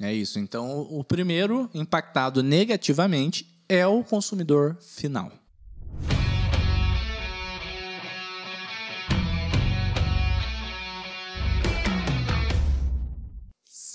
É 0.00 0.12
isso. 0.12 0.38
Então, 0.38 0.80
o 0.90 1.04
primeiro 1.04 1.68
impactado 1.74 2.42
negativamente 2.42 3.46
é 3.68 3.86
o 3.86 4.02
consumidor 4.02 4.76
final. 4.80 5.30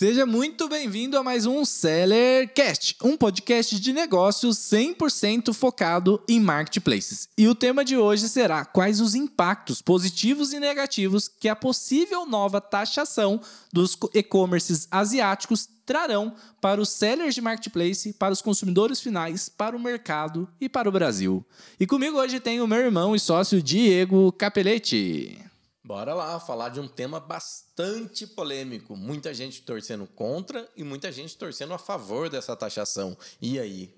Seja 0.05 0.23
muito 0.23 0.69
bem-vindo 0.69 1.17
a 1.17 1.23
mais 1.23 1.47
um 1.47 1.65
Sellercast, 1.65 2.95
um 3.03 3.17
podcast 3.17 3.79
de 3.79 3.91
negócios 3.91 4.55
100% 4.57 5.51
focado 5.51 6.21
em 6.29 6.39
marketplaces. 6.39 7.27
E 7.35 7.47
o 7.47 7.55
tema 7.55 7.83
de 7.83 7.97
hoje 7.97 8.29
será 8.29 8.63
quais 8.63 9.01
os 9.01 9.15
impactos 9.15 9.81
positivos 9.81 10.53
e 10.53 10.59
negativos 10.59 11.27
que 11.27 11.49
a 11.49 11.55
possível 11.55 12.23
nova 12.23 12.61
taxação 12.61 13.41
dos 13.73 13.97
e-commerces 14.13 14.87
asiáticos 14.91 15.67
trarão 15.87 16.35
para 16.61 16.79
os 16.79 16.89
sellers 16.89 17.33
de 17.33 17.41
marketplace, 17.41 18.13
para 18.13 18.31
os 18.31 18.43
consumidores 18.43 18.99
finais, 19.01 19.49
para 19.49 19.75
o 19.75 19.79
mercado 19.79 20.47
e 20.61 20.69
para 20.69 20.87
o 20.87 20.91
Brasil. 20.91 21.43
E 21.79 21.87
comigo 21.87 22.19
hoje 22.19 22.39
tem 22.39 22.61
o 22.61 22.67
meu 22.67 22.77
irmão 22.77 23.15
e 23.15 23.19
sócio 23.19 23.59
Diego 23.59 24.31
Capelete. 24.33 25.54
Bora 25.85 26.15
lá 26.15 26.39
falar 26.39 26.69
de 26.69 26.79
um 26.79 26.87
tema 26.87 27.19
bastante 27.19 28.25
polêmico. 28.25 28.97
Muita 28.97 29.31
gente 29.35 29.61
torcendo 29.61 30.07
contra 30.07 30.67
e 30.75 30.83
muita 30.83 31.11
gente 31.11 31.37
torcendo 31.37 31.75
a 31.75 31.77
favor 31.77 32.27
dessa 32.27 32.55
taxação. 32.55 33.15
E 33.39 33.59
aí, 33.59 33.93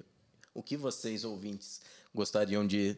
o 0.53 0.61
que 0.61 0.75
vocês 0.75 1.23
ouvintes 1.23 1.79
gostariam 2.13 2.67
de 2.67 2.97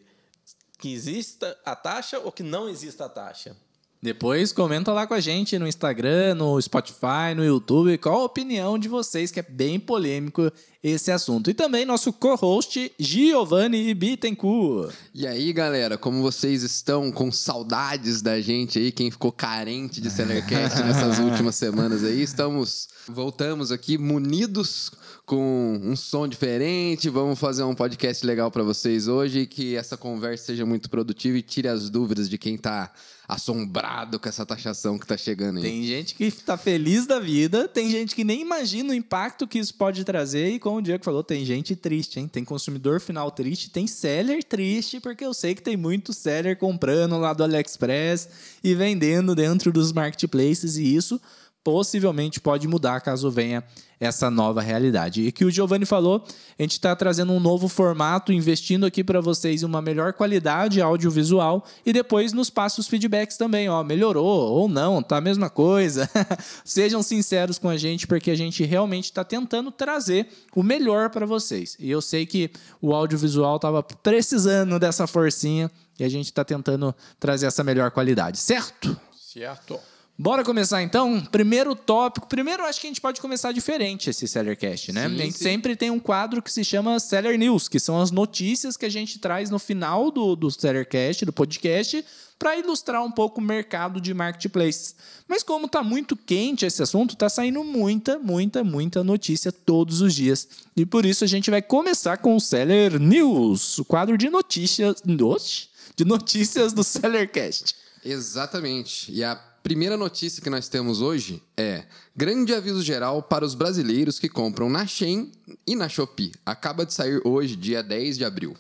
que 0.80 0.92
exista 0.92 1.56
a 1.64 1.76
taxa 1.76 2.18
ou 2.18 2.32
que 2.32 2.42
não 2.42 2.68
exista 2.68 3.06
a 3.06 3.10
taxa? 3.10 3.56
Depois 4.02 4.52
comenta 4.52 4.92
lá 4.92 5.06
com 5.06 5.14
a 5.14 5.20
gente 5.20 5.60
no 5.60 5.68
Instagram, 5.68 6.34
no 6.34 6.60
Spotify, 6.60 7.36
no 7.36 7.46
YouTube, 7.46 7.96
qual 8.00 8.22
a 8.22 8.26
opinião 8.26 8.80
de 8.80 8.88
vocês, 8.88 9.30
que 9.30 9.40
é 9.40 9.44
bem 9.44 9.80
polêmico 9.80 10.52
esse 10.82 11.12
assunto. 11.12 11.50
E 11.50 11.54
também 11.54 11.86
nosso 11.86 12.14
co-host 12.14 12.92
Giovanni 12.98 13.94
Bittencourt. 13.94 14.94
E 15.14 15.28
aí, 15.28 15.52
galera, 15.52 15.98
como 15.98 16.22
vocês 16.22 16.64
estão 16.64 17.12
com 17.12 17.32
saudades 17.32 18.22
da 18.22 18.40
gente 18.40 18.80
aí, 18.80 18.92
quem 18.92 19.12
ficou 19.12 19.32
carente 19.32 20.00
de 20.00 20.10
Sellercast 20.10 20.80
nessas 20.84 21.20
últimas 21.20 21.56
semanas 21.56 22.04
aí, 22.04 22.22
estamos 22.22 22.88
voltamos 23.08 23.72
aqui 23.72 23.98
munidos 23.98 24.92
com 25.26 25.80
um 25.84 25.96
som 25.96 26.28
diferente. 26.28 27.10
Vamos 27.10 27.38
fazer 27.38 27.64
um 27.64 27.76
podcast 27.76 28.26
legal 28.26 28.50
para 28.50 28.64
vocês 28.64 29.08
hoje, 29.08 29.46
que 29.46 29.76
essa 29.76 29.98
conversa 29.98 30.46
seja 30.46 30.66
muito 30.66 30.90
produtiva 30.90 31.38
e 31.38 31.42
tire 31.42 31.68
as 31.68 31.90
dúvidas 31.90 32.30
de 32.30 32.38
quem 32.38 32.56
está 32.56 32.92
assombrado 33.28 34.20
com 34.20 34.28
essa 34.28 34.44
taxação 34.44 34.98
que 34.98 35.06
está 35.06 35.16
chegando 35.16 35.58
aí. 35.58 35.64
Tem 35.64 35.84
gente 35.84 36.16
que 36.16 36.24
está 36.24 36.58
feliz 36.58 37.06
da 37.06 37.20
vida, 37.20 37.68
tem 37.68 37.92
gente 37.92 38.16
que 38.16 38.24
nem 38.24 38.42
imagina 38.42 38.90
o 38.90 38.96
impacto 38.96 39.48
que 39.48 39.60
isso 39.60 39.76
pode 39.76 40.04
trazer, 40.04 40.50
e 40.50 40.60
como 40.70 40.78
o 40.78 40.82
Diego 40.84 41.04
falou, 41.04 41.24
tem 41.24 41.44
gente 41.44 41.76
triste, 41.76 42.20
hein? 42.20 42.28
Tem 42.28 42.46
consumidor 42.46 43.02
final 43.02 43.32
triste, 43.32 43.72
tem 43.72 43.88
seller 43.88 44.44
triste, 44.44 45.00
porque 45.00 45.26
eu 45.26 45.34
sei 45.34 45.56
que 45.56 45.64
tem 45.64 45.76
muito 45.76 46.14
seller 46.14 46.56
comprando 46.56 47.18
lá 47.18 47.34
do 47.34 47.44
AliExpress 47.44 48.30
e 48.64 48.76
vendendo 48.76 49.34
dentro 49.34 49.72
dos 49.72 49.92
marketplaces, 49.92 50.78
e 50.78 50.96
isso 50.96 51.20
possivelmente 51.64 52.40
pode 52.40 52.68
mudar 52.68 53.02
caso 53.02 53.30
venha 53.30 53.64
essa 54.00 54.30
nova 54.30 54.62
realidade. 54.62 55.24
E 55.24 55.32
que 55.32 55.44
o 55.44 55.52
Giovanni 55.52 55.86
falou, 55.86 56.24
a 56.58 56.62
gente 56.62 56.72
está 56.72 56.96
trazendo 56.96 57.34
um 57.34 57.40
novo 57.40 57.68
formato, 57.68 58.32
investindo 58.32 58.86
aqui 58.86 59.04
para 59.04 59.20
vocês 59.20 59.62
uma 59.62 59.82
melhor 59.82 60.14
qualidade 60.14 60.82
audiovisual 60.82 61.66
e 61.86 61.92
depois 61.92 62.32
nos 62.32 62.50
passa 62.50 62.80
os 62.80 62.88
feedbacks 62.88 63.36
também, 63.36 63.68
ó, 63.68 63.84
melhorou 63.84 64.26
ou 64.26 64.70
não, 64.70 65.04
tá 65.04 65.18
a 65.18 65.22
mesma 65.22 65.50
coisa. 65.50 66.10
Sejam 66.64 67.04
sinceros 67.04 67.60
com 67.60 67.68
a 67.68 67.76
gente, 67.76 68.08
porque 68.08 68.32
a 68.32 68.36
gente 68.36 68.64
realmente 68.64 69.06
está 69.06 69.24
tentando 69.24 69.70
trazer 69.70 70.30
o 70.56 70.64
melhor 70.64 71.10
para 71.10 71.26
vocês. 71.26 71.76
E 71.78 71.92
eu 71.92 72.02
sei 72.02 72.26
que 72.26 72.50
o 72.82 72.94
audiovisual 72.94 73.58
estava 73.58 73.84
precisando 73.84 74.80
dessa 74.80 75.06
forcinha 75.08 75.70
e 76.00 76.06
a 76.06 76.10
gente 76.10 76.28
está 76.28 76.46
tentando 76.46 76.96
trazer 77.20 77.48
essa 77.48 77.64
melhor 77.64 77.92
qualidade, 77.92 78.38
certo? 78.38 78.98
Certo. 79.14 79.78
Bora 80.22 80.44
começar 80.44 80.84
então? 80.84 81.22
Primeiro 81.32 81.74
tópico. 81.74 82.28
Primeiro, 82.28 82.66
acho 82.66 82.82
que 82.82 82.88
a 82.88 82.90
gente 82.90 83.00
pode 83.00 83.22
começar 83.22 83.54
diferente 83.54 84.10
esse 84.10 84.28
Sellercast, 84.28 84.92
né? 84.92 85.08
Sim, 85.08 85.16
a 85.16 85.18
gente 85.18 85.38
sim. 85.38 85.44
sempre 85.46 85.78
tem 85.78 85.90
um 85.90 85.98
quadro 85.98 86.42
que 86.42 86.52
se 86.52 86.62
chama 86.62 87.00
Seller 87.00 87.40
News, 87.40 87.70
que 87.70 87.80
são 87.80 88.02
as 88.02 88.12
notícias 88.12 88.76
que 88.76 88.86
a 88.86 88.90
gente 88.90 89.18
traz 89.18 89.50
no 89.50 89.58
final 89.58 90.12
do, 90.12 90.36
do 90.36 90.52
Sellercast, 90.52 91.24
do 91.24 91.32
podcast, 91.32 92.04
para 92.38 92.58
ilustrar 92.58 93.02
um 93.02 93.10
pouco 93.10 93.40
o 93.40 93.44
mercado 93.44 94.02
de 94.02 94.14
marketplaces. 94.14 94.94
Mas 95.26 95.42
como 95.42 95.70
tá 95.70 95.82
muito 95.82 96.18
quente 96.18 96.66
esse 96.66 96.84
assunto, 96.84 97.16
tá 97.16 97.30
saindo 97.30 97.64
muita, 97.64 98.20
muita, 98.20 98.62
muita 98.62 99.02
notícia 99.06 99.54
todos 99.54 100.02
os 100.02 100.14
dias. 100.14 100.50
E 100.76 100.86
por 100.86 101.06
isso 101.06 101.24
a 101.24 101.28
gente 101.28 101.50
vai 101.50 101.62
começar 101.62 102.18
com 102.18 102.36
o 102.36 102.42
Seller 102.42 103.00
News, 103.00 103.80
o 103.80 103.86
quadro 103.86 104.18
de 104.18 104.30
notícias, 104.30 105.02
de 105.02 106.04
notícias 106.04 106.74
do 106.74 106.84
Sellercast. 106.84 107.74
Exatamente. 108.04 109.12
E 109.12 109.24
a 109.24 109.49
primeira 109.64 109.98
notícia 109.98 110.42
que 110.42 110.50
nós 110.50 110.68
temos 110.68 111.02
hoje 111.02 111.42
é: 111.58 111.86
grande 112.16 112.54
aviso 112.54 112.82
geral 112.82 113.24
para 113.24 113.46
os 113.46 113.56
brasileiros 113.56 114.20
que 114.20 114.30
compram 114.30 114.70
na 114.70 114.86
Shein 114.86 115.32
e 115.66 115.76
na 115.76 115.90
Shopee. 115.90 116.32
Acaba 116.46 116.86
de 116.86 116.94
sair 116.94 117.22
hoje, 117.26 117.56
dia 117.56 117.84
10 117.84 118.18
de 118.18 118.26
abril. 118.26 118.56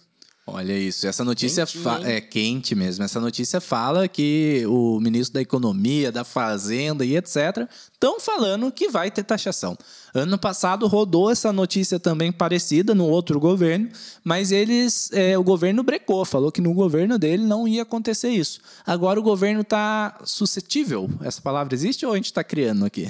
Olha 0.54 0.78
isso, 0.78 1.08
essa 1.08 1.24
notícia 1.24 1.66
é 2.04 2.20
quente 2.20 2.76
mesmo. 2.76 3.04
Essa 3.04 3.20
notícia 3.20 3.62
fala 3.62 4.08
que 4.08 4.64
o 4.68 5.00
ministro 5.00 5.36
da 5.36 5.42
Economia, 5.42 6.12
da 6.12 6.24
Fazenda 6.24 7.06
e 7.06 7.16
etc. 7.16 7.68
estão 7.92 8.20
falando 8.20 8.72
que 8.72 8.90
vai 8.90 9.12
ter 9.12 9.24
taxação. 9.24 9.78
Ano 10.14 10.38
passado 10.38 10.88
rodou 10.88 11.30
essa 11.30 11.54
notícia 11.54 12.00
também 12.00 12.32
parecida 12.32 12.96
no 12.96 13.06
outro 13.06 13.40
governo, 13.40 13.90
mas 14.24 14.52
eles, 14.52 15.10
é, 15.14 15.38
o 15.38 15.44
governo 15.44 15.84
brecou, 15.84 16.26
falou 16.26 16.52
que 16.52 16.62
no 16.62 16.74
governo 16.74 17.20
dele 17.20 17.44
não 17.44 17.68
ia 17.68 17.84
acontecer 17.84 18.30
isso. 18.30 18.60
Agora 18.86 19.20
o 19.20 19.24
governo 19.24 19.62
está 19.62 20.20
suscetível. 20.24 21.10
Essa 21.22 21.42
palavra 21.42 21.74
existe 21.76 22.06
ou 22.06 22.14
a 22.14 22.16
gente 22.16 22.26
está 22.26 22.44
criando 22.44 22.86
aqui? 22.86 23.08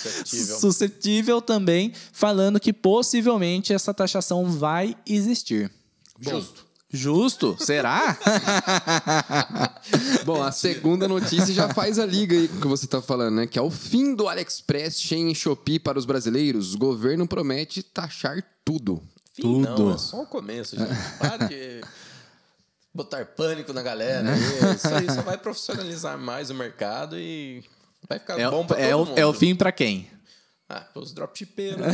Suscetível. 0.00 0.58
suscetível 0.60 1.42
também, 1.42 1.92
falando 2.12 2.60
que 2.60 2.72
possivelmente 2.72 3.72
essa 3.72 3.92
taxação 3.92 4.44
vai 4.46 4.96
existir. 5.06 5.70
Justo. 6.30 6.64
Justo? 6.90 7.56
Será? 7.58 8.16
Bom, 10.24 10.42
a 10.42 10.52
segunda 10.52 11.08
notícia 11.08 11.52
já 11.52 11.72
faz 11.74 11.98
a 11.98 12.06
liga 12.06 12.36
aí 12.36 12.48
com 12.48 12.58
o 12.58 12.60
que 12.60 12.66
você 12.68 12.84
está 12.84 13.02
falando, 13.02 13.36
né? 13.36 13.46
Que 13.46 13.58
é 13.58 13.62
o 13.62 13.70
fim 13.70 14.14
do 14.14 14.28
AliExpress, 14.28 15.00
Shein 15.00 15.30
e 15.30 15.34
Shopee 15.34 15.78
para 15.78 15.98
os 15.98 16.04
brasileiros. 16.04 16.74
O 16.74 16.78
governo 16.78 17.26
promete 17.26 17.82
taxar 17.82 18.42
tudo. 18.64 19.02
Fim, 19.32 19.42
Tudo. 19.42 19.84
Não, 19.86 19.94
é 19.94 19.98
só 19.98 20.22
o 20.22 20.26
começo, 20.26 20.76
gente. 20.78 20.92
Para 21.18 21.48
de 21.48 21.80
botar 22.94 23.24
pânico 23.26 23.72
na 23.72 23.82
galera. 23.82 24.30
aí. 24.32 24.40
Isso 24.76 24.94
aí 24.94 25.10
só 25.12 25.22
vai 25.22 25.36
profissionalizar 25.36 26.16
mais 26.16 26.50
o 26.50 26.54
mercado 26.54 27.18
e 27.18 27.64
vai 28.08 28.20
ficar 28.20 28.38
É, 28.38 28.48
bom 28.48 28.64
para 28.64 28.80
é 28.80 28.92
todo 28.92 29.02
o, 29.02 29.06
mundo. 29.06 29.18
é 29.18 29.26
o 29.26 29.32
fim 29.32 29.56
pra 29.56 29.72
quem? 29.72 30.08
Ah, 30.68 30.80
pros 30.80 31.12
dropshippeiros. 31.12 31.80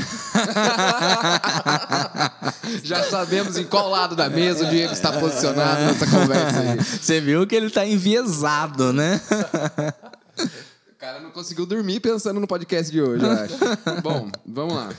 Já 2.85 3.03
sabemos 3.05 3.57
em 3.57 3.65
qual 3.65 3.89
lado 3.91 4.15
da 4.15 4.31
mesa 4.31 4.65
o 4.65 4.71
Diego 4.71 4.93
está 4.93 5.13
posicionado 5.19 5.81
nessa 5.83 6.07
conversa 6.07 6.61
aí. 6.61 6.79
Você 6.79 7.21
viu 7.21 7.47
que 7.47 7.57
ele 7.57 7.69
tá 7.69 7.85
enviesado, 7.85 8.93
né? 8.93 9.21
O 10.89 10.95
cara 10.97 11.21
não 11.21 11.31
conseguiu 11.33 11.67
dormir 11.67 11.99
pensando 11.99 12.39
no 12.39 12.47
podcast 12.47 12.93
de 12.93 13.03
hoje, 13.03 13.25
eu 13.25 13.31
acho. 13.33 13.57
Bom, 14.03 14.31
vamos 14.47 14.75
lá. 14.75 14.91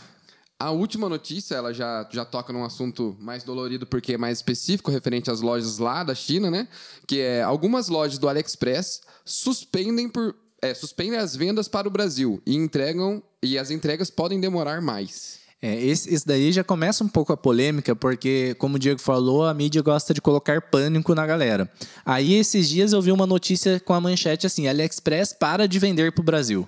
A 0.61 0.69
última 0.69 1.09
notícia, 1.09 1.55
ela 1.55 1.73
já, 1.73 2.07
já 2.11 2.23
toca 2.23 2.53
num 2.53 2.63
assunto 2.63 3.17
mais 3.19 3.43
dolorido, 3.43 3.87
porque 3.87 4.13
é 4.13 4.17
mais 4.17 4.37
específico, 4.37 4.91
referente 4.91 5.31
às 5.31 5.41
lojas 5.41 5.79
lá 5.79 6.03
da 6.03 6.13
China, 6.13 6.51
né? 6.51 6.67
Que 7.07 7.19
é 7.19 7.41
algumas 7.41 7.87
lojas 7.87 8.19
do 8.19 8.29
AliExpress 8.29 9.01
suspendem 9.25 10.07
por. 10.07 10.35
É, 10.61 10.73
suspendem 10.73 11.17
as 11.17 11.35
vendas 11.35 11.67
para 11.67 11.87
o 11.87 11.91
Brasil 11.91 12.41
e 12.45 12.55
entregam. 12.55 13.21
E 13.43 13.57
as 13.57 13.71
entregas 13.71 14.11
podem 14.11 14.39
demorar 14.39 14.81
mais. 14.81 15.39
É, 15.61 15.79
esse, 15.79 16.11
esse 16.13 16.25
daí 16.25 16.51
já 16.51 16.63
começa 16.63 17.03
um 17.03 17.07
pouco 17.07 17.31
a 17.33 17.37
polêmica, 17.37 17.95
porque, 17.95 18.55
como 18.57 18.75
o 18.75 18.79
Diego 18.79 18.99
falou, 18.99 19.45
a 19.45 19.53
mídia 19.53 19.81
gosta 19.81 20.13
de 20.13 20.21
colocar 20.21 20.61
pânico 20.61 21.13
na 21.13 21.25
galera. 21.25 21.71
Aí, 22.05 22.33
esses 22.33 22.67
dias, 22.67 22.93
eu 22.93 23.01
vi 23.01 23.11
uma 23.11 23.27
notícia 23.27 23.79
com 23.79 23.93
a 23.93 24.01
manchete 24.01 24.47
assim: 24.47 24.67
AliExpress 24.67 25.33
para 25.33 25.67
de 25.67 25.77
vender 25.77 26.11
pro 26.11 26.23
Brasil. 26.23 26.67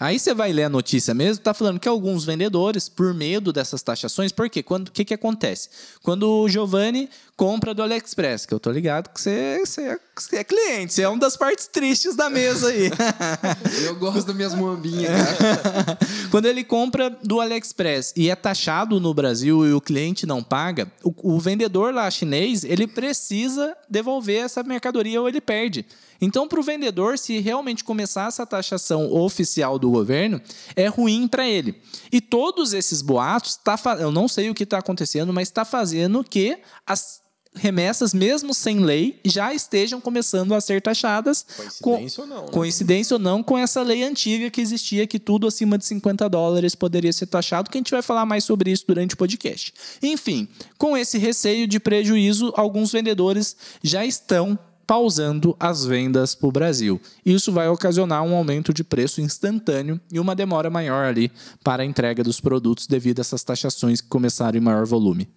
Aí 0.00 0.16
você 0.16 0.32
vai 0.32 0.52
ler 0.52 0.64
a 0.64 0.68
notícia 0.68 1.12
mesmo, 1.12 1.42
tá 1.42 1.52
falando 1.52 1.80
que 1.80 1.88
alguns 1.88 2.24
vendedores, 2.24 2.88
por 2.88 3.12
medo 3.12 3.52
dessas 3.52 3.82
taxações, 3.82 4.30
por 4.30 4.48
quê? 4.48 4.62
Quando, 4.62 4.88
o 4.88 4.92
que, 4.92 5.04
que 5.04 5.12
acontece? 5.12 5.68
Quando 6.04 6.22
o 6.22 6.48
Giovanni 6.48 7.10
compra 7.38 7.72
do 7.72 7.84
AliExpress, 7.84 8.44
que 8.44 8.52
eu 8.52 8.58
tô 8.58 8.68
ligado 8.72 9.10
que 9.10 9.20
você, 9.20 9.62
você, 9.64 9.82
é, 9.82 9.98
você 10.16 10.36
é 10.38 10.44
cliente, 10.44 10.92
você 10.92 11.02
é 11.02 11.08
uma 11.08 11.20
das 11.20 11.36
partes 11.36 11.68
tristes 11.68 12.16
da 12.16 12.28
mesa 12.28 12.68
aí. 12.68 12.90
Eu 13.86 13.94
gosto 13.94 14.26
das 14.26 14.34
minhas 14.34 14.54
moambinhas, 14.56 15.12
cara. 15.38 15.98
Quando 16.32 16.46
ele 16.46 16.64
compra 16.64 17.08
do 17.22 17.40
AliExpress 17.40 18.12
e 18.16 18.28
é 18.28 18.34
taxado 18.34 18.98
no 18.98 19.14
Brasil 19.14 19.64
e 19.64 19.72
o 19.72 19.80
cliente 19.80 20.26
não 20.26 20.42
paga, 20.42 20.90
o, 21.04 21.36
o 21.36 21.38
vendedor 21.38 21.94
lá 21.94 22.10
chinês, 22.10 22.64
ele 22.64 22.88
precisa 22.88 23.76
devolver 23.88 24.44
essa 24.44 24.64
mercadoria 24.64 25.20
ou 25.20 25.28
ele 25.28 25.40
perde. 25.40 25.86
Então, 26.20 26.48
para 26.48 26.58
o 26.58 26.62
vendedor, 26.64 27.16
se 27.16 27.38
realmente 27.38 27.84
começar 27.84 28.26
essa 28.26 28.44
taxação 28.44 29.14
oficial 29.14 29.78
do 29.78 29.92
governo, 29.92 30.42
é 30.74 30.88
ruim 30.88 31.28
para 31.28 31.46
ele. 31.46 31.80
E 32.10 32.20
todos 32.20 32.72
esses 32.72 33.00
boatos, 33.00 33.54
tá, 33.54 33.78
eu 34.00 34.10
não 34.10 34.26
sei 34.26 34.50
o 34.50 34.54
que 34.54 34.64
está 34.64 34.78
acontecendo, 34.78 35.32
mas 35.32 35.46
está 35.46 35.64
fazendo 35.64 36.24
que 36.24 36.58
as 36.84 37.27
remessas, 37.58 38.14
mesmo 38.14 38.54
sem 38.54 38.80
lei, 38.80 39.20
já 39.24 39.52
estejam 39.52 40.00
começando 40.00 40.54
a 40.54 40.60
ser 40.60 40.80
taxadas. 40.80 41.44
Coincidência 41.80 42.16
com, 42.16 42.22
ou 42.22 42.36
não? 42.36 42.46
Né? 42.46 42.52
Coincidência 42.52 43.14
ou 43.14 43.20
não 43.20 43.42
com 43.42 43.58
essa 43.58 43.82
lei 43.82 44.02
antiga 44.02 44.50
que 44.50 44.60
existia, 44.60 45.06
que 45.06 45.18
tudo 45.18 45.46
acima 45.46 45.76
de 45.76 45.84
50 45.84 46.28
dólares 46.28 46.74
poderia 46.74 47.12
ser 47.12 47.26
taxado, 47.26 47.70
que 47.70 47.78
a 47.78 47.80
gente 47.80 47.90
vai 47.90 48.02
falar 48.02 48.24
mais 48.24 48.44
sobre 48.44 48.70
isso 48.70 48.84
durante 48.86 49.14
o 49.14 49.16
podcast. 49.16 49.74
Enfim, 50.02 50.48
com 50.76 50.96
esse 50.96 51.18
receio 51.18 51.66
de 51.66 51.78
prejuízo, 51.78 52.52
alguns 52.56 52.92
vendedores 52.92 53.56
já 53.82 54.06
estão 54.06 54.58
pausando 54.88 55.54
as 55.60 55.84
vendas 55.84 56.34
para 56.34 56.48
o 56.48 56.52
Brasil. 56.52 56.98
Isso 57.24 57.52
vai 57.52 57.68
ocasionar 57.68 58.22
um 58.22 58.34
aumento 58.34 58.72
de 58.72 58.82
preço 58.82 59.20
instantâneo 59.20 60.00
e 60.10 60.18
uma 60.18 60.34
demora 60.34 60.70
maior 60.70 61.04
ali 61.04 61.30
para 61.62 61.82
a 61.82 61.86
entrega 61.86 62.24
dos 62.24 62.40
produtos 62.40 62.86
devido 62.86 63.18
a 63.18 63.20
essas 63.20 63.44
taxações 63.44 64.00
que 64.00 64.08
começaram 64.08 64.56
em 64.56 64.62
maior 64.62 64.86
volume. 64.86 65.28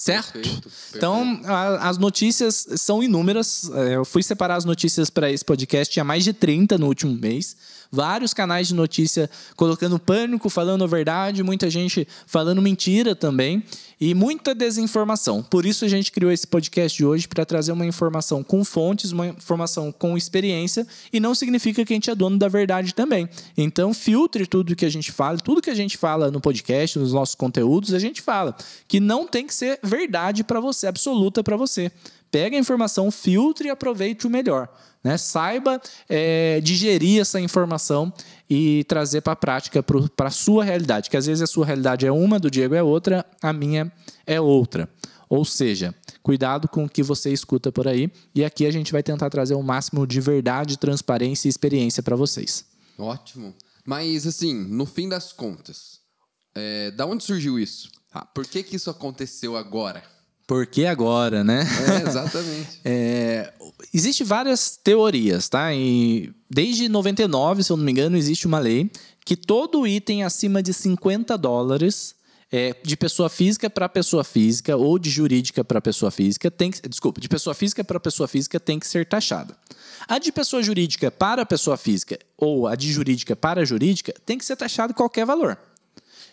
Certo? 0.00 0.32
Perfeito, 0.32 0.62
perfeito. 0.62 0.96
Então, 0.96 1.40
a, 1.44 1.90
as 1.90 1.98
notícias 1.98 2.66
são 2.76 3.02
inúmeras. 3.02 3.70
É, 3.74 3.96
eu 3.96 4.04
fui 4.06 4.22
separar 4.22 4.56
as 4.56 4.64
notícias 4.64 5.10
para 5.10 5.30
esse 5.30 5.44
podcast, 5.44 5.92
tinha 5.92 6.02
mais 6.02 6.24
de 6.24 6.32
30 6.32 6.78
no 6.78 6.86
último 6.86 7.14
mês 7.14 7.54
vários 7.90 8.32
canais 8.32 8.68
de 8.68 8.74
notícia 8.74 9.28
colocando 9.56 9.98
pânico, 9.98 10.48
falando 10.48 10.84
a 10.84 10.86
verdade, 10.86 11.42
muita 11.42 11.68
gente 11.68 12.06
falando 12.26 12.62
mentira 12.62 13.14
também 13.14 13.62
e 14.00 14.14
muita 14.14 14.54
desinformação. 14.54 15.42
Por 15.42 15.66
isso 15.66 15.84
a 15.84 15.88
gente 15.88 16.10
criou 16.10 16.32
esse 16.32 16.46
podcast 16.46 16.96
de 16.96 17.04
hoje 17.04 17.28
para 17.28 17.44
trazer 17.44 17.72
uma 17.72 17.84
informação 17.84 18.42
com 18.42 18.64
fontes, 18.64 19.12
uma 19.12 19.26
informação 19.26 19.92
com 19.92 20.16
experiência 20.16 20.86
e 21.12 21.20
não 21.20 21.34
significa 21.34 21.84
que 21.84 21.92
a 21.92 21.96
gente 21.96 22.10
é 22.10 22.14
dono 22.14 22.38
da 22.38 22.48
verdade 22.48 22.94
também. 22.94 23.28
Então 23.56 23.92
filtre 23.92 24.46
tudo 24.46 24.76
que 24.76 24.86
a 24.86 24.90
gente 24.90 25.12
fala, 25.12 25.38
tudo 25.38 25.60
que 25.60 25.70
a 25.70 25.74
gente 25.74 25.98
fala 25.98 26.30
no 26.30 26.40
podcast, 26.40 26.98
nos 26.98 27.12
nossos 27.12 27.34
conteúdos, 27.34 27.92
a 27.92 27.98
gente 27.98 28.22
fala 28.22 28.56
que 28.88 29.00
não 29.00 29.26
tem 29.26 29.46
que 29.46 29.54
ser 29.54 29.78
verdade 29.82 30.44
para 30.44 30.60
você, 30.60 30.86
absoluta 30.86 31.42
para 31.42 31.56
você. 31.56 31.90
Pega 32.30 32.56
a 32.56 32.60
informação, 32.60 33.10
filtre 33.10 33.68
e 33.68 33.70
aproveite 33.70 34.26
o 34.26 34.30
melhor. 34.30 34.68
Né? 35.02 35.16
Saiba 35.16 35.80
é, 36.08 36.60
digerir 36.60 37.20
essa 37.20 37.40
informação 37.40 38.12
e 38.48 38.84
trazer 38.84 39.20
para 39.20 39.32
a 39.32 39.36
prática, 39.36 39.82
para 39.82 40.28
a 40.28 40.30
sua 40.30 40.62
realidade. 40.62 41.10
Que 41.10 41.16
às 41.16 41.26
vezes 41.26 41.42
a 41.42 41.46
sua 41.46 41.66
realidade 41.66 42.06
é 42.06 42.12
uma, 42.12 42.38
do 42.38 42.50
Diego 42.50 42.74
é 42.74 42.82
outra, 42.82 43.24
a 43.42 43.52
minha 43.52 43.90
é 44.26 44.40
outra. 44.40 44.88
Ou 45.28 45.44
seja, 45.44 45.94
cuidado 46.22 46.68
com 46.68 46.84
o 46.84 46.88
que 46.88 47.02
você 47.02 47.32
escuta 47.32 47.70
por 47.70 47.86
aí. 47.86 48.10
E 48.34 48.44
aqui 48.44 48.66
a 48.66 48.70
gente 48.70 48.92
vai 48.92 49.02
tentar 49.02 49.30
trazer 49.30 49.54
o 49.54 49.62
máximo 49.62 50.06
de 50.06 50.20
verdade, 50.20 50.76
transparência 50.76 51.48
e 51.48 51.50
experiência 51.50 52.02
para 52.02 52.16
vocês. 52.16 52.64
Ótimo. 52.98 53.54
Mas, 53.84 54.26
assim, 54.26 54.52
no 54.54 54.86
fim 54.86 55.08
das 55.08 55.32
contas, 55.32 56.00
é, 56.54 56.90
da 56.90 57.06
onde 57.06 57.24
surgiu 57.24 57.58
isso? 57.58 57.90
Ah, 58.12 58.24
por 58.24 58.44
que, 58.44 58.62
que 58.62 58.76
isso 58.76 58.90
aconteceu 58.90 59.56
agora? 59.56 60.02
Por 60.50 60.66
que 60.66 60.84
agora, 60.84 61.44
né? 61.44 61.62
É, 61.62 62.08
exatamente. 62.08 62.80
é, 62.84 63.52
existe 63.94 64.24
várias 64.24 64.76
teorias, 64.76 65.48
tá? 65.48 65.72
E 65.72 66.32
desde 66.50 66.88
99, 66.88 67.62
se 67.62 67.70
eu 67.70 67.76
não 67.76 67.84
me 67.84 67.92
engano, 67.92 68.16
existe 68.16 68.48
uma 68.48 68.58
lei 68.58 68.90
que 69.24 69.36
todo 69.36 69.86
item 69.86 70.24
acima 70.24 70.60
de 70.60 70.74
50 70.74 71.38
dólares 71.38 72.16
é, 72.50 72.74
de 72.82 72.96
pessoa 72.96 73.28
física 73.28 73.70
para 73.70 73.88
pessoa 73.88 74.24
física 74.24 74.76
ou 74.76 74.98
de 74.98 75.08
jurídica 75.08 75.62
para 75.62 75.80
pessoa 75.80 76.10
física 76.10 76.50
tem 76.50 76.72
que, 76.72 76.88
desculpa, 76.88 77.20
de 77.20 77.28
pessoa 77.28 77.54
física 77.54 77.84
para 77.84 78.00
pessoa 78.00 78.26
física 78.26 78.58
tem 78.58 78.80
que 78.80 78.88
ser 78.88 79.06
taxada. 79.06 79.56
A 80.08 80.18
de 80.18 80.32
pessoa 80.32 80.64
jurídica 80.64 81.12
para 81.12 81.46
pessoa 81.46 81.76
física 81.76 82.18
ou 82.36 82.66
a 82.66 82.74
de 82.74 82.90
jurídica 82.90 83.36
para 83.36 83.64
jurídica 83.64 84.12
tem 84.26 84.36
que 84.36 84.44
ser 84.44 84.56
taxada 84.56 84.92
qualquer 84.92 85.24
valor. 85.24 85.56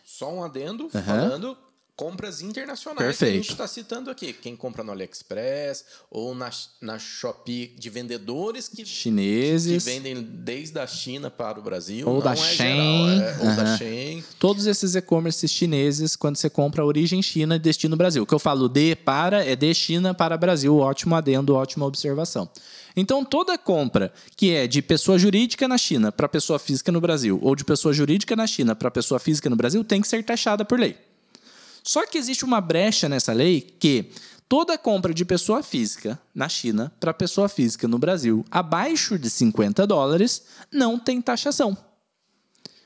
Só 0.04 0.34
um 0.34 0.44
adendo 0.44 0.86
uhum. 0.86 1.04
falando 1.04 1.56
compras 1.98 2.44
internacionais 2.44 3.18
Perfeito. 3.18 3.32
que 3.32 3.38
a 3.40 3.42
gente 3.42 3.52
está 3.52 3.68
citando 3.68 4.12
aqui. 4.12 4.32
Quem 4.32 4.56
compra 4.56 4.84
no 4.84 4.92
AliExpress 4.92 5.84
ou 6.12 6.36
na, 6.36 6.52
na 6.80 7.00
Shopee 7.00 7.74
de 7.76 7.90
vendedores 7.90 8.70
que, 8.70 8.86
chineses 8.86 9.84
que 9.84 9.92
vendem 9.92 10.22
desde 10.22 10.78
a 10.80 10.86
China 10.86 11.32
para 11.32 11.60
o 11.60 11.64
Brasil. 11.64 12.08
Ou 12.08 12.22
da 12.22 12.34
é 12.34 12.36
Shein. 12.36 13.20
É, 13.20 13.38
ou 13.40 13.56
da 13.56 13.78
Shein. 13.78 14.24
Todos 14.38 14.68
esses 14.68 14.94
e-commerces 14.94 15.50
chineses, 15.50 16.16
quando 16.16 16.36
você 16.36 16.52
compra 16.52 16.86
origem 16.86 17.20
China 17.24 17.56
e 17.56 17.60
destino 17.60 17.98
Brasil. 17.98 18.22
O 18.22 18.26
que 18.28 18.34
eu 18.34 18.40
falo 18.40 18.70
de 18.70 18.96
para 18.96 19.44
é 19.44 19.56
de 19.56 19.74
China 19.74 20.14
para 20.14 20.38
Brasil. 20.38 20.78
Ótimo 20.78 21.16
adendo, 21.16 21.56
ótima 21.56 21.84
observação. 21.84 22.48
Então, 22.96 23.26
toda 23.26 23.58
compra 23.58 24.14
que 24.36 24.52
é 24.52 24.68
de 24.68 24.84
pessoa 24.84 25.18
jurídica 25.18 25.68
na 25.68 25.80
China 25.80 26.12
para 26.12 26.30
pessoa 26.30 26.60
física 26.60 26.92
no 26.92 27.02
Brasil, 27.02 27.40
ou 27.42 27.56
de 27.56 27.66
pessoa 27.66 27.92
jurídica 27.92 28.36
na 28.36 28.46
China 28.46 28.76
para 28.76 28.92
pessoa 28.92 29.20
física 29.20 29.50
no 29.50 29.56
Brasil, 29.56 29.84
tem 29.84 30.00
que 30.00 30.08
ser 30.08 30.24
taxada 30.24 30.64
por 30.64 30.80
lei. 30.80 31.07
Só 31.88 32.06
que 32.06 32.18
existe 32.18 32.44
uma 32.44 32.60
brecha 32.60 33.08
nessa 33.08 33.32
lei 33.32 33.62
que 33.62 34.12
toda 34.50 34.78
compra 34.78 35.14
de 35.14 35.24
pessoa 35.24 35.64
física 35.64 36.20
na 36.36 36.50
China 36.50 36.92
para 37.00 37.14
pessoa 37.14 37.48
física 37.48 37.88
no 37.88 37.98
Brasil 37.98 38.44
abaixo 38.52 39.18
de 39.18 39.30
50 39.30 39.88
dólares 39.88 40.44
não 40.70 41.00
tem 41.00 41.22
taxação. 41.22 41.78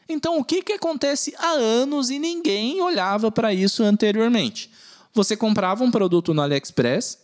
Então, 0.07 0.37
o 0.37 0.43
que, 0.43 0.61
que 0.61 0.73
acontece 0.73 1.33
há 1.39 1.49
anos 1.49 2.11
e 2.11 2.19
ninguém 2.19 2.79
olhava 2.79 3.31
para 3.31 3.51
isso 3.51 3.81
anteriormente? 3.81 4.69
Você 5.15 5.35
comprava 5.35 5.83
um 5.83 5.89
produto 5.89 6.31
no 6.31 6.41
AliExpress, 6.43 7.17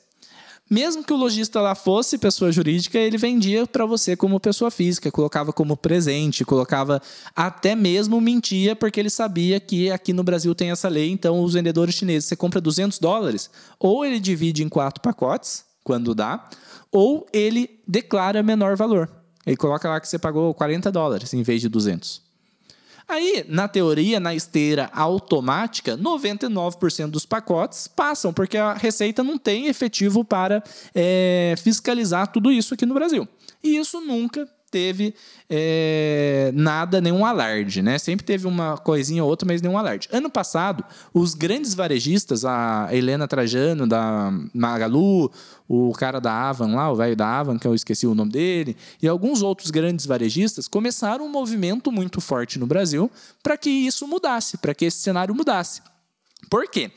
mesmo 0.70 1.04
que 1.04 1.14
o 1.14 1.18
lojista 1.18 1.62
lá 1.62 1.76
fosse 1.76 2.18
pessoa 2.18 2.52
jurídica, 2.52 2.98
ele 2.98 3.18
vendia 3.18 3.66
para 3.66 3.86
você 3.86 4.16
como 4.16 4.40
pessoa 4.40 4.70
física, 4.70 5.12
colocava 5.12 5.54
como 5.54 5.78
presente, 5.78 6.44
colocava 6.44 7.02
até 7.36 7.76
mesmo 7.76 8.20
mentia, 8.20 8.76
porque 8.76 9.00
ele 9.00 9.10
sabia 9.10 9.60
que 9.60 9.90
aqui 9.90 10.12
no 10.12 10.24
Brasil 10.24 10.54
tem 10.54 10.72
essa 10.72 10.90
lei. 10.90 11.10
Então, 11.10 11.42
os 11.42 11.54
vendedores 11.54 11.96
chineses, 11.96 12.28
você 12.28 12.36
compra 12.36 12.60
200 12.60 13.00
dólares, 13.00 13.50
ou 13.80 14.06
ele 14.06 14.20
divide 14.20 14.64
em 14.64 14.70
quatro 14.70 15.02
pacotes, 15.02 15.64
quando 15.84 16.14
dá, 16.14 16.50
ou 16.92 17.26
ele 17.32 17.80
declara 17.88 18.44
menor 18.44 18.76
valor. 18.76 19.10
Ele 19.46 19.56
coloca 19.56 19.88
lá 19.88 20.02
que 20.02 20.10
você 20.10 20.20
pagou 20.20 20.54
40 20.54 20.92
dólares 20.92 21.34
em 21.34 21.42
vez 21.42 21.62
de 21.62 21.70
200. 21.70 22.27
Aí, 23.08 23.46
na 23.48 23.70
teoria, 23.70 24.20
na 24.20 24.36
esteira 24.36 24.90
automática, 24.94 25.98
99% 25.98 27.08
dos 27.08 27.26
pacotes 27.26 27.88
passam, 27.88 28.34
porque 28.34 28.58
a 28.58 28.74
Receita 28.74 29.24
não 29.24 29.38
tem 29.38 29.68
efetivo 29.68 30.26
para 30.26 30.62
é, 30.94 31.56
fiscalizar 31.58 32.28
tudo 32.28 32.52
isso 32.52 32.74
aqui 32.74 32.86
no 32.86 32.94
Brasil. 32.94 33.26
E 33.64 33.78
isso 33.78 34.02
nunca 34.02 34.48
teve 34.70 35.14
é, 35.50 36.52
nada, 36.54 37.00
nenhum 37.00 37.26
alarde, 37.26 37.82
né? 37.82 37.98
Sempre 37.98 38.26
teve 38.26 38.48
uma 38.48 38.78
coisinha 38.78 39.24
ou 39.24 39.30
outra, 39.30 39.48
mas 39.48 39.62
nenhum 39.62 39.78
alarde. 39.78 40.10
Ano 40.12 40.30
passado, 40.30 40.84
os 41.14 41.34
grandes 41.34 41.74
varejistas, 41.74 42.44
a 42.44 42.90
Helena 42.92 43.28
Trajano 43.28 43.88
da 43.88 44.32
Magalu, 44.54 45.32
o 45.68 45.92
cara 45.94 46.20
da 46.20 46.50
Avan 46.50 46.76
lá, 46.76 46.92
o 46.92 46.96
velho 46.96 47.16
da 47.16 47.40
Avan, 47.40 47.58
que 47.58 47.68
eu 47.68 47.74
esqueci 47.74 48.06
o 48.06 48.16
nome 48.16 48.32
dele, 48.32 48.76
e 49.02 49.08
alguns 49.08 49.42
outros 49.42 49.72
grandes 49.72 50.06
varejistas 50.06 50.68
começaram 50.68 51.26
um 51.26 51.30
movimento 51.30 51.92
muito 51.92 52.20
forte 52.20 52.60
no 52.60 52.68
Brasil 52.68 53.10
para 53.42 53.58
que 53.58 53.70
isso 53.70 54.08
mudasse, 54.08 54.58
para 54.58 54.74
que 54.74 54.86
esse 54.86 54.98
cenário 54.98 55.34
mudasse. 55.34 55.82
Por 56.50 56.70
quê? 56.70 56.92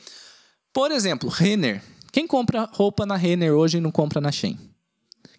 Por 0.73 0.91
exemplo, 0.91 1.29
Renner. 1.29 1.81
Quem 2.11 2.27
compra 2.27 2.69
roupa 2.73 3.05
na 3.05 3.15
Renner 3.15 3.53
hoje 3.53 3.79
não 3.79 3.91
compra 3.91 4.19
na 4.19 4.31
Shein? 4.31 4.70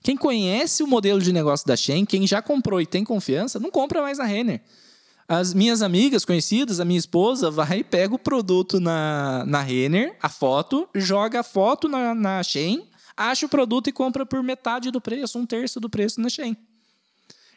Quem 0.02 0.16
conhece 0.16 0.82
o 0.82 0.86
modelo 0.86 1.20
de 1.20 1.32
negócio 1.32 1.66
da 1.66 1.76
Shein, 1.76 2.04
quem 2.04 2.26
já 2.26 2.42
comprou 2.42 2.80
e 2.80 2.86
tem 2.86 3.04
confiança, 3.04 3.60
não 3.60 3.70
compra 3.70 4.02
mais 4.02 4.18
na 4.18 4.24
Renner. 4.24 4.60
As 5.28 5.54
minhas 5.54 5.80
amigas 5.80 6.24
conhecidas, 6.24 6.80
a 6.80 6.84
minha 6.84 6.98
esposa, 6.98 7.50
vai 7.50 7.78
e 7.78 7.84
pega 7.84 8.14
o 8.14 8.18
produto 8.18 8.80
na, 8.80 9.44
na 9.46 9.60
Renner, 9.60 10.16
a 10.20 10.28
foto, 10.28 10.88
joga 10.94 11.40
a 11.40 11.42
foto 11.42 11.88
na, 11.88 12.14
na 12.14 12.42
Shein, 12.42 12.88
acha 13.16 13.46
o 13.46 13.48
produto 13.48 13.88
e 13.88 13.92
compra 13.92 14.26
por 14.26 14.42
metade 14.42 14.90
do 14.90 15.00
preço, 15.00 15.38
um 15.38 15.46
terço 15.46 15.78
do 15.78 15.88
preço 15.88 16.20
na 16.20 16.28
Shein. 16.28 16.56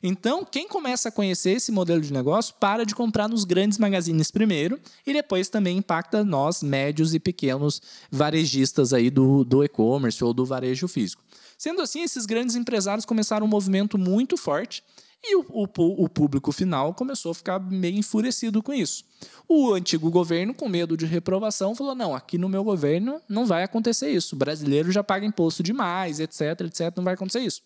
Então, 0.04 0.46
quem 0.46 0.68
começa 0.68 1.10
a 1.10 1.12
conhecer 1.12 1.52
esse 1.52 1.72
modelo 1.72 2.02
de 2.02 2.14
negócio, 2.14 2.54
para 2.60 2.86
de 2.86 2.94
comprar 2.94 3.28
nos 3.28 3.44
grandes 3.44 3.78
magazines 3.78 4.30
primeiro 4.30 4.80
e 5.06 5.14
depois 5.14 5.50
também 5.50 5.78
impacta 5.78 6.24
nós, 6.24 6.62
médios 6.62 7.14
e 7.14 7.20
pequenos 7.20 7.82
varejistas 8.12 8.94
aí 8.94 9.10
do, 9.10 9.44
do 9.44 9.64
e-commerce 9.64 10.24
ou 10.24 10.34
do 10.34 10.46
varejo 10.46 10.88
físico. 10.88 11.24
Sendo 11.58 11.82
assim, 11.82 12.02
esses 12.02 12.25
grandes 12.25 12.56
empresários 12.56 13.06
começaram 13.06 13.46
um 13.46 13.50
movimento 13.50 13.98
muito 13.98 14.38
forte 14.38 14.84
e 15.28 15.36
o, 15.36 15.46
o, 15.50 16.04
o, 16.04 16.10
público 16.10 16.52
final 16.52 16.94
começou 16.94 17.32
a 17.32 17.36
ficar 17.36 17.60
meio 17.60 17.98
enfurecido 17.98 18.62
com 18.62 18.72
isso. 18.72 19.04
O 19.48 19.74
antigo 19.74 20.12
governo, 20.12 20.54
com 20.54 20.70
medo 20.70 20.96
de 20.96 21.06
reprovação, 21.08 21.74
falou: 21.74 21.96
não, 21.96 22.14
aqui 22.14 22.38
no 22.38 22.48
meu 22.48 22.64
governo 22.64 23.20
não 23.28 23.46
vai 23.46 23.64
acontecer 23.64 24.12
isso. 24.12 24.36
O 24.36 24.38
brasileiro 24.38 24.92
já 24.92 25.04
paga 25.04 25.25
imposto 25.25 25.64
demais, 25.64 26.20
etc, 26.20 26.62
etc, 26.62 26.96
não 26.96 27.04
vai 27.04 27.16
acontecer 27.16 27.40
isso. 27.40 27.64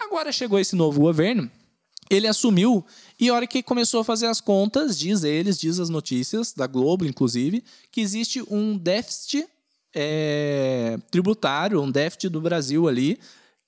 Agora 0.00 0.32
chegou 0.32 0.58
esse 0.58 0.74
novo 0.74 1.00
governo, 1.00 1.50
ele 2.10 2.26
assumiu 2.26 2.84
e 3.18 3.28
a 3.28 3.34
hora 3.34 3.46
que 3.46 3.62
começou 3.62 4.00
a 4.00 4.04
fazer 4.04 4.26
as 4.26 4.40
contas, 4.40 4.98
diz 4.98 5.22
eles, 5.22 5.58
diz 5.58 5.78
as 5.78 5.88
notícias, 5.88 6.52
da 6.52 6.66
Globo 6.66 7.04
inclusive, 7.04 7.62
que 7.92 8.00
existe 8.00 8.42
um 8.50 8.76
déficit 8.76 9.46
é, 9.94 10.98
tributário, 11.10 11.80
um 11.80 11.90
déficit 11.90 12.28
do 12.28 12.40
Brasil 12.40 12.88
ali, 12.88 13.18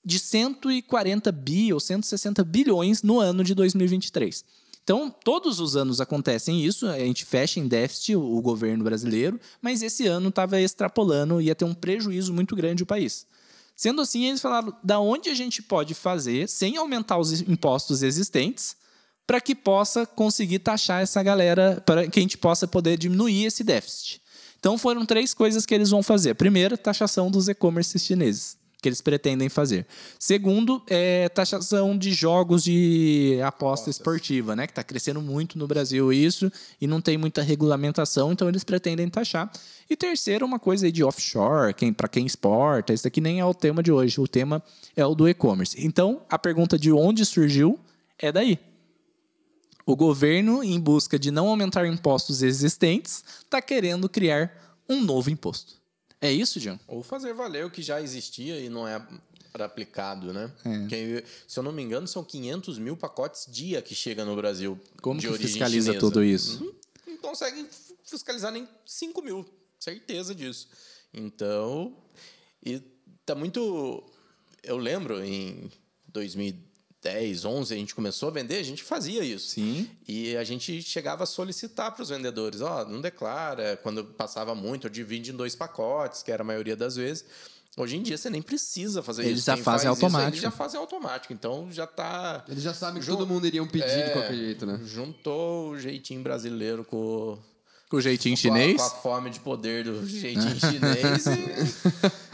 de 0.05 0.19
140 0.19 1.31
bi 1.31 1.73
ou 1.73 1.79
160 1.79 2.43
bilhões 2.45 3.03
no 3.03 3.21
ano 3.21 3.45
de 3.45 3.55
2023. 3.55 4.45
Então, 4.83 5.15
todos 5.23 5.61
os 5.61 5.77
anos 5.77 6.01
acontecem 6.01 6.65
isso, 6.65 6.89
a 6.89 6.99
gente 6.99 7.25
fecha 7.25 7.61
em 7.61 7.69
déficit 7.69 8.17
o, 8.17 8.41
governo 8.41 8.83
brasileiro, 8.83 9.39
mas 9.61 9.81
esse 9.81 10.09
ano 10.09 10.29
estava 10.29 10.61
extrapolando, 10.61 11.41
ia 11.41 11.55
ter 11.55 11.65
um 11.65 11.75
prejuízo 11.75 12.35
muito 12.35 12.57
grande 12.57 12.83
o 12.83 12.87
país. 12.87 13.25
Sendo 13.83 14.01
assim, 14.01 14.27
eles 14.27 14.41
falaram 14.41 14.73
da 14.81 15.01
onde 15.01 15.29
a 15.29 15.35
gente 15.35 15.61
pode 15.61 15.93
fazer, 15.93 16.49
sem 16.49 16.77
aumentar 16.77 17.19
os 17.19 17.41
impostos 17.41 18.05
existentes, 18.05 18.77
para 19.27 19.41
que 19.41 19.57
possa 19.57 20.07
conseguir 20.07 20.61
taxar 20.61 21.03
essa 21.03 21.21
galera, 21.21 21.83
para 21.85 22.07
que 22.07 22.21
a 22.21 22.23
gente 22.23 22.39
possa 22.39 22.69
poder 22.69 22.97
diminuir 22.97 23.45
esse 23.45 23.65
déficit. 23.65 24.23
Então 24.57 24.79
foram 24.79 25.05
três 25.05 25.35
coisas 25.35 25.67
que 25.67 25.75
eles 25.75 25.91
vão 25.91 26.01
fazer. 26.01 26.35
Primeiro, 26.35 26.79
taxação 26.79 27.29
dos 27.29 27.49
e-commerce 27.49 27.99
chineses 27.99 28.57
que 28.83 28.89
eles 28.89 29.01
pretendem 29.01 29.49
fazer. 29.49 29.87
Segundo, 30.19 30.83
é 30.89 31.29
taxação 31.29 31.97
de 31.97 32.13
jogos 32.13 32.65
de 32.65 33.39
aposta 33.41 33.63
Apostas. 33.63 33.97
esportiva, 33.97 34.57
né? 34.57 34.67
Que 34.67 34.73
está 34.73 34.83
crescendo 34.83 35.23
muito 35.23 35.57
no 35.57 35.69
Brasil 35.69 36.13
isso 36.13 36.51
e 36.81 36.87
não 36.89 37.01
tem 37.01 37.17
muita 37.17 37.43
regulamentação, 37.43 38.33
então 38.33 38.49
eles 38.49 38.65
pretendem 38.65 39.09
taxar. 39.09 39.51
E 39.89 39.97
terceiro, 39.97 40.45
uma 40.45 40.59
coisa 40.59 40.91
de 40.91 41.05
offshore, 41.05 41.73
quem, 41.73 41.93
para 41.93 42.09
quem 42.09 42.27
exporta. 42.27 42.93
Isso 42.93 43.07
aqui 43.07 43.21
nem 43.21 43.39
é 43.39 43.45
o 43.45 43.55
tema 43.55 43.85
de 43.85 43.93
hoje. 43.93 44.21
O 44.21 44.27
tema 44.27 44.61
é 44.97 45.07
o 45.07 45.15
do 45.15 45.29
e-commerce. 45.29 45.77
Então, 45.79 46.23
a 46.29 46.39
pergunta 46.39 46.77
de 46.77 46.91
onde 46.91 47.25
surgiu 47.25 47.79
é 48.19 48.33
daí. 48.33 48.59
O 49.87 49.95
governo, 49.95 50.65
em 50.65 50.81
busca 50.81 51.19
de 51.19 51.31
não 51.31 51.47
aumentar 51.47 51.87
impostos 51.87 52.43
existentes, 52.43 53.23
está 53.45 53.63
querendo 53.63 54.09
criar 54.09 54.53
um 54.89 55.01
novo 55.01 55.31
imposto. 55.31 55.82
É 56.23 56.33
isso, 56.33 56.61
John? 56.61 56.79
Ou 56.87 57.03
fazer 57.03 57.35
valer 57.35 57.67
o 57.67 57.71
que 57.71 57.83
já 57.83 58.01
existia 58.01 58.59
e 58.61 58.69
não 58.69 58.87
é 58.87 59.05
aplicado, 59.55 60.33
né? 60.33 60.51
É. 60.65 60.79
Porque, 60.79 61.25
se 61.49 61.59
eu 61.59 61.65
não 61.65 61.73
me 61.73 61.83
engano, 61.83 62.07
são 62.07 62.23
500 62.23 62.79
mil 62.79 62.97
pacotes 62.97 63.47
dia 63.51 63.83
que 63.83 63.93
chega 63.95 64.25
no 64.25 64.37
Brasil. 64.37 64.81
Como 65.03 65.21
que 65.21 65.27
fiscaliza 65.37 65.93
chinesa. 65.93 65.99
tudo 65.99 66.23
isso? 66.23 66.65
Não, 66.65 67.13
não 67.15 67.17
consegue 67.19 67.67
fiscalizar 68.05 68.53
nem 68.53 68.69
5 68.87 69.21
mil, 69.21 69.45
certeza 69.81 70.33
disso. 70.33 70.69
Então, 71.13 71.95
e 72.65 72.81
tá 73.27 73.35
muito. 73.35 74.05
Eu 74.63 74.77
lembro 74.77 75.23
em 75.25 75.69
2010 76.09 76.72
10, 77.03 77.45
11, 77.45 77.75
a 77.75 77.77
gente 77.77 77.95
começou 77.95 78.29
a 78.29 78.33
vender, 78.33 78.59
a 78.59 78.63
gente 78.63 78.83
fazia 78.83 79.25
isso. 79.25 79.49
Sim. 79.49 79.91
E 80.07 80.37
a 80.37 80.45
gente 80.45 80.81
chegava 80.83 81.25
a 81.25 81.27
solicitar 81.27 81.91
para 81.91 82.03
os 82.03 82.11
vendedores: 82.11 82.61
ó, 82.61 82.83
oh, 82.83 82.89
não 82.89 83.01
declara, 83.01 83.77
quando 83.83 84.05
passava 84.05 84.55
muito, 84.55 84.87
eu 84.87 84.91
divido 84.91 85.29
em 85.29 85.37
dois 85.37 85.57
pacotes, 85.57 86.23
que 86.23 86.31
era 86.31 86.43
a 86.43 86.47
maioria 86.47 86.77
das 86.77 86.95
vezes. 86.95 87.25
Hoje 87.77 87.97
em 87.97 88.03
dia 88.03 88.19
você 88.19 88.29
nem 88.29 88.43
precisa 88.43 89.03
fazer 89.03 89.25
eles 89.25 89.39
isso. 89.39 89.47
Já 89.47 89.57
fazem 89.57 89.65
faz 89.65 89.87
automático. 89.87 90.19
Isso, 90.19 90.35
eles 90.35 90.43
já 90.43 90.51
fazem 90.51 90.79
automático. 90.79 91.33
Então 91.33 91.69
já 91.73 91.87
tá. 91.87 92.45
Eles 92.49 92.63
já 92.63 92.75
sabem 92.75 93.01
que 93.01 93.09
todo 93.09 93.27
mundo 93.27 93.47
iria 93.47 93.67
pedir 93.67 93.89
é, 93.89 94.07
de 94.07 94.13
qualquer 94.13 94.35
jeito, 94.35 94.67
né? 94.67 94.79
Juntou 94.85 95.71
o 95.71 95.79
jeitinho 95.79 96.23
brasileiro 96.23 96.85
com 96.85 97.39
com 97.93 97.99
o 97.99 98.01
jeitinho 98.01 98.35
chinês. 98.35 98.81
Com 98.81 98.87
a, 98.87 98.91
com 98.91 98.97
a 98.97 99.01
fome 99.03 99.29
de 99.29 99.39
poder 99.39 99.85
do 99.85 100.07
jeitinho 100.09 100.59
chinês. 100.59 101.27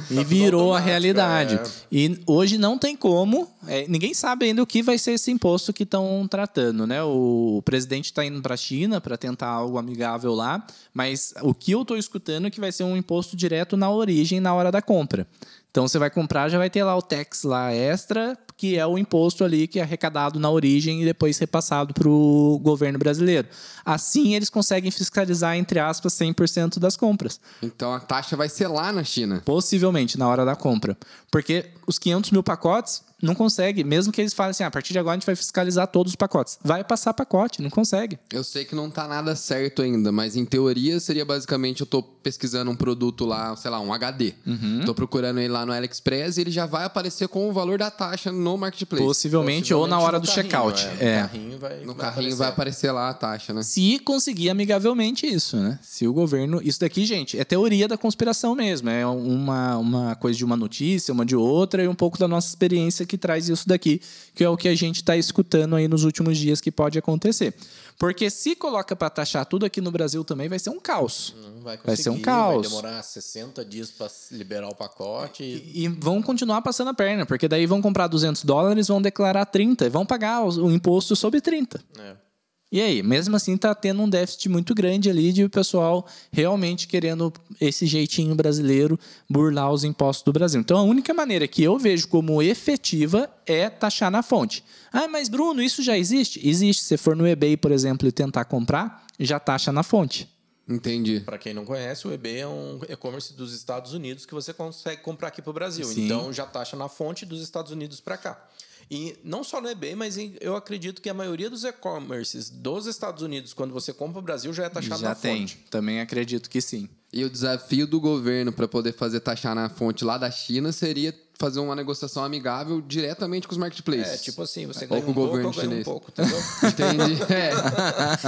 E, 0.09 0.15
e 0.15 0.25
virou 0.25 0.73
a 0.73 0.79
realidade. 0.79 1.57
É. 1.57 1.63
E 1.91 2.21
hoje 2.25 2.57
não 2.57 2.79
tem 2.79 2.97
como. 2.97 3.51
É, 3.67 3.85
ninguém 3.89 4.15
sabe 4.15 4.47
ainda 4.47 4.63
o 4.63 4.67
que 4.67 4.85
vai 4.85 4.97
ser 4.97 5.13
esse 5.13 5.33
imposto 5.33 5.73
que 5.73 5.83
estão 5.83 6.29
tratando. 6.31 6.87
Né? 6.87 7.03
O, 7.03 7.61
presidente 7.65 8.05
está 8.05 8.25
indo 8.25 8.41
para 8.41 8.55
a 8.55 8.57
China 8.57 9.01
para 9.01 9.19
tentar 9.19 9.49
algo 9.49 9.79
amigável 9.79 10.33
lá. 10.33 10.65
Mas 10.95 11.35
o 11.43 11.53
que 11.53 11.73
eu 11.73 11.83
estou 11.83 11.97
escutando 11.97 12.47
é 12.47 12.51
que 12.51 12.61
vai 12.61 12.71
ser 12.71 12.85
um 12.85 12.97
imposto 12.97 13.37
direto 13.37 13.77
na 13.77 13.91
origem, 13.91 14.39
na 14.39 14.55
hora 14.55 14.71
da 14.71 14.81
compra. 14.81 15.27
Então 15.71 15.87
você 15.87 15.99
vai 15.99 16.11
comprar, 16.11 16.49
já 16.49 16.59
vai 16.59 16.71
ter 16.71 16.83
lá 16.83 16.97
o 16.97 17.03
tax 17.03 17.43
lá 17.45 17.73
extra 17.73 18.37
que 18.59 18.77
é 18.77 18.85
o 18.85 18.99
imposto 18.99 19.45
ali 19.45 19.69
que 19.69 19.79
é 19.79 19.83
arrecadado 19.83 20.41
na 20.41 20.51
origem 20.51 21.01
e 21.01 21.05
depois 21.05 21.39
repassado 21.39 21.95
para 21.95 22.09
o 22.09 22.59
governo 22.61 22.99
brasileiro. 22.99 23.47
Assim, 23.85 24.35
eles 24.35 24.51
conseguem 24.51 24.91
fiscalizar, 24.91 25.57
entre 25.57 25.79
aspas, 25.79 26.13
100% 26.15 26.81
das 26.81 26.97
compras. 26.97 27.41
Então 27.63 27.95
a 27.95 28.01
taxa 28.01 28.37
vai 28.37 28.49
ser 28.49 28.67
lá 28.67 28.93
na 28.93 29.05
China? 29.05 29.41
Possivelmente, 29.45 30.19
na 30.19 30.27
hora 30.27 30.45
da 30.45 30.57
compra. 30.57 30.99
Porque 31.31 31.67
os 31.87 32.01
500 32.01 32.33
mil 32.33 32.43
pacotes 32.43 33.05
não 33.23 33.35
consegue, 33.35 33.83
mesmo 33.83 34.13
que 34.13 34.21
eles 34.21 34.33
falem 34.33 34.51
assim, 34.51 34.63
ah, 34.63 34.69
a 34.69 34.71
partir 34.71 34.93
de 34.93 34.99
agora 34.99 35.15
a 35.15 35.19
gente 35.19 35.27
vai 35.27 35.35
fiscalizar 35.35 35.87
todos 35.89 36.13
os 36.13 36.17
pacotes. 36.17 36.59
Vai 36.63 36.85
passar 36.85 37.13
pacote, 37.13 37.61
não 37.61 37.71
consegue. 37.71 38.19
Eu 38.33 38.45
sei 38.45 38.65
que 38.65 38.75
não 38.75 38.89
tá 38.91 39.09
nada 39.09 39.35
certo 39.35 39.83
ainda, 39.83 40.13
mas 40.13 40.37
em 40.37 40.45
teoria 40.45 41.01
seria 41.01 41.25
basicamente 41.25 41.81
eu 41.81 41.87
tô 41.87 42.03
pesquisando 42.03 42.71
um 42.71 42.77
produto 42.77 43.25
lá, 43.25 43.57
sei 43.57 43.71
lá, 43.71 43.81
um 43.81 43.93
HD. 43.93 44.35
Uhum. 44.47 44.83
Tô 44.85 44.95
procurando 44.95 45.41
ele 45.41 45.49
lá 45.49 45.67
no 45.67 45.73
AliExpress 45.73 46.37
e 46.37 46.43
ele 46.43 46.51
já 46.51 46.67
vai 46.67 46.85
aparecer 46.85 47.27
com 47.29 47.49
o 47.49 47.53
valor 47.53 47.79
da 47.79 47.91
taxa 47.91 48.31
no 48.31 48.57
marketplace. 48.57 49.05
Possivelmente, 49.05 49.63
Possivelmente 49.63 49.75
ou 49.75 49.87
na 49.87 49.99
hora 49.99 50.21
do 50.21 50.27
checkout. 50.29 50.87
É. 51.01 51.07
é. 51.07 51.23
No 51.23 51.29
carrinho, 51.29 51.59
vai, 51.59 51.81
no 51.81 51.87
vai 51.87 51.97
carrinho 51.97 52.35
aparecer. 52.35 52.37
vai 52.37 52.49
aparecer 52.49 52.93
lá 52.93 53.09
a 53.09 53.15
taxa, 53.15 53.53
né? 53.53 53.63
Se 53.63 53.99
conseguir 53.99 54.51
amigavelmente 54.51 55.27
isso, 55.27 55.57
né? 55.57 55.79
Se 55.83 56.07
o 56.07 56.13
governo. 56.13 56.61
Isso 56.63 56.81
daqui, 56.81 57.05
gente, 57.05 57.39
é 57.39 57.45
teoria 57.45 57.89
da 57.89 57.97
conspiração 57.97 58.55
mesmo. 58.55 58.89
É 58.91 59.07
uma, 59.07 59.77
uma 59.77 60.15
coisa 60.15 60.37
de 60.37 60.45
uma 60.45 60.57
notícia, 60.57 61.13
uma 61.13 61.27
de 61.27 61.35
outra, 61.35 61.83
e 61.83 61.89
um 61.89 61.95
pouco 61.95 62.19
da 62.19 62.29
nossa 62.29 62.49
experiência 62.49 63.08
que 63.09 63.19
traz 63.19 63.49
isso 63.49 63.67
daqui, 63.67 64.01
que 64.35 64.45
é 64.45 64.49
o 64.49 64.57
que 64.57 64.69
a 64.69 64.75
gente 64.75 64.97
está 64.97 65.17
escutando 65.17 65.75
aí 65.75 65.89
nos 65.89 66.05
últimos 66.05 66.39
dias 66.39 66.61
que 66.61 66.71
pode 66.71 66.97
acontecer. 66.97 67.53
Porque 67.99 68.31
se 68.31 68.55
coloca 68.55 68.95
para 68.95 69.11
taxar 69.11 69.45
tudo 69.45 69.67
aqui 69.67 69.81
no 69.81 69.91
Brasil 69.91 70.23
também, 70.23 70.49
vai 70.49 70.61
ser 70.61 70.71
um 70.71 70.79
caos. 70.79 71.35
Não 71.37 71.63
vai, 71.63 71.77
vai 71.77 71.97
ser 71.97 72.11
um 72.11 72.21
caos. 72.21 72.69
Vai 72.69 72.69
demorar 72.69 73.03
60 73.03 73.65
dias 73.65 73.91
para 73.91 74.09
liberar 74.31 74.69
o 74.69 74.75
pacote. 74.75 75.43
E... 75.43 75.85
e... 75.85 75.89
vão 75.89 76.23
continuar 76.23 76.63
passando 76.63 76.89
a 76.89 76.95
perna, 76.95 77.27
porque 77.27 77.49
daí 77.49 77.67
vão 77.67 77.83
comprar 77.83 78.07
200 78.07 78.45
dólares, 78.45 78.87
vão 78.87 79.03
declarar 79.03 79.47
30, 79.47 79.87
e 79.87 79.89
vão 79.89 80.07
pagar 80.07 80.43
o, 80.43 80.67
o 80.67 80.71
imposto 80.71 81.17
sobre 81.17 81.41
30. 81.41 81.83
É. 81.99 82.28
E 82.71 82.83
aí, 82.83 83.03
mesmo 83.03 83.35
assim, 83.35 83.55
está 83.55 83.75
tendo 83.75 84.03
um 84.03 84.09
déficit 84.09 84.49
muito 84.51 84.75
grande 84.75 85.09
ali 85.09 85.33
de 85.33 85.43
o 85.43 85.49
pessoal 85.49 86.07
realmente 86.31 86.87
querendo 86.87 87.33
esse 87.59 87.87
jeitinho 87.87 88.35
brasileiro 88.35 89.01
burlar 89.29 89.73
os 89.73 89.85
impostos 89.85 90.23
do 90.23 90.33
Brasil. 90.33 90.61
Então, 90.61 90.77
a 90.77 90.83
única 90.83 91.15
maneira 91.15 91.49
que 91.49 91.63
eu 91.63 91.79
vejo 91.79 92.09
como 92.09 92.43
efetiva 92.43 93.31
é 93.47 93.71
taxar 93.71 94.11
na 94.11 94.23
fonte. 94.23 94.63
Ah, 94.93 95.09
mas 95.09 95.31
Bruno, 95.31 95.63
isso 95.63 95.83
já 95.83 95.97
existe? 95.97 96.47
Existe. 96.47 96.83
Se 96.83 96.99
for 96.99 97.17
no 97.17 97.27
eBay, 97.27 97.57
por 97.57 97.73
exemplo, 97.73 98.07
e 98.07 98.13
tentar 98.13 98.45
comprar, 98.45 99.07
já 99.19 99.41
taxa 99.41 99.73
na 99.73 99.83
fonte. 99.83 100.29
Entendi. 100.69 101.21
Para 101.21 101.39
quem 101.39 101.55
não 101.55 101.65
conhece, 101.65 102.07
o 102.07 102.13
eBay 102.13 102.41
é 102.41 102.47
um 102.47 102.81
e-commerce 102.87 103.33
dos 103.33 103.55
Estados 103.55 103.95
Unidos 103.95 104.27
que 104.27 104.35
você 104.35 104.53
consegue 104.53 105.01
comprar 105.01 105.29
aqui 105.29 105.41
para 105.41 105.51
o 105.51 105.55
Brasil. 105.55 105.87
Sim. 105.87 106.05
Então, 106.05 106.31
já 106.31 106.45
taxa 106.45 106.77
na 106.77 106.91
fonte 106.91 107.25
dos 107.25 107.41
Estados 107.41 107.73
Unidos 107.73 107.99
para 108.01 108.19
cá. 108.19 108.47
E 108.91 109.17
não 109.23 109.45
só 109.45 109.61
no 109.61 109.69
eBay, 109.69 109.95
mas 109.95 110.17
eu 110.41 110.57
acredito 110.57 111.03
que 111.03 111.11
a 111.11 111.15
maioria 111.15 111.51
dos 111.51 111.65
e-commerces 111.65 112.49
dos 112.49 112.87
Estados 112.87 113.23
Unidos, 113.23 113.53
quando 113.53 113.73
você 113.73 113.93
compra 113.93 114.19
o 114.19 114.23
Brasil, 114.23 114.53
já 114.53 114.65
é 114.65 114.69
taxado 114.69 115.01
já 115.01 115.11
na 115.11 115.15
tem. 115.15 115.41
fonte. 115.41 115.65
Também 115.71 116.01
acredito 116.01 116.49
que 116.49 116.61
sim. 116.61 116.89
E 117.13 117.25
o 117.25 117.31
desafio 117.31 117.87
do 117.87 118.01
governo 118.01 118.53
para 118.53 118.69
poder 118.69 118.93
fazer 118.93 119.21
taxar 119.21 119.55
na 119.55 119.69
fonte 119.69 120.05
lá 120.05 120.19
da 120.19 120.31
China 120.31 120.73
seria 120.73 121.15
fazer 121.39 121.61
uma 121.61 121.77
negociação 121.77 122.25
amigável 122.25 122.81
diretamente 122.81 123.47
com 123.47 123.53
os 123.53 123.59
marketplaces. 123.59 124.15
É, 124.15 124.17
tipo 124.17 124.43
assim, 124.43 124.67
você 124.67 124.87
ganha 124.87 125.07
um 125.07 125.15
pouco, 125.15 125.37
eu 125.37 125.51
ganho 125.53 125.81
um 125.81 125.85
pouco, 125.85 126.11
entendeu? 126.11 126.37
Entendi. 126.65 127.23
É. 127.33 127.51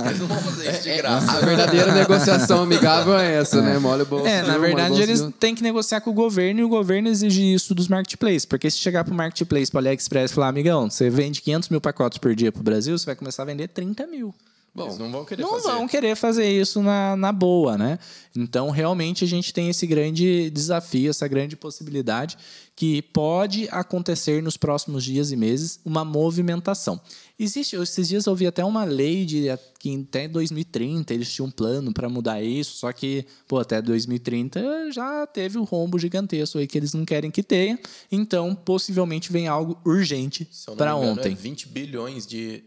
Eles 0.07 0.21
não 0.21 0.29
vão 0.29 0.41
fazer 0.41 0.71
isso 0.71 0.83
de 0.83 0.89
é, 0.91 0.95
é, 0.95 0.97
graça. 0.99 1.33
A 1.33 1.41
verdadeira 1.41 1.93
negociação 1.93 2.63
amigável 2.63 3.19
é 3.19 3.35
essa, 3.35 3.61
né? 3.61 3.79
Molha 3.79 4.05
o 4.05 4.07
bolso. 4.07 4.27
É, 4.27 4.43
na 4.43 4.57
verdade, 4.59 5.03
eles 5.03 5.27
têm 5.41 5.57
que 5.57 5.63
negociar 5.63 6.01
com 6.01 6.11
o 6.11 6.15
governo 6.15 6.61
e 6.61 6.65
o 6.65 6.69
governo 6.69 7.09
exige 7.09 7.53
isso 7.53 7.75
dos 7.75 7.89
marketplaces. 7.89 8.45
Porque 8.45 8.71
se 8.71 8.79
chegar 8.79 9.03
para 9.03 9.13
o 9.13 9.17
marketplace, 9.17 9.71
para 9.71 9.79
o 9.79 9.81
AliExpress 9.81 10.31
e 10.31 10.35
falar, 10.35 10.49
amigão, 10.49 10.89
você 10.89 11.11
vende 11.11 11.43
500 11.43 11.69
mil 11.69 11.81
pacotes 11.81 12.19
por 12.19 12.35
dia 12.35 12.53
para 12.53 12.61
o 12.61 12.65
Brasil, 12.65 12.97
você 12.97 13.07
vai 13.07 13.17
começar 13.17 13.43
a 13.43 13.47
vender 13.47 13.69
30 13.69 14.07
mil. 14.07 14.33
Bom, 14.73 14.85
Eles 14.87 14.99
não 14.99 15.11
vão 15.11 15.25
querer 15.25 15.43
não 15.43 15.51
fazer. 15.51 15.69
vão 15.69 15.89
querer 15.89 16.17
fazer 16.17 16.49
isso 16.49 16.81
na, 16.81 17.17
na 17.17 17.33
boa, 17.33 17.77
né? 17.77 17.99
Então, 18.37 18.71
realmente, 18.71 19.25
a 19.25 19.27
gente 19.27 19.53
tem 19.53 19.69
esse 19.69 19.85
grande 19.87 20.49
desafio, 20.51 21.11
essa 21.11 21.27
grande 21.27 21.57
possibilidade 21.57 22.39
que 22.77 23.03
pode 23.03 23.69
acontecer 23.71 24.43
nos 24.43 24.57
próximos 24.57 25.05
dias 25.05 25.33
e 25.33 25.37
meses 25.37 25.81
uma 25.85 26.05
movimentação. 26.05 27.01
Existe, 27.39 27.77
esses 27.77 28.09
dias 28.09 28.25
eu 28.27 28.31
ouvi 28.31 28.47
até 28.47 28.65
uma 28.65 28.85
lei 28.85 29.27
de 29.27 29.47
que 29.79 29.95
até 30.09 30.29
2030 30.29 31.13
eles 31.13 31.33
tinham 31.33 31.49
um 31.49 31.51
plano 31.51 31.93
para 31.93 32.09
mudar 32.09 32.41
isso, 32.43 32.77
só 32.77 32.93
que, 32.93 33.27
pô, 33.49 33.59
até 33.59 33.83
2030 33.83 34.93
já 34.93 35.27
teve 35.27 35.59
um 35.59 35.65
rombo 35.65 35.99
gigantesco 35.99 36.59
aí 36.59 36.67
que 36.67 36.79
eles 36.79 36.95
não 36.95 37.05
querem 37.05 37.31
que 37.31 37.43
tenha. 37.43 37.79
Então, 38.11 38.55
possivelmente 38.55 39.33
vem 39.33 39.49
algo 39.49 39.79
urgente 39.85 40.49
para 40.77 40.95
ontem. 40.95 41.33
É 41.33 41.35
20 41.35 41.69
bilhões 41.69 42.27
de 42.27 42.65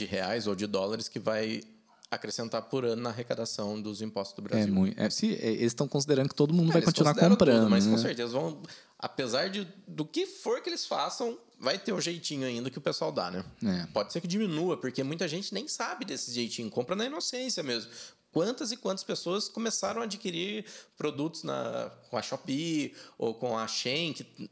de 0.00 0.06
reais 0.06 0.46
ou 0.46 0.54
de 0.54 0.66
dólares 0.66 1.08
que 1.08 1.18
vai 1.18 1.62
acrescentar 2.10 2.62
por 2.62 2.84
ano 2.84 3.02
na 3.02 3.10
arrecadação 3.10 3.80
dos 3.80 4.02
impostos 4.02 4.34
do 4.34 4.42
Brasil. 4.42 4.66
É 4.66 4.70
muito. 4.70 5.00
É, 5.00 5.08
se, 5.10 5.34
é, 5.34 5.48
eles 5.48 5.66
estão 5.66 5.86
considerando 5.86 6.28
que 6.28 6.34
todo 6.34 6.52
mundo 6.52 6.70
é, 6.70 6.72
vai 6.74 6.82
continuar 6.82 7.14
comprando. 7.14 7.60
Tudo, 7.60 7.70
mas 7.70 7.86
né? 7.86 7.92
com 7.92 7.98
certeza 7.98 8.32
vão. 8.32 8.62
Apesar 8.98 9.48
de, 9.48 9.66
do 9.86 10.04
que 10.04 10.26
for 10.26 10.60
que 10.60 10.68
eles 10.68 10.86
façam, 10.86 11.38
vai 11.58 11.78
ter 11.78 11.92
um 11.92 12.00
jeitinho 12.00 12.46
ainda 12.46 12.68
que 12.68 12.78
o 12.78 12.80
pessoal 12.80 13.12
dá, 13.12 13.30
né? 13.30 13.44
É. 13.64 13.86
Pode 13.92 14.12
ser 14.12 14.20
que 14.20 14.26
diminua, 14.26 14.76
porque 14.76 15.02
muita 15.02 15.28
gente 15.28 15.54
nem 15.54 15.68
sabe 15.68 16.04
desse 16.04 16.32
jeitinho, 16.32 16.68
compra 16.68 16.96
na 16.96 17.06
inocência 17.06 17.62
mesmo. 17.62 17.90
Quantas 18.32 18.72
e 18.72 18.76
quantas 18.76 19.02
pessoas 19.02 19.48
começaram 19.48 20.02
a 20.02 20.04
adquirir 20.04 20.64
produtos 20.96 21.42
na, 21.42 21.90
com 22.08 22.16
a 22.16 22.22
Shopee 22.22 22.94
ou 23.18 23.34
com 23.34 23.58
a 23.58 23.66
Shein, 23.66 24.12
que 24.12 24.50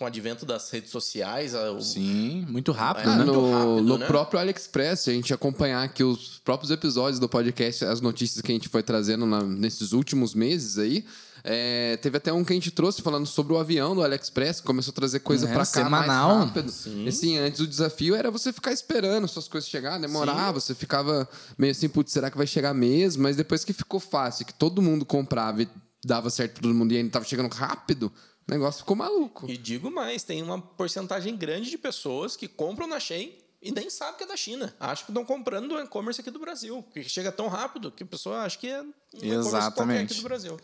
com 0.00 0.04
o 0.04 0.06
advento 0.06 0.46
das 0.46 0.70
redes 0.70 0.90
sociais, 0.90 1.52
o- 1.54 1.78
Sim, 1.82 2.46
muito 2.48 2.72
rápido, 2.72 3.10
Ah, 3.10 3.16
né? 3.18 3.24
muito 3.26 3.38
no, 3.38 3.52
rápido, 3.52 3.82
no 3.86 3.98
né? 3.98 4.06
próprio 4.06 4.40
AliExpress, 4.40 5.08
a 5.08 5.12
gente 5.12 5.34
acompanhar 5.34 5.82
aqui 5.82 6.02
os 6.02 6.38
próprios 6.42 6.70
episódios 6.70 7.20
do 7.20 7.28
podcast, 7.28 7.84
as 7.84 8.00
notícias 8.00 8.40
que 8.40 8.50
a 8.50 8.54
gente 8.54 8.66
foi 8.70 8.82
trazendo 8.82 9.26
na- 9.26 9.42
nesses 9.42 9.92
últimos 9.92 10.34
meses 10.34 10.78
aí. 10.78 11.04
é, 11.42 11.96
teve 12.02 12.18
até 12.18 12.30
um 12.30 12.44
que 12.44 12.52
a 12.52 12.56
gente 12.56 12.70
trouxe 12.70 13.00
falando 13.00 13.24
sobre 13.26 13.54
o 13.54 13.58
avião 13.58 13.94
do 13.94 14.02
AliExpress, 14.02 14.60
que 14.60 14.66
começou 14.66 14.92
a 14.92 14.94
trazer 14.94 15.20
coisa 15.20 15.46
É, 15.46 15.48
pra 15.48 15.60
cá 15.60 15.64
semanal. 15.64 16.36
mais 16.36 16.48
rápido. 16.50 16.72
E 17.04 17.08
assim, 17.08 17.38
antes 17.38 17.60
o 17.60 17.66
desafio 17.66 18.14
era 18.14 18.30
você 18.30 18.52
ficar 18.52 18.72
esperando 18.72 19.26
suas 19.26 19.48
coisas 19.48 19.68
chegar, 19.68 19.98
demorar, 19.98 20.52
você 20.52 20.74
ficava 20.74 21.26
meio 21.56 21.70
assim, 21.70 21.88
putz, 21.88 22.12
será 22.12 22.30
que 22.30 22.36
vai 22.36 22.46
chegar 22.46 22.74
mesmo? 22.74 23.22
Mas 23.22 23.36
depois 23.36 23.64
que 23.64 23.72
ficou 23.72 23.98
fácil, 23.98 24.44
que 24.44 24.52
todo 24.52 24.82
mundo 24.82 25.06
comprava 25.06 25.62
e 25.62 25.68
dava 26.04 26.28
certo 26.28 26.52
pra 26.52 26.62
todo 26.62 26.74
mundo 26.74 26.92
e 26.92 26.98
ainda 26.98 27.10
tava 27.10 27.24
chegando 27.24 27.50
rápido, 27.54 28.12
o 28.50 28.52
negócio 28.52 28.80
ficou 28.80 28.96
maluco. 28.96 29.48
E 29.48 29.56
digo 29.56 29.90
mais, 29.90 30.24
tem 30.24 30.42
uma 30.42 30.60
porcentagem 30.60 31.36
grande 31.36 31.70
de 31.70 31.78
pessoas 31.78 32.36
que 32.36 32.48
compram 32.48 32.88
na 32.88 32.98
Shein 32.98 33.32
e 33.62 33.70
nem 33.70 33.88
sabem 33.88 34.16
que 34.16 34.24
é 34.24 34.26
da 34.26 34.36
China. 34.36 34.74
Acham 34.80 35.06
que 35.06 35.12
estão 35.12 35.24
comprando 35.24 35.68
do 35.68 35.78
e-commerce 35.78 36.20
aqui 36.20 36.30
do 36.30 36.40
Brasil. 36.40 36.82
Porque 36.82 37.04
chega 37.04 37.30
tão 37.30 37.46
rápido 37.46 37.92
que 37.92 38.02
a 38.02 38.06
pessoa 38.06 38.40
acha 38.40 38.58
que 38.58 38.66
é 38.66 38.82
um 38.82 38.92
e-commerce 39.14 39.50
qualquer 39.50 39.58
Exatamente. 39.58 40.12
aqui 40.12 40.22
do 40.22 40.28
Brasil. 40.28 40.60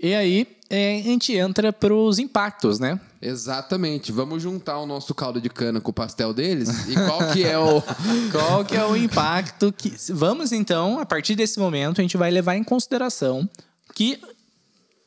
E 0.00 0.14
aí 0.14 0.46
é, 0.68 0.98
a 0.98 1.02
gente 1.02 1.32
entra 1.32 1.72
pros 1.72 2.18
impactos, 2.18 2.80
né? 2.80 3.00
Exatamente. 3.22 4.10
Vamos 4.10 4.42
juntar 4.42 4.78
o 4.78 4.86
nosso 4.86 5.14
caldo 5.14 5.40
de 5.40 5.48
cana 5.48 5.80
com 5.80 5.90
o 5.90 5.94
pastel 5.94 6.34
deles? 6.34 6.88
E 6.88 6.94
qual 6.94 7.32
que 7.32 7.44
é 7.44 7.58
o. 7.58 7.82
Qual 8.32 8.64
que 8.64 8.76
é 8.76 8.84
o 8.84 8.96
impacto 8.96 9.72
que. 9.72 9.92
Vamos 10.12 10.50
então, 10.50 10.98
a 10.98 11.06
partir 11.06 11.34
desse 11.34 11.58
momento, 11.58 12.00
a 12.00 12.02
gente 12.02 12.16
vai 12.16 12.30
levar 12.30 12.56
em 12.56 12.64
consideração 12.64 13.48
que 13.94 14.20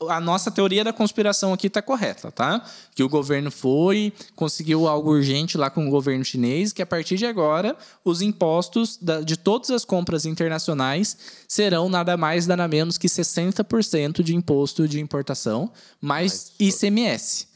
a 0.09 0.19
nossa 0.19 0.49
teoria 0.49 0.83
da 0.83 0.93
conspiração 0.93 1.53
aqui 1.53 1.67
está 1.67 1.81
correta, 1.81 2.31
tá? 2.31 2.63
Que 2.95 3.03
o 3.03 3.09
governo 3.09 3.51
foi, 3.51 4.13
conseguiu 4.35 4.87
algo 4.87 5.11
urgente 5.11 5.57
lá 5.57 5.69
com 5.69 5.87
o 5.87 5.91
governo 5.91 6.23
chinês, 6.25 6.73
que 6.73 6.81
a 6.81 6.85
partir 6.85 7.17
de 7.17 7.25
agora 7.25 7.75
os 8.03 8.21
impostos 8.21 8.97
da- 8.97 9.21
de 9.21 9.37
todas 9.37 9.69
as 9.69 9.85
compras 9.85 10.25
internacionais 10.25 11.17
serão 11.47 11.89
nada 11.89 12.17
mais, 12.17 12.47
nada 12.47 12.67
menos 12.67 12.97
que 12.97 13.07
60% 13.07 14.23
de 14.23 14.35
imposto 14.35 14.87
de 14.87 14.99
importação, 14.99 15.71
mais 15.99 16.53
ICMS. 16.59 17.47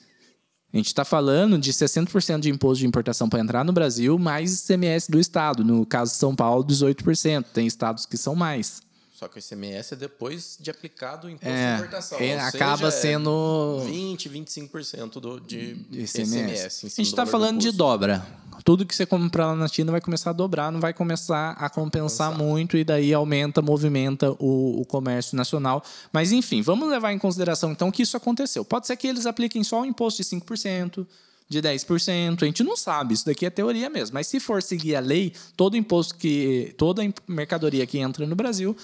A 0.74 0.78
gente 0.78 0.88
está 0.88 1.06
falando 1.06 1.58
de 1.58 1.72
60% 1.72 2.42
de 2.42 2.50
imposto 2.50 2.82
de 2.82 2.88
importação 2.88 3.30
para 3.30 3.40
entrar 3.40 3.64
no 3.64 3.72
Brasil, 3.72 4.20
mais 4.20 4.60
ICMS 4.60 5.10
do 5.10 5.18
estado. 5.18 5.64
No 5.64 5.86
caso 5.86 6.12
de 6.12 6.18
São 6.18 6.36
Paulo, 6.36 6.66
18%. 6.66 7.46
Tem 7.54 7.66
estados 7.66 8.06
que 8.06 8.18
são 8.18 8.36
mais. 8.36 8.85
Só 9.18 9.30
que 9.30 9.38
o 9.38 9.40
ICMS 9.40 9.94
é 9.94 9.96
depois 9.98 10.58
de 10.60 10.70
aplicado 10.70 11.28
o 11.28 11.30
imposto 11.30 11.48
É, 11.48 11.76
de 11.76 11.82
importação. 11.82 12.20
é, 12.20 12.36
ou 12.36 12.42
acaba 12.42 12.92
seja, 12.92 13.08
é 13.10 13.12
sendo 13.14 13.82
20, 13.86 14.30
25% 14.30 15.22
do, 15.22 15.40
de 15.40 15.78
ICMS. 15.90 16.28
ICMS. 16.28 16.86
A 16.86 16.90
gente 16.90 17.02
está 17.02 17.26
falando 17.26 17.58
de 17.62 17.72
dobra. 17.72 18.28
Tudo 18.66 18.86
que 18.86 18.94
você 18.94 19.06
comprar 19.06 19.48
lá 19.48 19.56
na 19.56 19.70
China 19.70 19.94
vai 19.94 20.02
começar 20.02 20.32
a 20.32 20.34
dobrar, 20.34 20.70
não 20.70 20.82
vai 20.82 20.94
começar 20.94 21.52
a 21.52 21.70
compensar 21.70 22.38
muito 22.38 22.76
e 22.76 22.84
daí 22.84 23.14
aumenta, 23.14 23.62
movimenta 23.62 24.32
o, 24.38 24.82
o 24.82 24.86
comércio 24.86 25.38
nacional. 25.38 25.82
Mas 26.12 26.34
enfim, 26.34 26.62
vamos 26.62 26.90
levar 26.90 27.14
em 27.14 27.20
consideração 27.20 27.72
então 27.72 27.92
que 27.92 28.02
isso 28.02 28.18
aconteceu. 28.18 28.66
Pode 28.66 28.86
ser 28.86 28.98
que 28.98 29.08
eles 29.08 29.26
apliquem 29.26 29.64
só 29.64 29.82
um 29.82 29.86
imposto 29.86 30.22
de 30.22 30.28
5%, 30.28 31.08
de 31.48 31.62
10%, 31.62 32.42
a 32.42 32.46
gente 32.46 32.64
não 32.64 32.76
sabe, 32.76 33.14
isso 33.14 33.26
daqui 33.26 33.46
é 33.46 33.50
teoria 33.52 33.90
mesmo. 33.90 34.16
Mas 34.16 34.28
se 34.28 34.40
for 34.40 34.62
seguir 34.64 34.96
a 34.96 35.00
lei, 35.00 35.32
todo 35.56 35.78
imposto 35.78 36.16
que 36.16 36.74
toda 36.78 37.02
mercadoria 37.28 37.86
que 37.86 38.00
entra 38.00 38.26
no 38.26 38.36
Brasil 38.36 38.76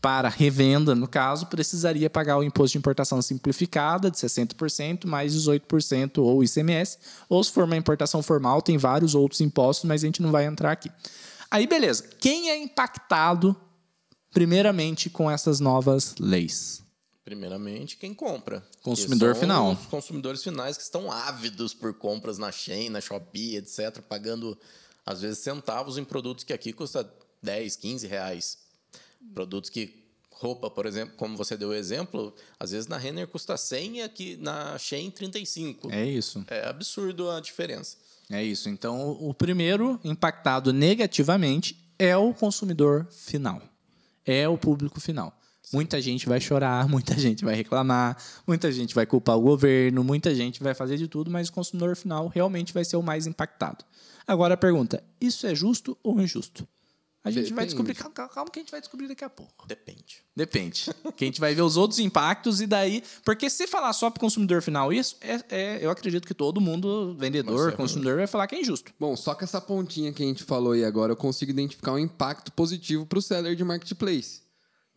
para 0.00 0.28
revenda, 0.28 0.94
no 0.94 1.06
caso, 1.06 1.46
precisaria 1.46 2.08
pagar 2.08 2.38
o 2.38 2.42
imposto 2.42 2.72
de 2.72 2.78
importação 2.78 3.20
simplificada 3.20 4.10
de 4.10 4.16
60%, 4.16 5.06
mais 5.06 5.34
18% 5.34 6.18
ou 6.18 6.42
ICMS, 6.42 6.98
ou 7.28 7.44
se 7.44 7.52
for 7.52 7.64
uma 7.64 7.76
importação 7.76 8.22
formal, 8.22 8.62
tem 8.62 8.78
vários 8.78 9.14
outros 9.14 9.40
impostos, 9.40 9.86
mas 9.86 10.02
a 10.02 10.06
gente 10.06 10.22
não 10.22 10.30
vai 10.30 10.46
entrar 10.46 10.72
aqui. 10.72 10.90
Aí, 11.50 11.66
beleza. 11.66 12.08
Quem 12.18 12.50
é 12.50 12.56
impactado, 12.56 13.54
primeiramente, 14.32 15.10
com 15.10 15.30
essas 15.30 15.60
novas 15.60 16.14
leis? 16.18 16.82
Primeiramente, 17.22 17.96
quem 17.96 18.14
compra. 18.14 18.64
Consumidor 18.82 19.34
final. 19.36 19.72
Os 19.72 19.86
consumidores 19.86 20.42
finais 20.42 20.76
que 20.76 20.82
estão 20.82 21.12
ávidos 21.12 21.74
por 21.74 21.92
compras 21.92 22.38
na 22.38 22.50
Shein, 22.50 22.88
na 22.88 23.00
Shopee, 23.00 23.56
etc., 23.56 24.00
pagando, 24.00 24.58
às 25.04 25.20
vezes, 25.20 25.40
centavos 25.40 25.98
em 25.98 26.04
produtos 26.04 26.42
que 26.42 26.52
aqui 26.52 26.72
custa 26.72 27.08
10, 27.42 27.76
15 27.76 28.06
reais. 28.06 28.69
Produtos 29.34 29.70
que, 29.70 30.04
roupa, 30.30 30.70
por 30.70 30.86
exemplo, 30.86 31.14
como 31.16 31.36
você 31.36 31.56
deu 31.56 31.70
o 31.70 31.74
exemplo, 31.74 32.34
às 32.58 32.70
vezes 32.70 32.86
na 32.86 32.96
Renner 32.96 33.28
custa 33.28 33.56
100 33.56 33.96
e 33.98 34.02
aqui 34.02 34.36
na 34.36 34.76
Shein 34.78 35.10
35. 35.10 35.90
É 35.92 36.04
isso. 36.04 36.44
É 36.48 36.66
absurdo 36.66 37.30
a 37.30 37.40
diferença. 37.40 37.96
É 38.30 38.42
isso. 38.42 38.68
Então, 38.68 39.10
o 39.20 39.34
primeiro 39.34 40.00
impactado 40.04 40.72
negativamente 40.72 41.76
é 41.98 42.16
o 42.16 42.32
consumidor 42.32 43.06
final. 43.10 43.60
É 44.24 44.48
o 44.48 44.56
público 44.56 45.00
final. 45.00 45.36
Muita 45.72 46.00
gente 46.00 46.28
vai 46.28 46.40
chorar, 46.40 46.86
muita 46.88 47.14
gente 47.18 47.44
vai 47.44 47.54
reclamar, 47.54 48.16
muita 48.46 48.72
gente 48.72 48.94
vai 48.94 49.06
culpar 49.06 49.36
o 49.36 49.40
governo, 49.40 50.02
muita 50.02 50.34
gente 50.34 50.62
vai 50.62 50.74
fazer 50.74 50.96
de 50.96 51.06
tudo, 51.06 51.30
mas 51.30 51.48
o 51.48 51.52
consumidor 51.52 51.96
final 51.96 52.28
realmente 52.28 52.72
vai 52.72 52.84
ser 52.84 52.96
o 52.96 53.02
mais 53.02 53.26
impactado. 53.26 53.84
Agora 54.26 54.54
a 54.54 54.56
pergunta: 54.56 55.02
isso 55.20 55.46
é 55.46 55.54
justo 55.54 55.96
ou 56.02 56.20
injusto? 56.20 56.66
A 57.22 57.30
gente 57.30 57.52
vai 57.52 57.66
Depende. 57.66 57.84
descobrir, 57.84 57.94
calma, 58.14 58.30
calma 58.32 58.50
que 58.50 58.58
a 58.58 58.62
gente 58.62 58.70
vai 58.70 58.80
descobrir 58.80 59.06
daqui 59.06 59.22
a 59.22 59.28
pouco. 59.28 59.66
Depende. 59.68 60.22
Depende. 60.34 60.86
que 61.14 61.24
a 61.24 61.26
gente 61.26 61.38
vai 61.38 61.54
ver 61.54 61.60
os 61.60 61.76
outros 61.76 62.00
impactos 62.00 62.62
e 62.62 62.66
daí. 62.66 63.02
Porque 63.24 63.50
se 63.50 63.66
falar 63.66 63.92
só 63.92 64.08
para 64.08 64.16
o 64.16 64.20
consumidor 64.20 64.62
final 64.62 64.90
isso, 64.90 65.16
é, 65.20 65.40
é- 65.50 65.78
eu 65.84 65.90
acredito 65.90 66.26
que 66.26 66.32
todo 66.32 66.62
mundo, 66.62 67.14
vendedor, 67.18 67.68
Vai 67.68 67.76
consumidor, 67.76 68.16
vai 68.16 68.26
falar 68.26 68.46
que 68.46 68.54
é 68.54 68.60
injusto. 68.62 68.90
Bom, 68.98 69.14
só 69.16 69.34
que 69.34 69.44
essa 69.44 69.60
pontinha 69.60 70.12
que 70.14 70.22
a 70.22 70.26
gente 70.26 70.42
falou 70.44 70.72
aí 70.72 70.82
agora, 70.82 71.12
eu 71.12 71.16
consigo 71.16 71.50
identificar 71.50 71.92
um 71.92 71.98
impacto 71.98 72.50
positivo 72.52 73.04
pro 73.04 73.20
seller 73.20 73.54
de 73.54 73.64
marketplace. 73.64 74.40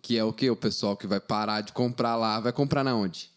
Que 0.02 0.18
é 0.18 0.24
o 0.24 0.32
quê? 0.32 0.50
O 0.50 0.56
pessoal 0.56 0.96
que 0.96 1.06
vai 1.08 1.20
parar 1.20 1.60
de 1.60 1.74
comprar 1.74 2.16
lá, 2.16 2.40
vai 2.40 2.54
comprar 2.54 2.86
na 2.86 2.96
onde? 2.96 3.33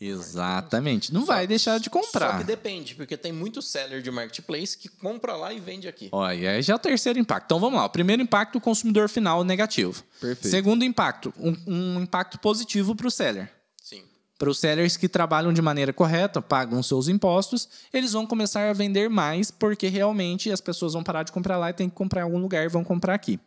Exatamente. 0.00 1.12
Não 1.12 1.24
vai 1.24 1.46
deixar 1.46 1.78
de 1.78 1.86
Só 1.86 1.90
comprar. 1.90 2.38
que 2.38 2.44
depende, 2.44 2.94
porque 2.94 3.16
tem 3.16 3.32
muito 3.32 3.62
seller 3.62 4.02
de 4.02 4.10
marketplace 4.10 4.76
que 4.76 4.88
compra 4.88 5.34
lá 5.36 5.52
e 5.52 5.60
vende 5.60 5.88
aqui. 5.88 6.08
Olha, 6.12 6.50
aí 6.52 6.62
já 6.62 6.74
é 6.74 6.76
o 6.76 6.78
terceiro 6.78 7.18
impacto. 7.18 7.46
Então 7.46 7.58
vamos 7.58 7.78
lá. 7.78 7.86
O 7.86 7.90
primeiro 7.90 8.22
impacto, 8.22 8.56
o 8.58 8.60
consumidor 8.60 9.08
final 9.08 9.42
negativo. 9.42 10.02
Perfeito. 10.20 10.48
Segundo 10.50 10.84
impacto, 10.84 11.32
um, 11.38 11.56
um 11.66 12.00
impacto 12.02 12.38
positivo 12.38 12.94
para 12.94 13.06
o 13.06 13.10
seller. 13.10 13.50
Sim. 13.82 14.02
Para 14.38 14.50
os 14.50 14.58
sellers 14.58 14.98
que 14.98 15.08
trabalham 15.08 15.52
de 15.52 15.62
maneira 15.62 15.94
correta, 15.94 16.42
pagam 16.42 16.82
seus 16.82 17.08
impostos, 17.08 17.66
eles 17.90 18.12
vão 18.12 18.26
começar 18.26 18.68
a 18.68 18.74
vender 18.74 19.08
mais, 19.08 19.50
porque 19.50 19.88
realmente 19.88 20.50
as 20.52 20.60
pessoas 20.60 20.92
vão 20.92 21.02
parar 21.02 21.22
de 21.22 21.32
comprar 21.32 21.56
lá 21.56 21.70
e 21.70 21.72
tem 21.72 21.88
que 21.88 21.94
comprar 21.94 22.20
em 22.20 22.24
algum 22.24 22.38
lugar 22.38 22.64
e 22.64 22.68
vão 22.68 22.84
comprar 22.84 23.14
aqui. 23.14 23.40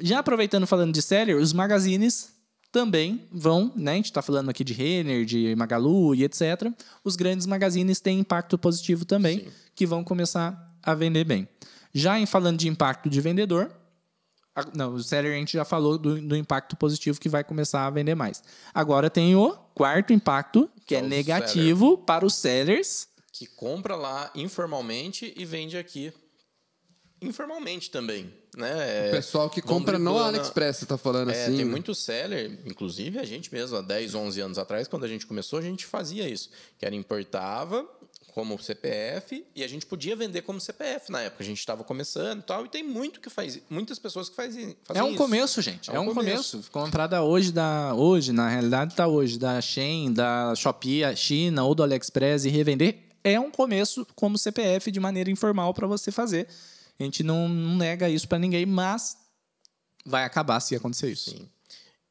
Já 0.00 0.20
aproveitando 0.20 0.66
falando 0.66 0.92
de 0.92 1.02
seller, 1.02 1.36
os 1.36 1.52
magazines 1.52 2.35
também 2.72 3.26
vão, 3.32 3.72
né? 3.76 3.92
A 3.92 3.96
gente 3.96 4.06
está 4.06 4.20
falando 4.22 4.48
aqui 4.50 4.62
de 4.64 4.72
Renner, 4.72 5.24
de 5.24 5.54
Magalu 5.56 6.14
e 6.14 6.24
etc. 6.24 6.70
Os 7.04 7.16
grandes 7.16 7.46
magazines 7.46 8.00
têm 8.00 8.18
impacto 8.20 8.58
positivo 8.58 9.04
também, 9.04 9.40
Sim. 9.40 9.46
que 9.74 9.86
vão 9.86 10.02
começar 10.04 10.74
a 10.82 10.94
vender 10.94 11.24
bem. 11.24 11.48
Já 11.94 12.18
em 12.18 12.26
falando 12.26 12.58
de 12.58 12.68
impacto 12.68 13.08
de 13.08 13.20
vendedor, 13.20 13.72
a- 14.54 14.66
não, 14.74 14.94
o 14.94 15.02
seller 15.02 15.32
a 15.34 15.36
gente 15.38 15.52
já 15.54 15.64
falou 15.64 15.96
do, 15.98 16.20
do 16.20 16.36
impacto 16.36 16.76
positivo 16.76 17.18
que 17.20 17.28
vai 17.28 17.42
começar 17.42 17.86
a 17.86 17.90
vender 17.90 18.14
mais. 18.14 18.42
Agora 18.74 19.08
tem 19.10 19.34
o 19.34 19.52
quarto 19.74 20.12
impacto, 20.12 20.70
que 20.86 20.94
é 20.94 20.98
é 20.98 21.02
o 21.02 21.06
negativo 21.06 21.98
para 21.98 22.24
os 22.26 22.34
sellers. 22.34 23.08
Que 23.32 23.46
compra 23.46 23.94
lá 23.96 24.30
informalmente 24.34 25.32
e 25.36 25.44
vende 25.44 25.76
aqui 25.76 26.12
informalmente 27.20 27.90
também. 27.90 28.32
Né? 28.56 29.08
O 29.08 29.10
pessoal 29.10 29.50
que 29.50 29.60
vão 29.60 29.78
compra 29.78 29.98
no 29.98 30.16
AliExpress, 30.18 30.78
você 30.78 30.86
tá 30.86 30.96
falando 30.96 31.30
É, 31.30 31.44
assim? 31.44 31.56
tem 31.56 31.64
muito 31.64 31.94
seller, 31.94 32.58
inclusive 32.64 33.18
a 33.18 33.24
gente 33.24 33.52
mesmo, 33.52 33.76
há 33.76 33.82
10, 33.82 34.14
11 34.14 34.40
anos 34.40 34.58
atrás, 34.58 34.88
quando 34.88 35.04
a 35.04 35.08
gente 35.08 35.26
começou, 35.26 35.58
a 35.58 35.62
gente 35.62 35.84
fazia 35.84 36.28
isso. 36.28 36.48
Que 36.78 36.86
era 36.86 36.94
importava 36.94 37.86
como 38.32 38.58
CPF 38.58 39.44
e 39.54 39.64
a 39.64 39.68
gente 39.68 39.86
podia 39.86 40.14
vender 40.16 40.42
como 40.42 40.60
CPF 40.60 41.10
na 41.10 41.20
época. 41.22 41.42
A 41.42 41.46
gente 41.46 41.58
estava 41.58 41.82
começando 41.84 42.40
e 42.40 42.42
tal, 42.42 42.64
e 42.66 42.68
tem 42.68 42.82
muito 42.82 43.20
que 43.20 43.28
faz, 43.30 43.58
muitas 43.68 43.98
pessoas 43.98 44.28
que 44.28 44.36
fazem, 44.36 44.76
fazem 44.84 45.00
É 45.00 45.04
um 45.04 45.08
isso. 45.08 45.16
começo, 45.18 45.60
gente. 45.62 45.90
É, 45.90 45.94
É 45.96 46.00
um 46.00 46.10
um 46.10 46.14
começo. 46.14 46.52
começo. 46.52 46.70
Comprada 46.70 47.22
hoje 47.22 47.52
da 47.52 47.94
hoje, 47.94 48.32
na 48.32 48.48
realidade 48.48 48.94
tá 48.94 49.06
hoje, 49.06 49.38
da 49.38 49.58
Shein, 49.60 50.12
da 50.12 50.54
Shopee, 50.54 51.04
a 51.04 51.14
China 51.16 51.64
ou 51.64 51.74
do 51.74 51.82
AliExpress 51.82 52.44
e 52.46 52.48
revender 52.50 52.98
é 53.24 53.38
um 53.40 53.50
começo 53.50 54.06
como 54.14 54.38
CPF 54.38 54.90
de 54.90 55.00
maneira 55.00 55.30
informal 55.30 55.74
para 55.74 55.86
você 55.86 56.10
fazer. 56.12 56.46
A 56.98 57.02
gente 57.02 57.22
não, 57.22 57.48
não 57.48 57.76
nega 57.76 58.08
isso 58.08 58.26
para 58.26 58.38
ninguém, 58.38 58.64
mas 58.64 59.16
vai 60.04 60.24
acabar 60.24 60.60
se 60.60 60.74
acontecer 60.74 61.10
isso. 61.10 61.30
Sim. 61.30 61.48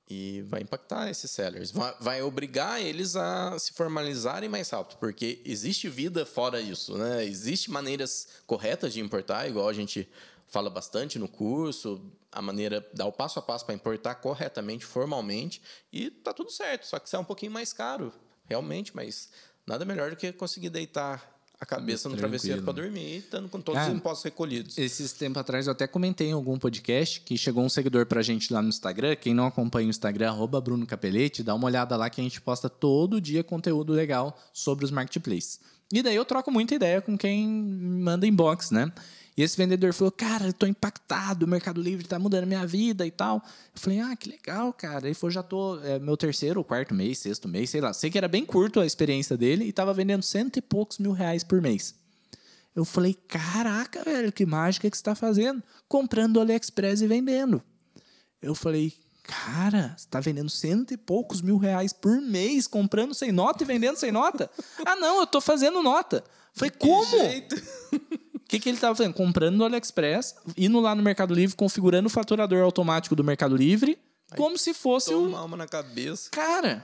E 0.07 0.43
vai 0.43 0.61
impactar 0.61 1.09
esses 1.09 1.31
sellers. 1.31 1.71
Vai, 1.71 1.95
vai 1.99 2.21
obrigar 2.21 2.79
eles 2.79 3.15
a 3.15 3.57
se 3.57 3.73
formalizarem 3.73 4.47
mais 4.47 4.69
rápido, 4.69 4.99
porque 4.99 5.41
existe 5.43 5.89
vida 5.89 6.25
fora 6.25 6.61
isso, 6.61 6.95
né? 6.95 7.25
Existem 7.25 7.73
maneiras 7.73 8.27
corretas 8.45 8.93
de 8.93 8.99
importar, 8.99 9.47
igual 9.47 9.67
a 9.67 9.73
gente 9.73 10.07
fala 10.47 10.69
bastante 10.69 11.17
no 11.17 11.27
curso, 11.27 11.99
a 12.31 12.39
maneira, 12.39 12.87
dar 12.93 13.07
o 13.07 13.11
passo 13.11 13.39
a 13.39 13.41
passo 13.41 13.65
para 13.65 13.73
importar 13.73 14.15
corretamente, 14.15 14.85
formalmente, 14.85 15.59
e 15.91 16.11
tá 16.11 16.31
tudo 16.31 16.51
certo. 16.51 16.85
Só 16.85 16.99
que 16.99 17.07
isso 17.07 17.15
é 17.15 17.19
um 17.19 17.25
pouquinho 17.25 17.51
mais 17.51 17.73
caro, 17.73 18.13
realmente, 18.45 18.95
mas 18.95 19.29
nada 19.65 19.83
melhor 19.85 20.11
do 20.11 20.15
que 20.15 20.31
conseguir 20.31 20.69
deitar 20.69 21.34
a 21.59 21.65
cabeça 21.65 22.09
no 22.09 22.17
travesseiro 22.17 22.61
para 22.61 22.73
dormir, 22.73 23.17
estando 23.17 23.47
com 23.49 23.61
todos 23.61 23.81
Ah, 23.81 23.87
os 23.87 23.95
impostos 23.95 24.23
recolhidos. 24.23 24.77
Esses 24.77 25.13
tempos 25.13 25.39
atrás 25.39 25.67
eu 25.67 25.71
até 25.71 25.87
comentei 25.87 26.27
em 26.27 26.33
algum 26.33 26.57
podcast 26.57 27.21
que 27.21 27.37
chegou 27.37 27.63
um 27.63 27.69
seguidor 27.69 28.05
pra 28.05 28.21
gente 28.21 28.51
lá 28.51 28.61
no 28.61 28.69
Instagram. 28.69 29.15
Quem 29.15 29.33
não 29.33 29.45
acompanha 29.45 29.87
o 29.87 29.89
Instagram, 29.89 30.29
arroba 30.29 30.59
Bruno 30.59 30.85
Capelete, 30.85 31.43
dá 31.43 31.55
uma 31.55 31.65
olhada 31.67 31.95
lá 31.95 32.09
que 32.09 32.19
a 32.19 32.23
gente 32.23 32.41
posta 32.41 32.69
todo 32.69 33.21
dia 33.21 33.43
conteúdo 33.43 33.93
legal 33.93 34.37
sobre 34.53 34.85
os 34.85 34.91
marketplaces. 34.91 35.59
E 35.93 36.01
daí 36.01 36.15
eu 36.15 36.25
troco 36.25 36.51
muita 36.51 36.75
ideia 36.75 36.99
com 36.99 37.17
quem 37.17 37.47
manda 37.47 38.25
inbox, 38.25 38.71
né? 38.71 38.91
E 39.37 39.43
esse 39.43 39.57
vendedor 39.57 39.93
falou, 39.93 40.11
cara, 40.11 40.47
eu 40.47 40.53
tô 40.53 40.65
impactado, 40.65 41.45
o 41.45 41.49
Mercado 41.49 41.81
Livre 41.81 42.07
tá 42.07 42.17
mudando 42.17 42.43
a 42.43 42.47
minha 42.47 42.65
vida 42.65 43.05
e 43.05 43.11
tal. 43.11 43.43
Eu 43.73 43.81
falei, 43.81 43.99
ah, 43.99 44.15
que 44.15 44.29
legal, 44.29 44.71
cara. 44.71 45.07
Ele 45.07 45.13
falou, 45.13 45.31
já 45.31 45.43
tô, 45.43 45.77
é 45.81 45.99
meu 45.99 46.15
terceiro 46.15 46.63
quarto 46.63 46.93
mês, 46.93 47.19
sexto 47.19 47.47
mês, 47.47 47.69
sei 47.69 47.81
lá. 47.81 47.91
Sei 47.91 48.09
que 48.09 48.17
era 48.17 48.29
bem 48.29 48.45
curto 48.45 48.79
a 48.79 48.85
experiência 48.85 49.35
dele 49.35 49.65
e 49.65 49.73
tava 49.73 49.93
vendendo 49.93 50.23
cento 50.23 50.57
e 50.57 50.61
poucos 50.61 50.99
mil 50.99 51.11
reais 51.11 51.43
por 51.43 51.61
mês. 51.61 51.93
Eu 52.73 52.85
falei, 52.85 53.13
caraca, 53.27 54.03
velho, 54.03 54.31
que 54.31 54.45
mágica 54.45 54.89
que 54.89 54.95
você 54.95 55.01
está 55.01 55.15
fazendo? 55.15 55.61
Comprando 55.87 56.33
do 56.33 56.39
AliExpress 56.41 57.01
e 57.01 57.07
vendendo. 57.07 57.61
Eu 58.41 58.55
falei, 58.55 58.93
cara, 59.23 59.95
você 59.97 60.05
está 60.05 60.21
vendendo 60.21 60.49
cento 60.49 60.93
e 60.93 60.97
poucos 60.97 61.41
mil 61.41 61.57
reais 61.57 61.91
por 61.91 62.21
mês, 62.21 62.67
comprando 62.67 63.13
sem 63.13 63.33
nota 63.33 63.63
e 63.63 63.67
vendendo 63.67 63.97
sem 63.97 64.13
nota? 64.13 64.49
ah, 64.85 64.95
não, 64.95 65.19
eu 65.19 65.27
tô 65.27 65.41
fazendo 65.41 65.83
nota. 65.83 66.23
Falei, 66.53 66.71
como? 66.71 67.05
jeito? 67.05 67.55
O 68.45 68.47
que, 68.47 68.59
que 68.59 68.69
ele 68.69 68.77
estava 68.77 68.95
fazendo? 68.95 69.13
Comprando 69.13 69.55
no 69.55 69.65
AliExpress, 69.65 70.35
indo 70.55 70.79
lá 70.79 70.93
no 70.93 71.01
Mercado 71.01 71.33
Livre, 71.33 71.55
configurando 71.55 72.07
o 72.07 72.11
faturador 72.11 72.63
automático 72.63 73.15
do 73.15 73.23
Mercado 73.23 73.55
Livre, 73.57 73.97
como 74.37 74.57
se 74.57 74.73
fosse 74.73 75.13
o. 75.13 75.27
Uma 75.27 75.57
na 75.57 75.67
cabeça. 75.67 76.29
Cara, 76.29 76.83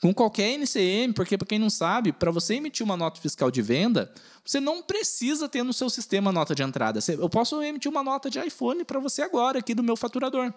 com 0.00 0.12
qualquer 0.12 0.58
NCM, 0.58 1.12
porque 1.12 1.38
para 1.38 1.46
quem 1.46 1.58
não 1.58 1.70
sabe, 1.70 2.12
para 2.12 2.30
você 2.30 2.54
emitir 2.54 2.84
uma 2.84 2.96
nota 2.96 3.20
fiscal 3.20 3.50
de 3.50 3.60
venda, 3.62 4.12
você 4.44 4.58
não 4.58 4.82
precisa 4.82 5.48
ter 5.48 5.62
no 5.62 5.72
seu 5.72 5.88
sistema 5.88 6.32
nota 6.32 6.54
de 6.54 6.62
entrada. 6.62 6.98
Eu 7.08 7.28
posso 7.28 7.62
emitir 7.62 7.90
uma 7.90 8.02
nota 8.02 8.28
de 8.28 8.38
iPhone 8.40 8.84
para 8.84 8.98
você 8.98 9.22
agora 9.22 9.58
aqui 9.58 9.74
do 9.74 9.82
meu 9.82 9.96
faturador. 9.96 10.52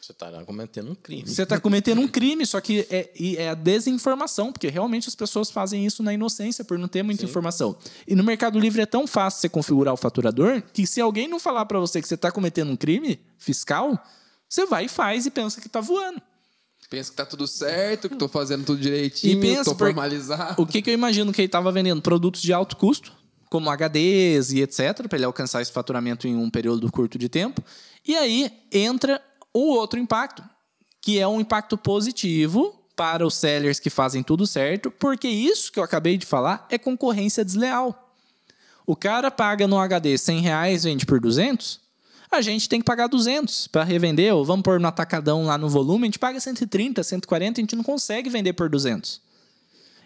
Você 0.00 0.14
tá 0.14 0.30
cometendo 0.44 0.90
um 0.90 0.94
crime. 0.94 1.28
Você 1.28 1.42
está 1.42 1.60
cometendo 1.60 2.00
um 2.00 2.08
crime, 2.08 2.46
só 2.46 2.60
que 2.60 2.86
é, 2.90 3.10
e 3.18 3.36
é 3.36 3.50
a 3.50 3.54
desinformação, 3.54 4.50
porque 4.50 4.68
realmente 4.68 5.08
as 5.08 5.14
pessoas 5.14 5.50
fazem 5.50 5.84
isso 5.84 6.02
na 6.02 6.14
inocência, 6.14 6.64
por 6.64 6.78
não 6.78 6.88
ter 6.88 7.02
muita 7.02 7.24
informação. 7.24 7.76
E 8.08 8.14
no 8.14 8.24
Mercado 8.24 8.58
Livre 8.58 8.80
é 8.80 8.86
tão 8.86 9.06
fácil 9.06 9.40
você 9.40 9.48
configurar 9.48 9.92
o 9.92 9.96
faturador 9.96 10.62
que 10.72 10.86
se 10.86 11.00
alguém 11.00 11.28
não 11.28 11.38
falar 11.38 11.66
para 11.66 11.78
você 11.78 12.00
que 12.00 12.08
você 12.08 12.14
está 12.14 12.32
cometendo 12.32 12.70
um 12.70 12.76
crime 12.76 13.20
fiscal, 13.38 14.02
você 14.48 14.64
vai 14.64 14.86
e 14.86 14.88
faz 14.88 15.26
e 15.26 15.30
pensa 15.30 15.60
que 15.60 15.66
está 15.66 15.80
voando. 15.80 16.20
Pensa 16.88 17.10
que 17.10 17.16
tá 17.16 17.24
tudo 17.24 17.46
certo, 17.46 18.08
que 18.08 18.16
tô 18.16 18.26
fazendo 18.26 18.64
tudo 18.64 18.80
direitinho, 18.80 19.38
E 19.38 19.40
pensa 19.40 19.70
tô 19.70 19.76
formalizado. 19.76 20.60
O 20.60 20.66
que, 20.66 20.82
que 20.82 20.90
eu 20.90 20.94
imagino 20.94 21.32
que 21.32 21.40
ele 21.40 21.46
estava 21.46 21.70
vendendo? 21.70 22.02
Produtos 22.02 22.42
de 22.42 22.52
alto 22.52 22.76
custo, 22.76 23.12
como 23.48 23.70
HDs 23.70 24.50
e 24.50 24.60
etc., 24.60 25.06
para 25.08 25.16
ele 25.16 25.24
alcançar 25.24 25.62
esse 25.62 25.70
faturamento 25.70 26.26
em 26.26 26.34
um 26.34 26.50
período 26.50 26.90
curto 26.90 27.16
de 27.16 27.28
tempo. 27.28 27.62
E 28.04 28.16
aí 28.16 28.50
entra 28.72 29.22
o 29.52 29.74
outro 29.74 29.98
impacto, 29.98 30.42
que 31.00 31.18
é 31.18 31.26
um 31.26 31.40
impacto 31.40 31.76
positivo 31.76 32.74
para 32.94 33.26
os 33.26 33.34
sellers 33.34 33.80
que 33.80 33.88
fazem 33.88 34.22
tudo 34.22 34.46
certo, 34.46 34.90
porque 34.90 35.26
isso 35.28 35.72
que 35.72 35.78
eu 35.78 35.82
acabei 35.82 36.18
de 36.18 36.26
falar 36.26 36.66
é 36.70 36.76
concorrência 36.76 37.44
desleal. 37.44 38.14
O 38.86 38.94
cara 38.94 39.30
paga 39.30 39.66
no 39.66 39.78
HD 39.78 40.18
100 40.18 40.40
reais, 40.40 40.84
vende 40.84 41.06
por 41.06 41.20
200, 41.20 41.80
a 42.30 42.40
gente 42.40 42.68
tem 42.68 42.80
que 42.80 42.84
pagar 42.84 43.08
200 43.08 43.66
para 43.68 43.82
revender, 43.84 44.34
ou 44.34 44.44
vamos 44.44 44.62
pôr 44.62 44.78
no 44.78 44.86
atacadão 44.86 45.46
lá 45.46 45.58
no 45.58 45.68
volume, 45.68 46.04
a 46.04 46.06
gente 46.06 46.18
paga 46.18 46.38
130, 46.38 47.02
140, 47.02 47.60
a 47.60 47.62
gente 47.62 47.76
não 47.76 47.82
consegue 47.82 48.30
vender 48.30 48.52
por 48.52 48.68
200. 48.68 49.20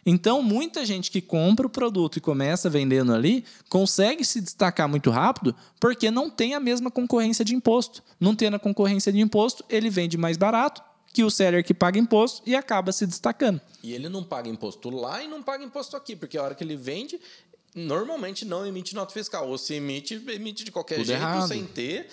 Então, 0.07 0.43
muita 0.43 0.85
gente 0.85 1.11
que 1.11 1.21
compra 1.21 1.67
o 1.67 1.71
produto 1.71 2.17
e 2.17 2.21
começa 2.21 2.69
vendendo 2.69 3.13
ali 3.15 3.45
consegue 3.69 4.25
se 4.25 4.41
destacar 4.41 4.89
muito 4.89 5.11
rápido 5.11 5.55
porque 5.81 6.11
não 6.11 6.29
tem 6.29 6.55
a 6.55 6.61
mesma 6.61 6.91
concorrência 6.91 7.45
de 7.45 7.55
imposto. 7.55 8.03
Não 8.21 8.35
tendo 8.35 8.57
a 8.57 8.59
concorrência 8.59 9.13
de 9.13 9.21
imposto, 9.21 9.65
ele 9.69 9.89
vende 9.89 10.19
mais 10.19 10.37
barato 10.37 10.83
que 11.13 11.23
o 11.23 11.31
seller 11.31 11.65
que 11.65 11.73
paga 11.73 11.99
imposto 11.99 12.43
e 12.45 12.57
acaba 12.57 12.91
se 12.91 13.07
destacando. 13.07 13.61
E 13.83 13.93
ele 13.93 14.09
não 14.09 14.25
paga 14.25 14.49
imposto 14.49 14.91
lá 14.91 15.23
e 15.23 15.29
não 15.29 15.43
paga 15.43 15.65
imposto 15.65 15.97
aqui, 15.97 16.17
porque 16.17 16.37
a 16.37 16.43
hora 16.43 16.55
que 16.57 16.65
ele 16.65 16.77
vende, 16.77 17.21
normalmente 17.75 18.45
não 18.45 18.67
emite 18.67 18.95
nota 18.95 19.13
fiscal. 19.13 19.49
Ou 19.49 19.57
se 19.57 19.75
emite, 19.75 20.21
emite 20.29 20.65
de 20.65 20.73
qualquer 20.73 20.97
Tudo 20.97 21.07
jeito, 21.07 21.21
errado. 21.21 21.49
sem 21.49 21.65
ter. 21.65 22.09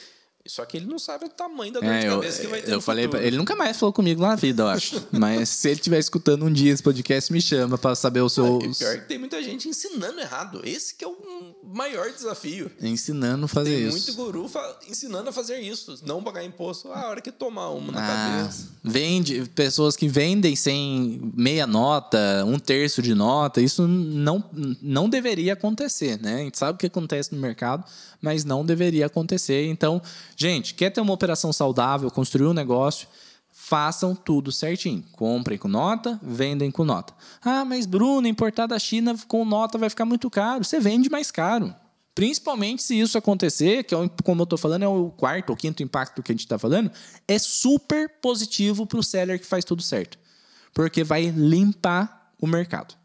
Só 0.47 0.65
que 0.65 0.77
ele 0.77 0.86
não 0.88 0.97
sabe 0.97 1.25
o 1.25 1.30
tamanho 1.30 1.71
da 1.73 1.80
dor 1.80 1.89
É, 1.89 1.99
de 1.99 2.06
eu, 2.08 2.15
cabeça 2.15 2.41
que 2.41 2.47
vai 2.47 2.62
ter 2.62 2.73
eu 2.73 2.82
falei 2.82 3.08
pra, 3.08 3.21
ele 3.21 3.38
nunca 3.38 3.56
mais 3.56 3.77
falou 3.77 3.93
comigo 3.93 4.21
na 4.21 4.36
vida, 4.36 4.63
eu 4.63 4.67
acho. 4.67 5.08
Mas 5.12 5.49
se 5.49 5.67
ele 5.69 5.75
estiver 5.75 5.99
escutando 5.99 6.45
um 6.45 6.51
dia 6.51 6.71
esse 6.73 6.82
podcast, 6.82 7.32
me 7.32 7.41
chama 7.41 7.77
para 7.77 7.93
saber 7.95 8.21
o 8.21 8.30
seu 8.30 8.60
E 8.62 8.73
pior 8.75 8.97
que 8.99 9.06
tem 9.08 9.17
muita 9.19 9.41
gente 9.43 9.69
ensinando 9.69 10.19
errado. 10.19 10.62
Esse 10.63 10.95
que 10.95 11.06
é 11.06 11.08
o 11.08 11.15
maior 11.63 12.12
desafio. 12.12 12.71
ensinando 12.82 13.45
a 13.45 13.47
fazer 13.47 13.75
Tem 13.75 13.88
isso. 13.88 13.91
muito 13.97 14.13
guru 14.15 14.49
ensinando 14.89 15.30
a 15.30 15.34
fazer 15.34 15.60
isso. 15.60 15.99
Não 16.06 16.23
pagar 16.23 16.43
imposto. 16.43 16.91
Ah, 16.91 17.01
a 17.01 17.10
hora 17.10 17.21
que 17.21 17.32
tomar 17.32 17.69
uma 17.69 17.91
na 17.91 17.99
Ah, 18.01 18.38
cabeça. 18.41 18.69
vende 18.84 19.47
pessoas 19.56 19.95
que 19.95 20.08
vendem 20.08 20.56
sem 20.56 21.32
meia 21.36 21.67
nota, 21.67 22.43
um 22.47 22.58
terço 22.58 23.01
de 23.01 23.13
nota, 23.13 23.62
isso 23.62 23.88
não, 23.88 24.43
não 24.82 25.08
deveria 25.10 25.54
acontecer, 25.54 26.19
né? 26.21 26.36
A 26.36 26.39
gente 26.39 26.58
sabe 26.58 26.75
o 26.75 26.77
que 26.80 26.88
acontece 26.88 27.34
no 27.34 27.39
mercado, 27.39 27.84
mas 28.21 28.45
não 28.45 28.65
deveria 28.65 29.07
acontecer. 29.07 29.67
Então, 29.67 30.01
gente, 30.36 30.73
quer 30.73 30.89
ter 30.89 31.01
uma 31.01 31.13
operação 31.13 31.51
saudável, 31.51 32.12
construir 32.12 32.47
um 32.47 32.53
negócio, 32.53 33.07
façam 33.51 34.15
tudo 34.15 34.51
certinho. 34.51 35.03
Comprem 35.13 35.57
com 35.57 35.67
nota, 35.67 36.19
vendem 36.21 36.71
com 36.71 36.84
nota. 36.84 37.13
Ah, 37.43 37.65
mas 37.65 37.86
Bruno, 37.86 38.27
importar 38.27 38.67
da 38.67 38.79
China 38.79 39.15
com 39.27 39.43
nota 39.43 39.77
vai 39.77 39.89
ficar 39.89 40.05
muito 40.05 40.29
caro. 40.29 40.63
Você 40.63 40.79
vende 40.79 41.10
mais 41.10 41.31
caro. 41.31 41.73
Principalmente 42.13 42.84
se 42.84 42.99
isso 42.99 43.17
acontecer, 43.17 43.84
que 43.84 43.95
é 43.95 44.10
como 44.23 44.41
eu 44.41 44.43
estou 44.43 44.57
falando, 44.57 44.84
é 44.84 44.88
o 44.88 45.10
quarto 45.12 45.51
ou 45.51 45.55
quinto 45.55 45.81
impacto 45.81 46.21
que 46.21 46.31
a 46.31 46.34
gente 46.34 46.41
está 46.41 46.60
falando, 46.60 46.91
é 47.27 47.39
super 47.39 48.10
positivo 48.21 48.86
para 48.86 48.99
o 48.99 49.03
seller 49.03 49.39
que 49.39 49.45
faz 49.45 49.63
tudo 49.63 49.81
certo. 49.81 50.19
Porque 50.73 51.03
vai 51.03 51.25
limpar 51.29 52.34
o 52.39 52.47
mercado. 52.47 53.00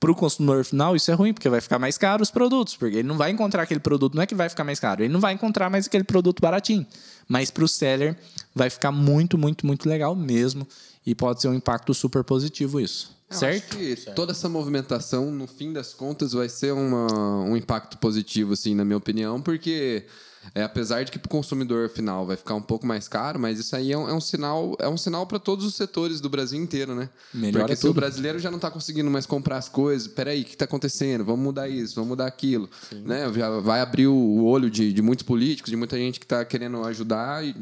Para 0.00 0.12
o 0.12 0.14
consumidor 0.14 0.64
final, 0.64 0.94
isso 0.94 1.10
é 1.10 1.14
ruim, 1.14 1.34
porque 1.34 1.48
vai 1.48 1.60
ficar 1.60 1.78
mais 1.78 1.98
caro 1.98 2.22
os 2.22 2.30
produtos, 2.30 2.76
porque 2.76 2.98
ele 2.98 3.08
não 3.08 3.16
vai 3.16 3.30
encontrar 3.30 3.62
aquele 3.64 3.80
produto, 3.80 4.14
não 4.14 4.22
é 4.22 4.26
que 4.26 4.34
vai 4.34 4.48
ficar 4.48 4.62
mais 4.62 4.78
caro, 4.78 5.02
ele 5.02 5.12
não 5.12 5.18
vai 5.18 5.32
encontrar 5.32 5.68
mais 5.68 5.86
aquele 5.86 6.04
produto 6.04 6.40
baratinho. 6.40 6.86
Mas 7.26 7.50
para 7.50 7.64
o 7.64 7.68
seller 7.68 8.16
vai 8.54 8.70
ficar 8.70 8.92
muito, 8.92 9.36
muito, 9.36 9.66
muito 9.66 9.88
legal 9.88 10.14
mesmo. 10.14 10.66
E 11.04 11.14
pode 11.14 11.40
ser 11.40 11.48
um 11.48 11.54
impacto 11.54 11.92
super 11.94 12.22
positivo 12.22 12.80
isso. 12.80 13.17
Eu 13.30 13.36
certo? 13.36 13.64
Acho 13.76 13.76
que 13.76 13.96
toda 14.14 14.32
essa 14.32 14.48
movimentação, 14.48 15.30
no 15.30 15.46
fim 15.46 15.72
das 15.72 15.92
contas, 15.92 16.32
vai 16.32 16.48
ser 16.48 16.72
uma- 16.72 17.42
um 17.42 17.56
impacto 17.56 17.98
positivo, 17.98 18.54
assim, 18.54 18.74
na 18.74 18.84
minha 18.84 18.96
opinião, 18.96 19.40
porque 19.40 20.06
é, 20.54 20.62
apesar 20.62 21.02
de 21.04 21.12
que 21.12 21.18
para 21.18 21.26
o 21.26 21.30
consumidor 21.30 21.90
final 21.90 22.24
vai 22.24 22.34
ficar 22.36 22.54
um 22.54 22.62
pouco 22.62 22.86
mais 22.86 23.06
caro, 23.06 23.38
mas 23.38 23.58
isso 23.58 23.76
aí 23.76 23.92
é 23.92 23.98
um, 23.98 24.08
é 24.08 24.14
um 24.14 24.20
sinal, 24.20 24.74
é 24.78 24.88
um 24.88 24.96
sinal 24.96 25.26
para 25.26 25.38
todos 25.38 25.66
os 25.66 25.74
setores 25.74 26.20
do 26.22 26.30
Brasil 26.30 26.58
inteiro, 26.58 26.94
né? 26.94 27.10
Melhora 27.34 27.64
porque 27.64 27.76
se 27.76 27.82
tudo. 27.82 27.90
o 27.90 27.94
brasileiro 27.94 28.38
já 28.38 28.50
não 28.50 28.56
está 28.56 28.70
conseguindo 28.70 29.10
mais 29.10 29.26
comprar 29.26 29.58
as 29.58 29.68
coisas, 29.68 30.08
peraí, 30.08 30.40
o 30.40 30.44
que 30.46 30.52
está 30.54 30.64
acontecendo? 30.64 31.22
Vamos 31.22 31.44
mudar 31.44 31.68
isso, 31.68 31.96
vamos 31.96 32.08
mudar 32.08 32.26
aquilo, 32.26 32.70
né? 33.04 33.30
Já 33.34 33.60
vai 33.60 33.80
abrir 33.82 34.06
o 34.06 34.44
olho 34.44 34.70
de, 34.70 34.90
de 34.90 35.02
muitos 35.02 35.22
políticos, 35.24 35.70
de 35.70 35.76
muita 35.76 35.98
gente 35.98 36.18
que 36.18 36.24
está 36.24 36.42
querendo 36.46 36.82
ajudar 36.84 37.44
e 37.44 37.54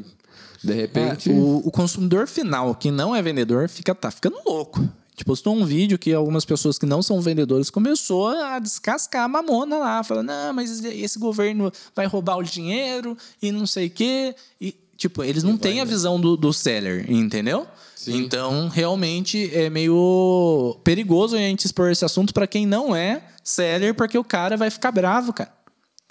de 0.63 0.73
repente 0.73 1.29
É, 1.29 1.33
o, 1.33 1.63
o 1.67 1.71
consumidor 1.71 2.25
final, 2.25 2.73
que 2.73 2.89
não 2.89 3.13
é 3.13 3.21
vendedor, 3.21 3.67
fica, 3.67 3.93
tá 3.93 4.09
ficando 4.09 4.37
louco. 4.45 4.87
Tipo, 5.17 5.31
postou 5.31 5.55
um 5.55 5.65
vídeo 5.65 5.97
que 5.97 6.13
algumas 6.13 6.45
pessoas 6.45 6.77
que 6.77 6.85
não 6.85 7.01
são 7.01 7.19
vendedores 7.19 7.71
começou 7.71 8.27
a 8.27 8.59
descascar 8.59 9.23
a 9.23 9.27
mamona 9.27 9.79
lá, 9.79 10.03
falando, 10.03 10.27
não, 10.27 10.53
mas 10.53 10.85
esse 10.85 11.17
governo 11.17 11.71
vai 11.95 12.05
roubar 12.05 12.37
o 12.37 12.43
dinheiro 12.43 13.17
e 13.41 13.51
não 13.51 13.65
sei 13.65 13.87
o 13.87 13.89
quê. 13.89 14.35
E, 14.61 14.75
tipo, 14.95 15.23
eles 15.23 15.41
não 15.41 15.57
têm 15.57 15.81
a 15.81 15.85
visão 15.85 16.21
do, 16.21 16.37
do 16.37 16.53
seller, 16.53 17.11
entendeu? 17.11 17.65
Então, 18.05 18.69
realmente 18.69 19.49
é 19.55 19.71
meio 19.71 20.79
perigoso 20.83 21.35
a 21.35 21.39
gente 21.39 21.65
expor 21.65 21.89
esse 21.89 22.05
assunto 22.05 22.31
para 22.31 22.45
quem 22.45 22.67
não 22.67 22.95
é 22.95 23.23
seller, 23.43 23.95
porque 23.95 24.19
o 24.19 24.23
cara 24.23 24.55
vai 24.55 24.69
ficar 24.69 24.91
bravo, 24.91 25.33
cara. 25.33 25.51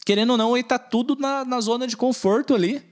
Querendo 0.04 0.30
ou 0.30 0.36
não, 0.36 0.56
ele 0.56 0.64
tá 0.64 0.80
tudo 0.80 1.14
na, 1.14 1.44
na 1.44 1.60
zona 1.60 1.86
de 1.86 1.96
conforto 1.96 2.56
ali. 2.56 2.82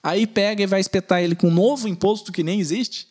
Aí 0.00 0.24
pega 0.24 0.62
e 0.62 0.66
vai 0.66 0.80
espetar 0.80 1.20
ele 1.20 1.34
com 1.34 1.48
um 1.48 1.54
novo 1.54 1.88
imposto 1.88 2.30
que 2.30 2.44
nem 2.44 2.60
existe. 2.60 3.08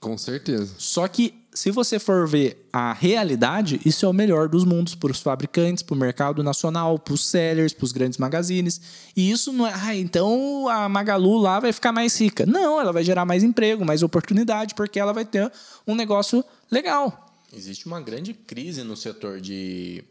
com 0.00 0.18
certeza. 0.18 0.74
Só 0.76 1.06
que, 1.06 1.34
se 1.52 1.70
você 1.70 1.98
for 1.98 2.28
ver 2.28 2.68
a 2.72 2.92
realidade, 2.92 3.80
isso 3.84 4.06
é 4.06 4.08
o 4.08 4.12
melhor 4.12 4.48
dos 4.48 4.64
mundos 4.64 4.94
para 4.94 5.10
os 5.10 5.20
fabricantes, 5.20 5.82
para 5.82 5.94
o 5.94 5.98
mercado 5.98 6.42
nacional, 6.42 6.98
para 6.98 7.14
os 7.14 7.26
sellers, 7.26 7.72
para 7.72 7.84
os 7.84 7.92
grandes 7.92 8.18
magazines. 8.18 8.80
E 9.16 9.30
isso 9.30 9.52
não 9.52 9.66
é, 9.66 9.72
ah, 9.74 9.94
então 9.94 10.68
a 10.68 10.88
Magalu 10.88 11.38
lá 11.38 11.58
vai 11.58 11.72
ficar 11.72 11.92
mais 11.92 12.18
rica. 12.20 12.46
Não, 12.46 12.80
ela 12.80 12.92
vai 12.92 13.02
gerar 13.02 13.24
mais 13.24 13.42
emprego, 13.42 13.84
mais 13.84 14.02
oportunidade, 14.02 14.74
porque 14.74 15.00
ela 15.00 15.12
vai 15.12 15.24
ter 15.24 15.50
um 15.86 15.94
negócio 15.94 16.44
legal. 16.70 17.26
Existe 17.52 17.86
uma 17.86 18.00
grande 18.00 18.32
crise 18.32 18.84
no 18.84 18.96
setor 18.96 19.40
de 19.40 20.04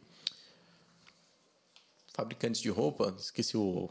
fabricantes 2.13 2.59
de 2.59 2.69
roupa. 2.69 3.15
Esqueci 3.17 3.55
o 3.55 3.89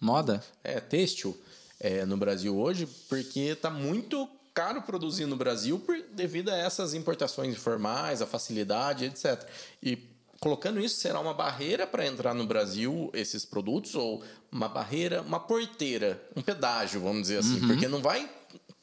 Moda? 0.00 0.42
é, 0.62 0.80
têxtil 0.80 1.36
é, 1.80 2.04
no 2.04 2.16
Brasil 2.16 2.56
hoje, 2.56 2.86
porque 3.08 3.40
está 3.40 3.70
muito 3.70 4.28
caro 4.60 4.82
produzir 4.82 5.24
no 5.24 5.36
Brasil 5.36 5.78
por, 5.78 5.96
devido 6.12 6.50
a 6.50 6.56
essas 6.56 6.92
importações 6.92 7.54
informais, 7.54 8.20
a 8.20 8.26
facilidade, 8.26 9.06
etc. 9.06 9.42
E 9.82 9.98
colocando 10.38 10.78
isso, 10.80 11.00
será 11.00 11.18
uma 11.18 11.32
barreira 11.32 11.86
para 11.86 12.04
entrar 12.06 12.34
no 12.34 12.46
Brasil 12.46 13.10
esses 13.14 13.44
produtos 13.46 13.94
ou 13.94 14.22
uma 14.52 14.68
barreira, 14.68 15.22
uma 15.22 15.40
porteira, 15.40 16.22
um 16.36 16.42
pedágio, 16.42 17.00
vamos 17.00 17.22
dizer 17.22 17.38
assim, 17.38 17.58
porque 17.66 17.88
não 17.88 18.02
vai 18.02 18.28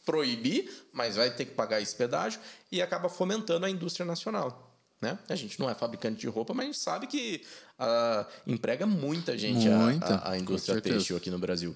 proibir, 0.03 0.67
mas 0.91 1.15
vai 1.15 1.29
ter 1.29 1.45
que 1.45 1.51
pagar 1.53 1.79
esse 1.79 1.95
pedágio 1.95 2.39
e 2.71 2.81
acaba 2.81 3.07
fomentando 3.07 3.65
a 3.65 3.69
indústria 3.69 4.05
nacional. 4.05 4.63
Né? 4.99 5.15
A 5.29 5.35
gente 5.35 5.59
não 5.59 5.69
é 5.69 5.75
fabricante 5.75 6.19
de 6.21 6.27
roupa, 6.27 6.55
mas 6.55 6.63
a 6.63 6.67
gente 6.67 6.79
sabe 6.79 7.05
que 7.05 7.43
ah, 7.77 8.25
emprega 8.47 8.87
muita 8.87 9.37
gente 9.37 9.67
a- 9.69 9.77
Muita, 9.77 10.15
a, 10.15 10.31
a 10.31 10.37
indústria 10.39 10.73
certeza. 10.75 10.95
têxtil 10.95 11.17
aqui 11.17 11.29
no 11.29 11.37
Brasil. 11.37 11.75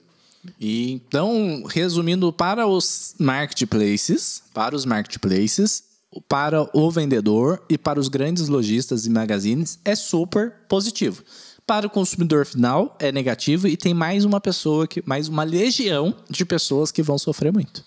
E 0.60 0.92
então, 0.92 1.64
resumindo, 1.68 2.32
para 2.34 2.68
os 2.68 3.14
marketplaces, 3.20 4.42
para 4.54 4.76
os 4.76 4.86
marketplaces, 4.86 5.84
para 6.28 6.68
o 6.78 6.92
vendedor 6.92 7.64
e 7.70 7.78
para 7.78 8.00
os 8.00 8.08
grandes 8.08 8.48
lojistas 8.48 9.06
e 9.06 9.10
magazines 9.10 9.80
é 9.86 9.96
super 9.96 10.54
positivo. 10.68 11.24
Para 11.66 11.88
o 11.88 11.90
consumidor 11.90 12.46
final 12.46 12.98
é 13.00 13.12
negativo 13.12 13.68
e 13.68 13.78
tem 13.78 13.94
mais 13.94 14.26
uma 14.26 14.42
pessoa 14.42 14.88
que 14.88 15.02
mais 15.06 15.28
uma 15.30 15.44
legião 15.44 16.14
de 16.30 16.44
pessoas 16.44 16.92
que 16.92 17.02
vão 17.04 17.18
sofrer 17.18 17.54
muito. 17.54 17.86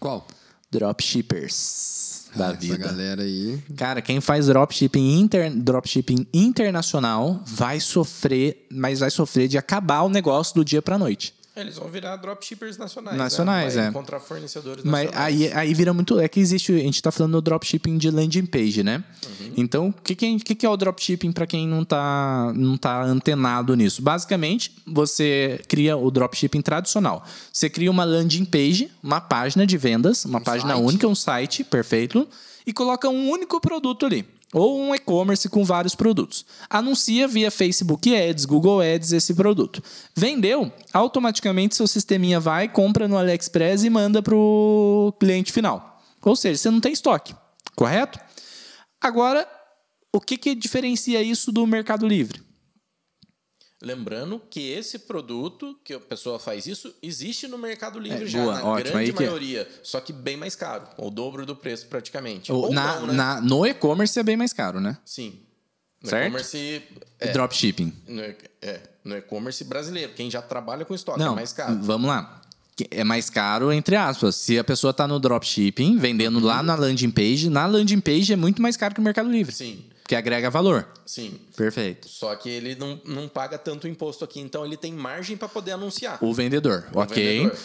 Qual? 0.00 0.26
Dropshippers 0.70 2.24
da 2.34 2.48
Ah, 2.48 2.50
Essa 2.50 2.58
vida. 2.60 2.78
galera 2.78 3.22
aí. 3.22 3.62
Cara, 3.76 4.02
quem 4.02 4.20
faz 4.20 4.46
dropshipping, 4.46 5.18
inter, 5.20 5.54
dropshipping 5.54 6.26
internacional 6.34 7.40
vai 7.46 7.80
sofrer, 7.80 8.66
mas 8.70 9.00
vai 9.00 9.10
sofrer 9.10 9.48
de 9.48 9.56
acabar 9.56 10.02
o 10.02 10.08
negócio 10.08 10.54
do 10.54 10.64
dia 10.64 10.82
para 10.82 10.98
noite. 10.98 11.32
Eles 11.56 11.76
vão 11.76 11.88
virar 11.88 12.16
dropshippers 12.16 12.76
nacionais. 12.76 13.16
Nacionais, 13.16 13.76
né? 13.76 13.86
É. 13.86 13.88
encontrar 13.88 14.20
fornecedores 14.20 14.84
Mas 14.84 15.06
nacionais. 15.06 15.34
aí, 15.42 15.52
aí 15.52 15.72
vira 15.74 15.94
muito. 15.94 16.20
É 16.20 16.28
que 16.28 16.38
existe. 16.38 16.72
A 16.74 16.78
gente 16.78 17.00
tá 17.02 17.10
falando 17.10 17.32
do 17.32 17.40
dropshipping 17.42 17.96
de 17.96 18.10
landing 18.10 18.44
page, 18.44 18.82
né? 18.82 19.02
Então, 19.56 19.88
o 19.88 19.92
que, 19.92 20.14
que, 20.14 20.26
é- 20.26 20.54
que 20.54 20.66
é 20.66 20.68
o 20.68 20.76
dropshipping 20.76 21.32
para 21.32 21.46
quem 21.46 21.66
não 21.66 21.82
tá, 21.84 22.52
não 22.54 22.76
tá 22.76 23.02
antenado 23.02 23.74
nisso? 23.74 24.02
Basicamente, 24.02 24.72
você 24.86 25.58
cria 25.66 25.96
o 25.96 26.10
dropshipping 26.10 26.60
tradicional. 26.60 27.24
Você 27.52 27.70
cria 27.70 27.90
uma 27.90 28.04
landing 28.04 28.44
page, 28.44 28.90
uma 29.02 29.20
página 29.20 29.66
de 29.66 29.78
vendas, 29.78 30.26
uma 30.26 30.40
página 30.42 30.74
site. 30.74 30.84
única, 30.86 31.08
um 31.08 31.14
site, 31.14 31.64
perfeito, 31.64 32.28
e 32.66 32.72
coloca 32.72 33.08
um 33.08 33.30
único 33.30 33.58
produto 33.60 34.04
ali. 34.04 34.26
Ou 34.58 34.80
um 34.80 34.94
e-commerce 34.94 35.50
com 35.50 35.66
vários 35.66 35.94
produtos. 35.94 36.46
Anuncia 36.70 37.28
via 37.28 37.50
Facebook 37.50 38.16
Ads, 38.16 38.46
Google 38.46 38.80
Ads 38.80 39.12
esse 39.12 39.34
produto. 39.34 39.82
Vendeu, 40.16 40.72
automaticamente 40.94 41.76
seu 41.76 41.86
sisteminha 41.86 42.40
vai, 42.40 42.66
compra 42.66 43.06
no 43.06 43.18
AliExpress 43.18 43.84
e 43.84 43.90
manda 43.90 44.22
para 44.22 44.34
o 44.34 45.12
cliente 45.20 45.52
final. 45.52 46.00
Ou 46.24 46.34
seja, 46.34 46.56
você 46.56 46.70
não 46.70 46.80
tem 46.80 46.94
estoque, 46.94 47.34
correto? 47.74 48.18
Agora, 48.98 49.46
o 50.10 50.18
que, 50.22 50.38
que 50.38 50.54
diferencia 50.54 51.20
isso 51.20 51.52
do 51.52 51.66
Mercado 51.66 52.08
Livre? 52.08 52.45
Lembrando 53.82 54.40
que 54.50 54.70
esse 54.70 54.98
produto 55.00 55.78
que 55.84 55.92
a 55.92 56.00
pessoa 56.00 56.38
faz 56.38 56.66
isso 56.66 56.94
existe 57.02 57.46
no 57.46 57.58
Mercado 57.58 57.98
Livre 57.98 58.24
É, 58.24 58.26
já, 58.26 58.42
boa, 58.42 58.54
na 58.54 58.64
ótimo, 58.64 58.92
grande 58.92 59.12
que 59.12 59.22
é. 59.22 59.26
maioria. 59.26 59.68
Só 59.82 60.00
que 60.00 60.12
bem 60.14 60.36
mais 60.36 60.56
caro. 60.56 60.88
O 60.96 61.10
dobro 61.10 61.44
do 61.44 61.54
preço, 61.54 61.86
praticamente. 61.86 62.50
Ou 62.50 62.72
na, 62.72 63.00
não, 63.00 63.06
né? 63.08 63.12
na- 63.12 63.40
no 63.42 63.66
e-commerce 63.66 64.18
é 64.18 64.22
bem 64.22 64.36
mais 64.36 64.52
caro, 64.54 64.80
né? 64.80 64.96
Sim. 65.04 65.40
No 66.02 66.08
Certo? 66.08 66.24
e-commerce... 66.26 66.82
É, 67.20 67.32
Dropshipping. 67.32 67.92
no, 68.08 68.22
é, 68.22 68.80
no 69.04 69.16
e-commerce 69.16 69.62
brasileiro. 69.64 70.12
Quem 70.14 70.30
já 70.30 70.40
trabalha 70.40 70.84
com 70.84 70.94
estoque 70.94 71.18
Não, 71.18 71.32
é 71.32 71.36
mais 71.36 71.52
caro. 71.52 71.78
vamos 71.82 72.08
lá. 72.08 72.40
É 72.90 73.04
mais 73.04 73.28
caro, 73.30 73.72
entre 73.72 73.96
aspas. 73.96 74.36
Se 74.36 74.58
a 74.58 74.64
pessoa 74.64 74.90
está 74.90 75.06
no 75.08 75.18
dropshipping, 75.18 75.96
vendendo 75.98 76.38
lá 76.40 76.62
na 76.62 76.74
landing 76.74 77.10
page, 77.10 77.48
na 77.48 77.64
landing 77.66 78.00
page 78.00 78.32
é 78.32 78.36
muito 78.36 78.60
mais 78.60 78.76
caro 78.76 78.94
que 78.94 79.00
o 79.00 79.02
Mercado 79.04 79.30
Livre. 79.30 79.54
Sim, 79.54 79.82
Que 80.06 80.14
agrega 80.14 80.48
valor. 80.50 80.86
sim. 81.04 81.40
Perfeito. 81.56 82.08
Só 82.08 82.34
que 82.36 82.48
ele 82.48 82.74
não, 82.76 83.00
não 83.04 83.28
paga 83.28 83.58
tanto 83.58 83.88
imposto 83.88 84.24
aqui, 84.24 84.40
então 84.40 84.64
ele 84.64 84.76
tem 84.76 84.92
margem 84.92 85.36
para 85.36 85.48
poder 85.48 85.72
anunciar. 85.72 86.18
O 86.22 86.32
vendedor, 86.32 86.86
O 86.94 87.00
ok. 87.00 87.38
vendedor. 87.40 87.58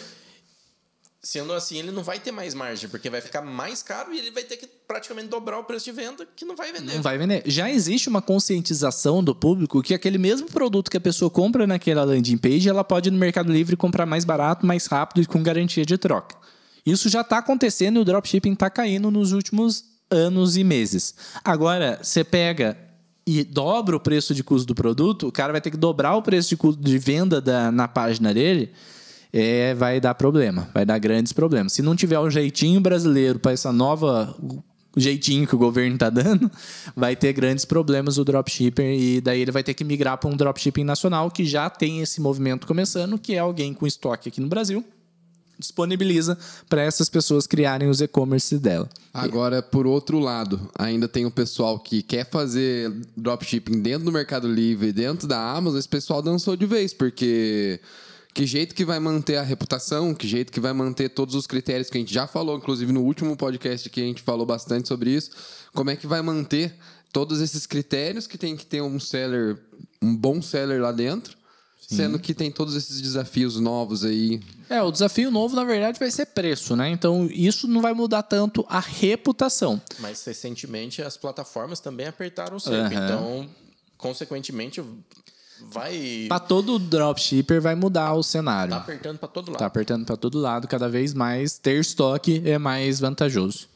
Sendo 1.23 1.54
assim, 1.54 1.77
ele 1.77 1.91
não 1.91 2.01
vai 2.01 2.19
ter 2.19 2.32
mais 2.32 2.56
margem, 2.56 2.89
porque 2.89 3.08
vai 3.08 3.21
ficar 3.21 3.43
mais 3.43 3.84
caro 3.84 4.12
e 4.12 4.17
ele 4.17 4.32
vai 4.32 4.41
ter 4.43 4.58
que 4.58 4.65
praticamente 4.65 5.27
dobrar 5.27 5.60
o 5.60 5.63
preço 5.63 5.86
de 5.86 5.91
venda, 5.91 6.27
que 6.36 6.43
não 6.43 6.56
vai 6.56 6.73
vender. 6.73 6.95
Não 6.95 7.01
vai 7.04 7.15
vender. 7.15 7.43
Já 7.45 7.69
existe 7.69 8.10
uma 8.10 8.23
conscientização 8.23 9.23
do 9.23 9.36
público 9.36 9.84
que 9.84 9.93
aquele 9.93 10.17
mesmo 10.17 10.47
produto 10.47 10.89
que 10.89 10.97
a 10.97 11.01
pessoa 11.01 11.30
compra 11.30 11.67
naquela 11.67 12.04
landing 12.04 12.39
page, 12.39 12.67
ela 12.67 12.84
pode 12.84 13.10
ir 13.10 13.12
no 13.12 13.19
Mercado 13.19 13.51
Livre 13.54 13.77
comprar 13.77 14.08
mais 14.08 14.25
barato, 14.25 14.65
mais 14.65 14.88
rápido 14.88 15.21
e 15.21 15.27
com 15.27 15.43
garantia 15.43 15.86
de 15.86 15.95
troca. 15.95 16.36
Isso 16.84 17.08
já 17.08 17.21
está 17.21 17.38
acontecendo 17.38 17.97
e 17.97 18.01
o 18.01 18.06
dropshipping 18.06 18.54
está 18.54 18.67
caindo 18.67 19.12
nos 19.12 19.32
últimos 19.32 19.90
anos 20.12 20.58
e 20.58 20.63
meses. 20.63 21.15
Agora, 21.43 22.00
você 22.02 22.24
pega 22.24 22.78
e 23.26 23.43
dobra 23.43 23.95
o 23.95 24.00
preço 24.00 24.34
de 24.36 24.43
custo 24.43 24.67
do 24.67 24.76
produto, 24.76 25.28
o 25.28 25.32
cara 25.32 25.52
vai 25.52 25.62
ter 25.62 25.71
que 25.71 25.78
dobrar 25.78 26.15
o 26.15 26.21
preço 26.21 26.50
de 26.50 26.58
custo 26.58 26.82
de 26.82 26.97
venda 26.97 27.39
da- 27.39 27.71
na 27.71 27.88
página 27.88 28.34
dele, 28.34 28.71
é, 29.32 29.74
vai 29.76 30.00
dar 30.02 30.13
problema, 30.15 30.67
vai 30.74 30.86
dar 30.86 30.97
grandes 31.00 31.32
problemas. 31.32 31.74
Se 31.74 31.82
não 31.82 31.95
tiver 31.95 32.19
o 32.19 32.30
jeitinho 32.30 32.82
brasileiro 32.82 33.39
para 33.39 33.52
essa 33.54 33.71
nova 33.71 34.36
jeitinho 34.97 35.47
que 35.47 35.56
o 35.56 35.58
governo 35.58 35.93
está 35.93 36.10
dando, 36.10 36.52
vai 36.93 37.15
ter 37.15 37.32
grandes 37.32 37.63
problemas 37.63 38.17
o 38.17 38.26
dropshipper 38.26 38.86
e 39.00 39.21
daí 39.21 39.39
ele 39.39 39.52
vai 39.52 39.63
ter 39.63 39.74
que 39.74 39.86
migrar 39.86 40.17
para 40.17 40.30
um 40.30 40.36
dropshipping 40.36 40.84
nacional 40.84 41.32
que 41.32 41.45
já 41.45 41.69
tem 41.69 42.02
esse 42.02 42.19
movimento 42.19 42.67
começando, 42.67 43.17
que 43.17 43.34
é 43.36 43.39
alguém 43.39 43.74
com 43.74 43.88
estoque 43.88 44.28
aqui 44.28 44.41
no 44.41 44.47
Brasil 44.47 44.84
disponibiliza 45.62 46.38
para 46.67 46.82
essas 46.82 47.08
pessoas 47.08 47.47
criarem 47.47 47.89
os 47.89 48.02
e-commerce 48.02 48.58
dela. 48.58 48.89
Agora, 49.13 49.62
por 49.62 49.88
outro 49.88 50.19
lado, 50.19 50.69
ainda 50.78 51.08
tem 51.08 51.26
o 51.26 51.32
pessoal 51.32 51.80
que 51.80 52.02
quer 52.02 52.30
fazer 52.30 52.91
dropshipping 53.15 53.82
dentro 53.82 54.06
do 54.06 54.12
Mercado 54.12 54.47
Livre, 54.47 54.91
dentro 54.91 55.28
da 55.28 55.52
Amazon, 55.52 55.80
esse 55.80 55.89
pessoal 55.89 56.21
dançou 56.21 56.56
de 56.56 56.65
vez, 56.65 56.93
porque 56.93 57.80
que 58.34 58.45
jeito 58.45 58.74
que 58.74 58.86
vai 58.86 59.00
manter 59.00 59.36
a 59.38 59.43
reputação, 59.43 60.13
que 60.13 60.28
jeito 60.28 60.52
que 60.52 60.60
vai 60.60 60.74
manter 60.74 61.10
todos 61.10 61.36
os 61.36 61.45
critérios 61.45 61.89
que 61.89 61.97
a 61.97 62.02
gente 62.02 62.13
já 62.13 62.28
falou, 62.28 62.58
inclusive 62.58 62.91
no 62.91 63.02
último 63.02 63.36
podcast 63.36 63.89
que 63.89 64.02
a 64.02 64.06
gente 64.06 64.21
falou 64.21 64.45
bastante 64.45 64.88
sobre 64.88 65.10
isso, 65.10 65.32
como 65.74 65.89
é 65.89 65.95
que 65.95 66.08
vai 66.08 66.21
manter 66.21 66.74
todos 67.12 67.41
esses 67.41 67.67
critérios 67.67 68.28
que 68.28 68.38
tem 68.38 68.56
que 68.56 68.65
ter 68.65 68.82
um 68.82 69.00
seller, 69.00 69.58
um 70.02 70.15
bom 70.15 70.41
seller 70.41 70.82
lá 70.82 70.93
dentro, 70.93 71.36
sendo 71.95 72.19
que 72.19 72.34
tem 72.34 72.51
todos 72.51 72.75
esses 72.75 73.01
desafios 73.01 73.60
novos 73.60 74.06
aí. 74.06 74.41
É, 74.69 74.82
o 74.82 74.91
desafio 74.91 75.30
novo, 75.30 75.56
na 75.56 75.63
verdade, 75.63 75.99
vai 75.99 76.10
ser 76.10 76.27
preço, 76.27 76.75
né? 76.75 76.89
Então, 76.89 77.27
isso 77.32 77.67
não 77.67 77.82
vai 77.82 77.93
mudar 77.93 78.23
tanto 78.23 78.65
a 78.69 78.80
reputação. 78.80 79.82
Mas 79.99 80.23
recentemente 80.23 81.01
as 81.01 81.17
plataformas 81.17 81.80
também 81.80 82.08
apertaram 82.08 82.56
o 82.56 82.60
cerco. 82.60 82.95
Aham. 82.95 83.06
Então, 83.06 83.49
consequentemente, 83.97 84.82
vai. 85.69 86.25
Para 86.30 86.39
todo 86.39 86.80
dropshipper 86.80 87.62
vai 87.62 87.75
mudar 87.75 88.13
o 88.13 88.23
cenário. 88.23 88.71
Tá 88.71 88.77
apertando 88.77 89.19
para 89.19 89.27
todo 89.27 89.51
lado. 89.51 89.60
Tá 89.60 89.65
apertando 89.65 90.06
para 90.06 90.17
todo 90.17 90.39
lado, 90.39 90.67
cada 90.67 90.88
vez 90.88 91.13
mais 91.13 91.58
ter 91.58 91.80
estoque 91.80 92.41
é 92.45 92.58
mais 92.58 92.99
vantajoso. 92.99 93.67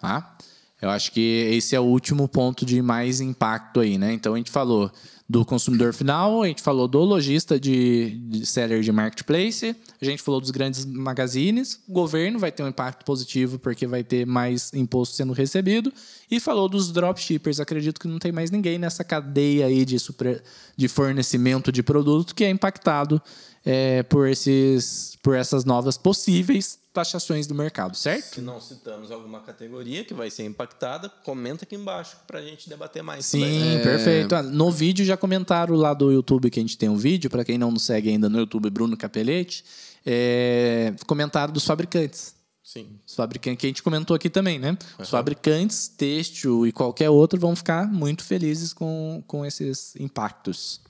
Tá? 0.00 0.36
Eu 0.84 0.90
acho 0.90 1.10
que 1.12 1.48
esse 1.50 1.74
é 1.74 1.80
o 1.80 1.84
último 1.84 2.28
ponto 2.28 2.66
de 2.66 2.82
mais 2.82 3.18
impacto 3.18 3.80
aí, 3.80 3.96
né? 3.96 4.12
Então 4.12 4.34
a 4.34 4.36
gente 4.36 4.50
falou 4.50 4.92
do 5.26 5.42
consumidor 5.42 5.94
final, 5.94 6.42
a 6.42 6.46
gente 6.46 6.60
falou 6.60 6.86
do 6.86 6.98
lojista 6.98 7.58
de, 7.58 8.10
de 8.28 8.44
seller 8.44 8.82
de 8.82 8.92
marketplace, 8.92 9.74
a 9.98 10.04
gente 10.04 10.22
falou 10.22 10.38
dos 10.38 10.50
grandes 10.50 10.84
magazines, 10.84 11.80
o 11.88 11.92
governo 11.94 12.38
vai 12.38 12.52
ter 12.52 12.62
um 12.62 12.68
impacto 12.68 13.02
positivo 13.06 13.58
porque 13.58 13.86
vai 13.86 14.04
ter 14.04 14.26
mais 14.26 14.70
imposto 14.74 15.16
sendo 15.16 15.32
recebido, 15.32 15.90
e 16.30 16.38
falou 16.38 16.68
dos 16.68 16.92
dropshippers. 16.92 17.60
Acredito 17.60 17.98
que 17.98 18.06
não 18.06 18.18
tem 18.18 18.30
mais 18.32 18.50
ninguém 18.50 18.76
nessa 18.78 19.02
cadeia 19.02 19.64
aí 19.64 19.86
de, 19.86 19.98
supre- 19.98 20.42
de 20.76 20.86
fornecimento 20.86 21.72
de 21.72 21.82
produto 21.82 22.34
que 22.34 22.44
é 22.44 22.50
impactado 22.50 23.22
é, 23.64 24.02
por, 24.02 24.28
esses, 24.28 25.16
por 25.22 25.34
essas 25.34 25.64
novas 25.64 25.96
possíveis 25.96 26.78
taxações 26.92 27.46
do 27.48 27.54
mercado, 27.54 27.96
certo? 27.96 28.36
Se 28.36 28.40
não 28.40 28.60
citamos 28.60 29.10
alguma 29.10 29.40
categoria 29.40 30.04
que 30.04 30.14
vai 30.14 30.30
ser 30.30 30.44
impactada, 30.44 31.08
comenta 31.24 31.64
aqui 31.64 31.74
embaixo 31.74 32.16
para 32.24 32.38
a 32.38 32.42
gente 32.42 32.68
debater 32.68 33.02
mais. 33.02 33.26
Sim, 33.26 33.40
também. 33.40 33.82
perfeito. 33.82 34.34
Ah, 34.34 34.42
No 34.42 34.70
vídeo 34.70 35.04
já 35.04 35.16
comentaram 35.16 35.74
lá 35.74 35.92
do 35.92 36.12
YouTube 36.12 36.50
que 36.50 36.60
a 36.60 36.62
gente 36.62 36.78
tem 36.78 36.88
um 36.88 36.96
vídeo, 36.96 37.28
para 37.28 37.44
quem 37.44 37.58
não 37.58 37.72
nos 37.72 37.82
segue 37.82 38.10
ainda 38.10 38.28
no 38.28 38.38
YouTube, 38.38 38.70
Bruno 38.70 38.96
Capelete, 38.96 39.64
é, 40.06 40.94
comentaram 41.06 41.52
dos 41.52 41.64
fabricantes. 41.64 42.34
Sim. 42.62 42.86
Os 43.06 43.14
fabricantes 43.14 43.60
que 43.60 43.66
a 43.66 43.68
gente 43.70 43.82
comentou 43.82 44.14
aqui 44.14 44.30
também, 44.30 44.58
né? 44.58 44.78
Os 44.98 45.10
fabricantes, 45.10 45.88
têxtil 45.88 46.66
e 46.66 46.72
qualquer 46.72 47.10
outro 47.10 47.38
vão 47.38 47.54
ficar 47.56 47.86
muito 47.92 48.22
felizes 48.24 48.72
com, 48.72 49.22
com 49.26 49.44
esses 49.44 49.94
impactos. 49.96 50.80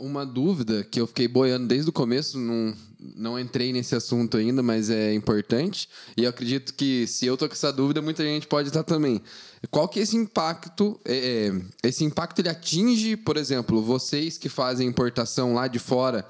Uma 0.00 0.24
dúvida 0.24 0.82
que 0.82 1.00
eu 1.00 1.06
fiquei 1.06 1.28
boiando 1.28 1.66
desde 1.66 1.90
o 1.90 1.92
começo, 1.92 2.38
não, 2.38 2.74
não 3.16 3.38
entrei 3.38 3.72
nesse 3.72 3.94
assunto 3.94 4.36
ainda, 4.36 4.62
mas 4.62 4.88
é 4.88 5.12
importante. 5.14 5.88
E 6.16 6.24
eu 6.24 6.30
acredito 6.30 6.74
que 6.74 7.06
se 7.06 7.26
eu 7.26 7.36
tô 7.36 7.46
com 7.46 7.54
essa 7.54 7.72
dúvida, 7.72 8.00
muita 8.00 8.24
gente 8.24 8.46
pode 8.46 8.68
estar 8.68 8.82
também. 8.82 9.20
Qual 9.70 9.86
que 9.88 10.00
é 10.00 10.02
esse 10.02 10.16
impacto? 10.16 10.98
é, 11.04 11.52
é, 11.82 11.88
esse 11.88 12.04
impacto 12.04 12.38
ele 12.38 12.48
atinge, 12.48 13.16
por 13.16 13.36
exemplo, 13.36 13.82
vocês 13.82 14.38
que 14.38 14.48
fazem 14.48 14.88
importação 14.88 15.54
lá 15.54 15.68
de 15.68 15.78
fora 15.78 16.26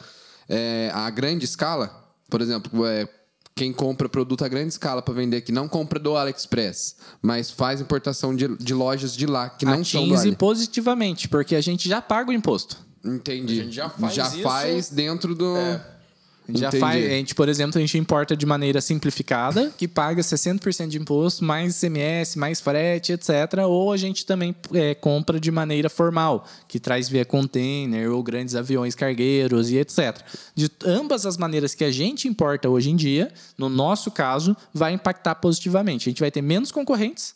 é, 0.49 0.91
a 0.93 1.09
grande 1.11 1.45
escala? 1.45 2.13
Por 2.29 2.41
exemplo, 2.41 2.85
é, 2.85 3.09
quem 3.55 3.73
compra 3.73 4.09
produto 4.09 4.45
a 4.45 4.49
grande 4.49 4.69
escala 4.69 5.03
para 5.03 5.13
vender 5.13 5.37
aqui 5.37 5.53
não 5.53 5.69
compra 5.69 5.99
do 5.99 6.17
AliExpress, 6.17 6.97
mas 7.21 7.51
faz 7.51 7.81
importação 7.81 8.35
de, 8.35 8.49
de 8.57 8.73
lojas 8.73 9.15
de 9.15 9.27
lá 9.27 9.51
que 9.51 9.67
não 9.67 9.85
são 9.85 10.07
do 10.07 10.15
Atinge 10.15 10.29
Ali. 10.29 10.37
positivamente, 10.37 11.29
porque 11.29 11.55
a 11.55 11.61
gente 11.61 11.89
já 11.89 12.01
paga 12.01 12.31
o 12.31 12.33
imposto. 12.33 12.90
Entendi. 13.05 13.61
A 13.61 13.65
gente 13.65 13.75
já 13.75 13.89
faz 13.89 14.17
isso. 14.17 14.43
faz 14.43 14.91
dentro 14.91 15.35
do. 15.35 15.57
A 15.57 16.53
gente, 16.53 16.61
já 16.61 16.73
faz, 16.73 17.05
a 17.05 17.09
gente, 17.09 17.35
por 17.35 17.49
exemplo, 17.49 17.79
a 17.79 17.81
gente 17.81 17.97
importa 17.97 18.37
de 18.37 18.45
maneira 18.45 18.81
simplificada, 18.81 19.73
que 19.77 19.87
paga 19.87 20.21
60% 20.21 20.89
de 20.89 20.99
imposto, 20.99 21.45
mais 21.45 21.77
ICMS, 21.77 22.39
mais 22.39 22.61
frete, 22.61 23.13
etc. 23.13 23.31
Ou 23.69 23.93
a 23.93 23.97
gente 23.97 24.27
também 24.27 24.55
é, 24.75 24.95
compra 24.95 25.39
de 25.39 25.51
maneira 25.51 25.89
formal, 25.89 26.47
que 26.67 26.81
traz 26.81 27.09
via 27.09 27.25
container 27.25 28.11
ou 28.11 28.23
grandes 28.23 28.57
aviões 28.57 28.95
cargueiros 28.95 29.71
e 29.71 29.79
etc. 29.79 30.19
De 30.55 30.69
ambas 30.85 31.25
as 31.25 31.37
maneiras 31.37 31.75
que 31.75 31.85
a 31.85 31.91
gente 31.91 32.27
importa 32.27 32.69
hoje 32.69 32.91
em 32.91 32.97
dia, 32.97 33.33
no 33.57 33.69
nosso 33.69 34.11
caso, 34.11 34.57
vai 34.75 34.93
impactar 34.93 35.37
positivamente. 35.37 36.09
A 36.09 36.11
gente 36.11 36.21
vai 36.21 36.31
ter 36.31 36.43
menos 36.43 36.73
concorrentes, 36.73 37.35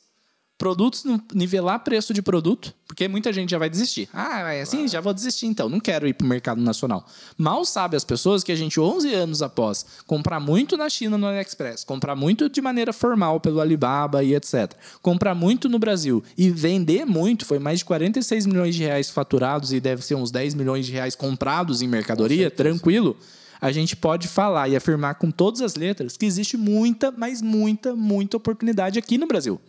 produtos, 0.56 1.04
nivelar 1.34 1.80
preço 1.80 2.14
de 2.14 2.22
produto, 2.22 2.72
porque 2.86 3.08
muita 3.08 3.32
gente 3.32 3.50
já 3.50 3.58
vai 3.58 3.68
desistir. 3.68 4.08
Ah, 4.12 4.52
é 4.52 4.62
assim, 4.62 4.86
já 4.86 5.00
vou 5.00 5.12
desistir 5.12 5.46
então, 5.46 5.68
não 5.68 5.80
quero 5.80 6.06
ir 6.06 6.14
para 6.14 6.24
o 6.24 6.28
mercado 6.28 6.60
nacional. 6.60 7.04
Mal 7.36 7.64
sabe 7.64 7.96
as 7.96 8.04
pessoas 8.04 8.44
que 8.44 8.52
a 8.52 8.56
gente, 8.56 8.78
11 8.78 9.12
anos 9.12 9.42
após, 9.42 9.84
comprar 10.06 10.38
muito 10.38 10.76
na 10.76 10.88
China 10.88 11.18
no 11.18 11.26
AliExpress, 11.26 11.82
comprar 11.82 12.14
muito 12.14 12.48
de 12.48 12.60
maneira 12.60 12.92
formal 12.92 13.40
pelo 13.40 13.60
Alibaba 13.60 14.22
e 14.22 14.34
etc., 14.34 14.72
comprar 15.02 15.34
muito 15.34 15.68
no 15.68 15.78
Brasil 15.78 16.22
e 16.38 16.50
vender 16.50 17.04
muito, 17.04 17.44
foi 17.44 17.58
mais 17.58 17.80
de 17.80 17.84
46 17.84 18.46
milhões 18.46 18.76
de 18.76 18.84
reais 18.84 19.10
faturados 19.10 19.72
e 19.72 19.80
deve 19.80 20.02
ser 20.02 20.14
uns 20.14 20.30
10 20.30 20.54
milhões 20.54 20.86
de 20.86 20.92
reais 20.92 21.16
comprados 21.16 21.82
em 21.82 21.88
mercadoria, 21.88 22.50
tranquilo. 22.50 23.16
A 23.60 23.72
gente 23.72 23.96
pode 23.96 24.28
falar 24.28 24.68
e 24.68 24.76
afirmar 24.76 25.14
com 25.14 25.30
todas 25.30 25.62
as 25.62 25.74
letras 25.74 26.16
que 26.16 26.26
existe 26.26 26.56
muita, 26.56 27.10
mas 27.10 27.40
muita, 27.40 27.96
muita 27.96 28.36
oportunidade 28.36 28.98
aqui 28.98 29.16
no 29.16 29.26
Brasil. 29.26 29.60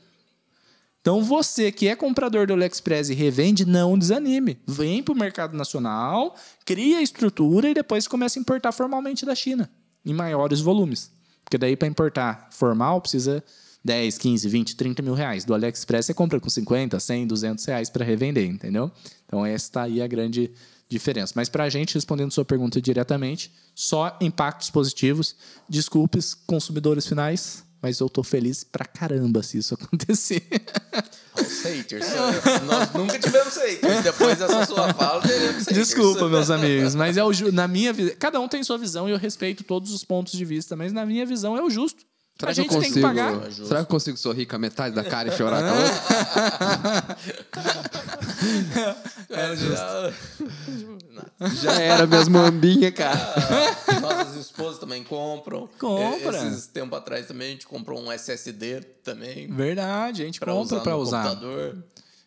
Então 1.06 1.24
você 1.24 1.72
que 1.72 1.88
é 1.88 1.96
comprador 1.96 2.48
do 2.48 2.54
AliExpress 2.54 3.12
e 3.12 3.14
revende, 3.14 3.64
não 3.64 3.96
desanime. 3.96 4.58
Vem 4.66 5.04
para 5.04 5.14
o 5.14 5.16
mercado 5.16 5.56
nacional, 5.56 6.36
cria 6.66 6.98
a 6.98 7.02
estrutura 7.04 7.70
e 7.70 7.76
depois 7.76 8.08
começa 8.08 8.40
a 8.40 8.42
importar 8.42 8.72
formalmente 8.72 9.24
da 9.24 9.36
China, 9.36 9.70
em 10.04 10.16
maiores 10.16 10.62
volumes. 10.62 11.12
Porque 11.44 11.60
daí 11.60 11.76
para 11.76 11.88
importar 11.88 12.48
formal 12.50 13.00
precisa 13.02 13.44
10, 13.84 14.18
15, 14.18 14.50
20, 14.50 14.76
30 14.76 15.04
mil 15.04 15.14
reais. 15.14 15.46
Do 15.46 15.54
AliExpress 15.54 16.08
você 16.08 16.14
compra 16.16 16.40
com 16.40 16.50
50, 16.50 17.00
100, 17.00 17.28
200 17.28 17.66
reais 17.66 17.88
para 17.88 18.04
revender, 18.04 18.50
entendeu? 18.50 18.92
Então 19.28 19.46
essa 19.46 19.66
está 19.66 19.84
aí 19.84 20.02
a 20.02 20.08
grande 20.08 20.52
diferença. 20.90 21.34
Mas 21.36 21.50
para 21.50 21.66
a 21.66 21.70
gente, 21.70 21.94
respondendo 21.94 22.32
sua 22.32 22.46
pergunta 22.46 22.82
diretamente, 22.82 23.52
só 23.76 24.18
impactos 24.20 24.72
positivos. 24.72 25.36
Desculpes, 25.70 26.34
consumidores 26.34 27.06
finais, 27.06 27.64
mas 27.86 28.00
eu 28.00 28.10
tô 28.10 28.24
feliz 28.24 28.64
pra 28.64 28.84
caramba 28.84 29.44
se 29.44 29.60
isso 29.60 29.76
acontecer. 29.80 30.42
Os 31.40 31.62
haters. 31.62 32.04
Nós 32.66 32.92
nunca 32.94 33.20
tivemos 33.20 33.56
haters. 33.56 34.04
Depois 34.04 34.40
dessa 34.40 34.66
sua 34.66 34.92
fala, 34.92 35.22
teremos 35.22 35.58
haters. 35.68 35.76
Desculpa, 35.78 36.28
meus 36.28 36.50
amigos, 36.50 36.96
mas 36.96 37.16
é 37.16 37.24
o 37.24 37.32
ju- 37.32 37.52
na 37.52 37.68
minha 37.68 37.94
visão. 37.94 38.16
Cada 38.18 38.40
um 38.40 38.48
tem 38.48 38.64
sua 38.64 38.80
visão 38.80 39.08
e 39.08 39.12
eu 39.12 39.18
respeito 39.20 39.64
todos 39.64 39.92
os 39.94 40.04
pontos 40.04 40.34
de 40.34 40.44
vista, 40.44 40.76
mas 40.76 40.92
na 40.92 41.06
minha 41.06 41.28
visão 41.28 41.56
é 41.56 41.62
o 41.62 41.70
justo. 41.70 42.04
Será 42.40 42.52
a 42.52 42.54
gente 42.56 42.68
tem 42.70 42.78
consigo? 42.80 42.96
que 42.96 43.02
pagar. 43.02 43.52
Será 43.52 43.76
que 43.76 43.82
eu 43.84 43.86
consigo 43.86 44.18
sorrir 44.18 44.46
com 44.48 44.56
a 44.56 44.60
metade 44.60 44.94
da 44.96 45.04
cara 45.04 45.30
e 45.30 45.38
chorar 45.38 45.62
com 45.62 45.70
a 45.70 45.74
outra? 45.74 47.18
É, 49.30 49.56
já- 49.56 50.14
Já 51.62 51.82
era 51.82 52.06
minhas 52.08 52.28
mambinhas, 52.28 52.94
cara. 52.94 53.18
Ah, 53.88 54.00
Nossas 54.00 54.36
esposas 54.36 54.80
também 54.80 55.04
compram. 55.04 55.65
Compra. 55.88 56.38
Esses 56.48 56.68
tempos 56.68 56.98
atrás 56.98 57.26
também 57.28 57.48
a 57.50 57.52
gente 57.52 57.68
comprou 57.68 58.00
um 58.02 58.12
SSD 58.12 58.82
também. 59.04 59.48
Verdade, 59.48 60.24
a 60.24 60.26
gente 60.26 60.40
Pra 60.40 60.54
compra 60.54 60.80
no 60.84 60.98
usar. 60.98 61.24
computador. 61.24 61.84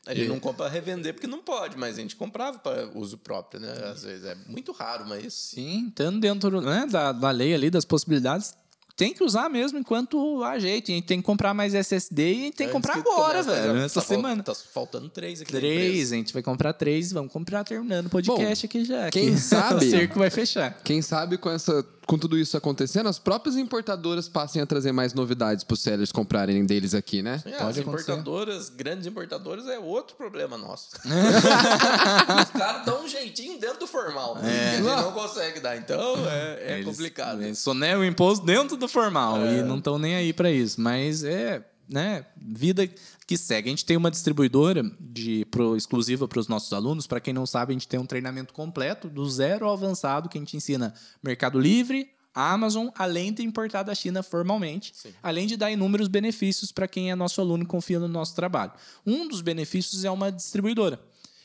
A 0.06 0.14
gente 0.14 0.28
não 0.28 0.40
compra 0.40 0.64
pra 0.64 0.68
revender 0.72 1.12
porque 1.12 1.26
não 1.26 1.40
pode, 1.42 1.76
mas 1.76 1.98
a 1.98 2.00
gente 2.00 2.16
comprava 2.16 2.58
para 2.58 2.88
uso 2.94 3.18
próprio, 3.18 3.60
né? 3.60 3.72
Às 3.92 4.02
vezes 4.04 4.24
é 4.24 4.34
muito 4.46 4.72
raro, 4.72 5.04
mas 5.06 5.34
Sim, 5.34 5.88
estando 5.88 6.18
dentro 6.18 6.62
né, 6.62 6.86
da, 6.90 7.12
da 7.12 7.30
lei 7.30 7.52
ali, 7.52 7.68
das 7.68 7.84
possibilidades, 7.84 8.54
tem 8.96 9.12
que 9.12 9.22
usar 9.22 9.50
mesmo 9.50 9.78
enquanto 9.78 10.42
há 10.42 10.58
jeito. 10.58 10.88
E 10.88 10.92
a 10.92 10.94
gente 10.96 11.04
tem 11.06 11.18
que 11.20 11.26
comprar 11.26 11.52
mais 11.52 11.74
SSD 11.74 12.22
e 12.22 12.32
a 12.32 12.44
gente 12.46 12.54
tem 12.56 12.66
que 12.68 12.72
comprar 12.72 12.94
que 12.94 13.00
agora, 13.00 13.42
velho. 13.42 13.76
Essa 13.76 14.00
tá 14.00 14.06
semana. 14.06 14.42
Tá 14.42 14.54
faltando 14.54 15.10
três 15.10 15.42
aqui. 15.42 15.52
Três, 15.52 16.10
a 16.10 16.16
gente 16.16 16.32
vai 16.32 16.42
comprar 16.42 16.72
três. 16.72 17.12
Vamos 17.12 17.30
comprar 17.30 17.62
terminando 17.62 18.06
o 18.06 18.10
podcast 18.10 18.64
aqui 18.64 18.86
já. 18.86 19.10
quem 19.10 19.34
que 19.34 19.36
sabe- 19.40 19.84
o 19.86 19.90
cerco 19.90 20.18
vai 20.18 20.30
fechar. 20.30 20.80
Quem 20.82 21.02
sabe 21.02 21.36
com, 21.36 21.50
essa, 21.50 21.84
com 22.08 22.18
tudo 22.18 22.38
isso 22.38 22.56
acontecendo, 22.56 23.06
as 23.08 23.18
próprias 23.18 23.54
importadoras 23.54 24.28
passem 24.28 24.62
a 24.62 24.66
trazer 24.66 24.92
mais 24.92 25.12
novidades 25.12 25.62
para 25.62 25.74
os 25.74 25.80
sellers 25.80 26.10
comprarem 26.10 26.64
deles 26.64 26.94
aqui, 26.94 27.20
né? 27.22 27.42
É, 27.44 27.50
Pode 27.50 27.62
as 27.62 27.78
acontecer. 27.78 28.12
importadoras, 28.12 28.68
grandes 28.70 29.06
importadoras, 29.06 29.66
é 29.68 29.78
outro 29.78 30.16
problema 30.16 30.56
nosso. 30.56 30.88
Os 31.04 32.50
caras 32.58 32.84
dão 32.86 33.04
um 33.04 33.08
jeitinho 33.08 33.60
dentro 33.60 33.80
do 33.80 33.86
formal. 33.86 34.36
A 34.38 34.42
gente 34.48 34.82
não 34.82 35.12
consegue 35.12 35.60
dar. 35.60 35.76
Então 35.76 36.14
é, 36.28 36.58
é 36.60 36.72
Eles- 36.76 36.86
complicado. 36.86 37.42
Eles 37.42 37.58
sonegam 37.58 38.00
o 38.00 38.04
imposto 38.04 38.44
dentro 38.44 38.76
do 38.76 38.88
formal 38.88 39.38
É. 39.44 39.58
e 39.58 39.62
não 39.62 39.76
estão 39.78 39.98
nem 39.98 40.14
aí 40.16 40.32
para 40.32 40.50
isso. 40.50 40.80
Mas 40.80 41.22
é, 41.22 41.62
né, 41.88 42.24
vida 42.36 42.88
que 43.28 43.36
segue. 43.36 43.68
A 43.68 43.72
gente 43.72 43.84
tem 43.84 43.94
uma 43.94 44.10
distribuidora 44.10 44.82
de 44.98 45.44
pro, 45.50 45.76
exclusiva 45.76 46.26
para 46.26 46.40
os 46.40 46.48
nossos 46.48 46.72
alunos. 46.72 47.06
Para 47.06 47.20
quem 47.20 47.34
não 47.34 47.44
sabe, 47.44 47.72
a 47.72 47.74
gente 47.74 47.86
tem 47.86 48.00
um 48.00 48.06
treinamento 48.06 48.54
completo 48.54 49.06
do 49.06 49.28
zero 49.28 49.66
ao 49.66 49.74
avançado 49.74 50.30
que 50.30 50.38
a 50.38 50.40
gente 50.40 50.56
ensina 50.56 50.94
Mercado 51.22 51.60
Livre, 51.60 52.08
Amazon, 52.34 52.88
além 52.94 53.30
de 53.30 53.42
importar 53.42 53.82
da 53.82 53.94
China 53.94 54.22
formalmente, 54.22 54.94
Sim. 54.96 55.10
além 55.22 55.46
de 55.46 55.58
dar 55.58 55.70
inúmeros 55.70 56.08
benefícios 56.08 56.72
para 56.72 56.88
quem 56.88 57.10
é 57.10 57.14
nosso 57.14 57.38
aluno 57.42 57.64
e 57.64 57.66
confia 57.66 57.98
no 57.98 58.08
nosso 58.08 58.34
trabalho. 58.34 58.72
Um 59.06 59.28
dos 59.28 59.42
benefícios 59.42 60.06
é 60.06 60.10
uma 60.10 60.32
distribuidora. 60.32 60.98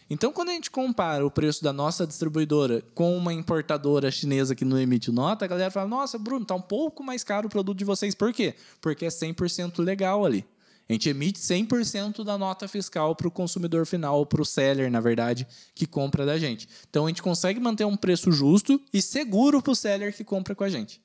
Então, 0.10 0.32
quando 0.32 0.50
a 0.50 0.54
gente 0.54 0.72
compara 0.72 1.26
o 1.26 1.32
preço 1.32 1.62
da 1.62 1.74
nossa 1.74 2.08
distribuidora 2.08 2.82
com 2.96 3.18
uma 3.18 3.34
importadora 3.34 4.10
chinesa 4.10 4.56
que 4.56 4.64
não 4.64 4.80
emite 4.80 5.12
nota, 5.12 5.44
a 5.44 5.48
galera 5.50 5.72
fala: 5.72 5.88
Nossa, 5.88 6.18
Bruno, 6.18 6.46
tá 6.46 6.56
um 6.56 6.62
pouco 6.62 7.04
mais 7.04 7.26
caro 7.26 7.48
o 7.48 7.50
produto 7.50 7.78
de 7.78 7.84
vocês. 7.84 8.16
Por 8.16 8.32
quê? 8.32 8.56
Porque 8.80 9.06
é 9.06 9.10
100% 9.10 9.84
legal 9.84 10.26
ali. 10.26 10.46
A 10.94 10.96
gente 10.96 11.10
emite 11.10 11.40
100% 11.40 12.24
da 12.24 12.38
nota 12.38 12.68
fiscal 12.68 13.16
para 13.16 13.28
o 13.28 13.32
consumidor 13.32 13.84
final, 13.88 14.24
para 14.28 14.42
o 14.42 14.46
seller, 14.46 14.92
na 14.92 15.00
verdade, 15.00 15.48
que 15.74 15.88
compra 15.88 16.24
da 16.24 16.38
gente. 16.38 16.70
Então, 16.88 17.06
a 17.06 17.10
gente 17.10 17.24
consegue 17.24 17.60
manter 17.60 17.84
um 17.84 17.98
preço 17.98 18.32
justo 18.32 18.80
e 18.94 19.02
seguro 19.02 19.60
para 19.60 19.72
o 19.72 19.76
seller 19.76 20.16
que 20.16 20.24
compra 20.24 20.54
com 20.54 20.64
a 20.64 20.70
gente. 20.70 21.02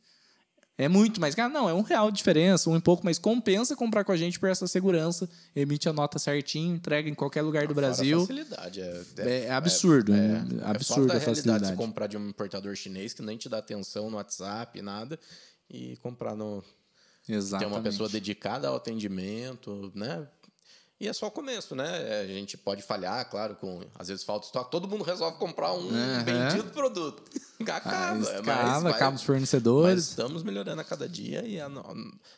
É 0.76 0.88
muito 0.88 1.22
mais 1.22 1.34
caro? 1.34 1.52
Não, 1.52 1.68
é 1.70 1.72
um 1.72 1.80
real 1.80 2.10
de 2.10 2.18
diferença, 2.18 2.68
um 2.68 2.76
e 2.76 2.80
pouco, 2.82 3.02
mas 3.02 3.18
compensa 3.18 3.74
comprar 3.74 4.04
com 4.04 4.12
a 4.12 4.16
gente 4.16 4.38
por 4.38 4.50
essa 4.50 4.66
segurança. 4.66 5.26
Emite 5.56 5.88
a 5.88 5.92
nota 5.92 6.18
certinho, 6.18 6.76
entrega 6.76 7.08
em 7.08 7.14
qualquer 7.14 7.40
lugar 7.40 7.66
do 7.66 7.72
Fora 7.72 7.86
Brasil. 7.86 8.20
facilidade. 8.20 8.82
É, 8.82 9.02
É, 9.16 9.44
é 9.44 9.50
absurdo, 9.52 10.12
né? 10.12 10.46
é 10.62 10.70
absurdo 10.70 11.06
fora 11.06 11.18
a 11.18 11.20
facilidade. 11.20 11.66
você 11.66 11.74
comprar 11.74 12.08
de 12.08 12.18
um 12.18 12.28
importador 12.28 12.76
chinês 12.76 13.14
que 13.14 13.22
nem 13.22 13.38
te 13.38 13.48
dá 13.48 13.56
atenção 13.58 14.10
no 14.10 14.18
WhatsApp, 14.18 14.82
nada, 14.82 15.18
e 15.70 15.96
comprar 15.96 16.36
no. 16.36 16.62
Exatamente. 17.28 17.68
Tem 17.70 17.78
uma 17.78 17.82
pessoa 17.82 18.08
dedicada 18.08 18.68
ao 18.68 18.76
atendimento, 18.76 19.92
né? 19.94 20.26
E 21.00 21.06
é 21.06 21.12
só 21.12 21.28
o 21.28 21.30
começo, 21.30 21.76
né? 21.76 22.20
A 22.22 22.26
gente 22.26 22.56
pode 22.56 22.82
falhar, 22.82 23.30
claro, 23.30 23.54
com 23.54 23.82
às 23.96 24.08
vezes 24.08 24.24
falta 24.24 24.46
estoque. 24.46 24.68
Todo 24.68 24.88
mundo 24.88 25.04
resolve 25.04 25.38
comprar 25.38 25.72
um 25.72 25.88
Aham. 25.90 26.24
bendito 26.24 26.72
produto. 26.72 27.22
Acaba, 27.60 27.90
Ah, 27.96 28.14
mas 28.14 28.28
escava, 28.28 28.80
vai- 28.80 28.92
acaba 28.92 29.14
os 29.16 29.20
Mas 29.20 29.26
fornecedores. 29.26 30.08
estamos 30.10 30.42
melhorando 30.44 30.80
a 30.80 30.84
cada 30.84 31.08
dia 31.08 31.44
e 31.46 31.60
a 31.60 31.68
no- 31.68 31.84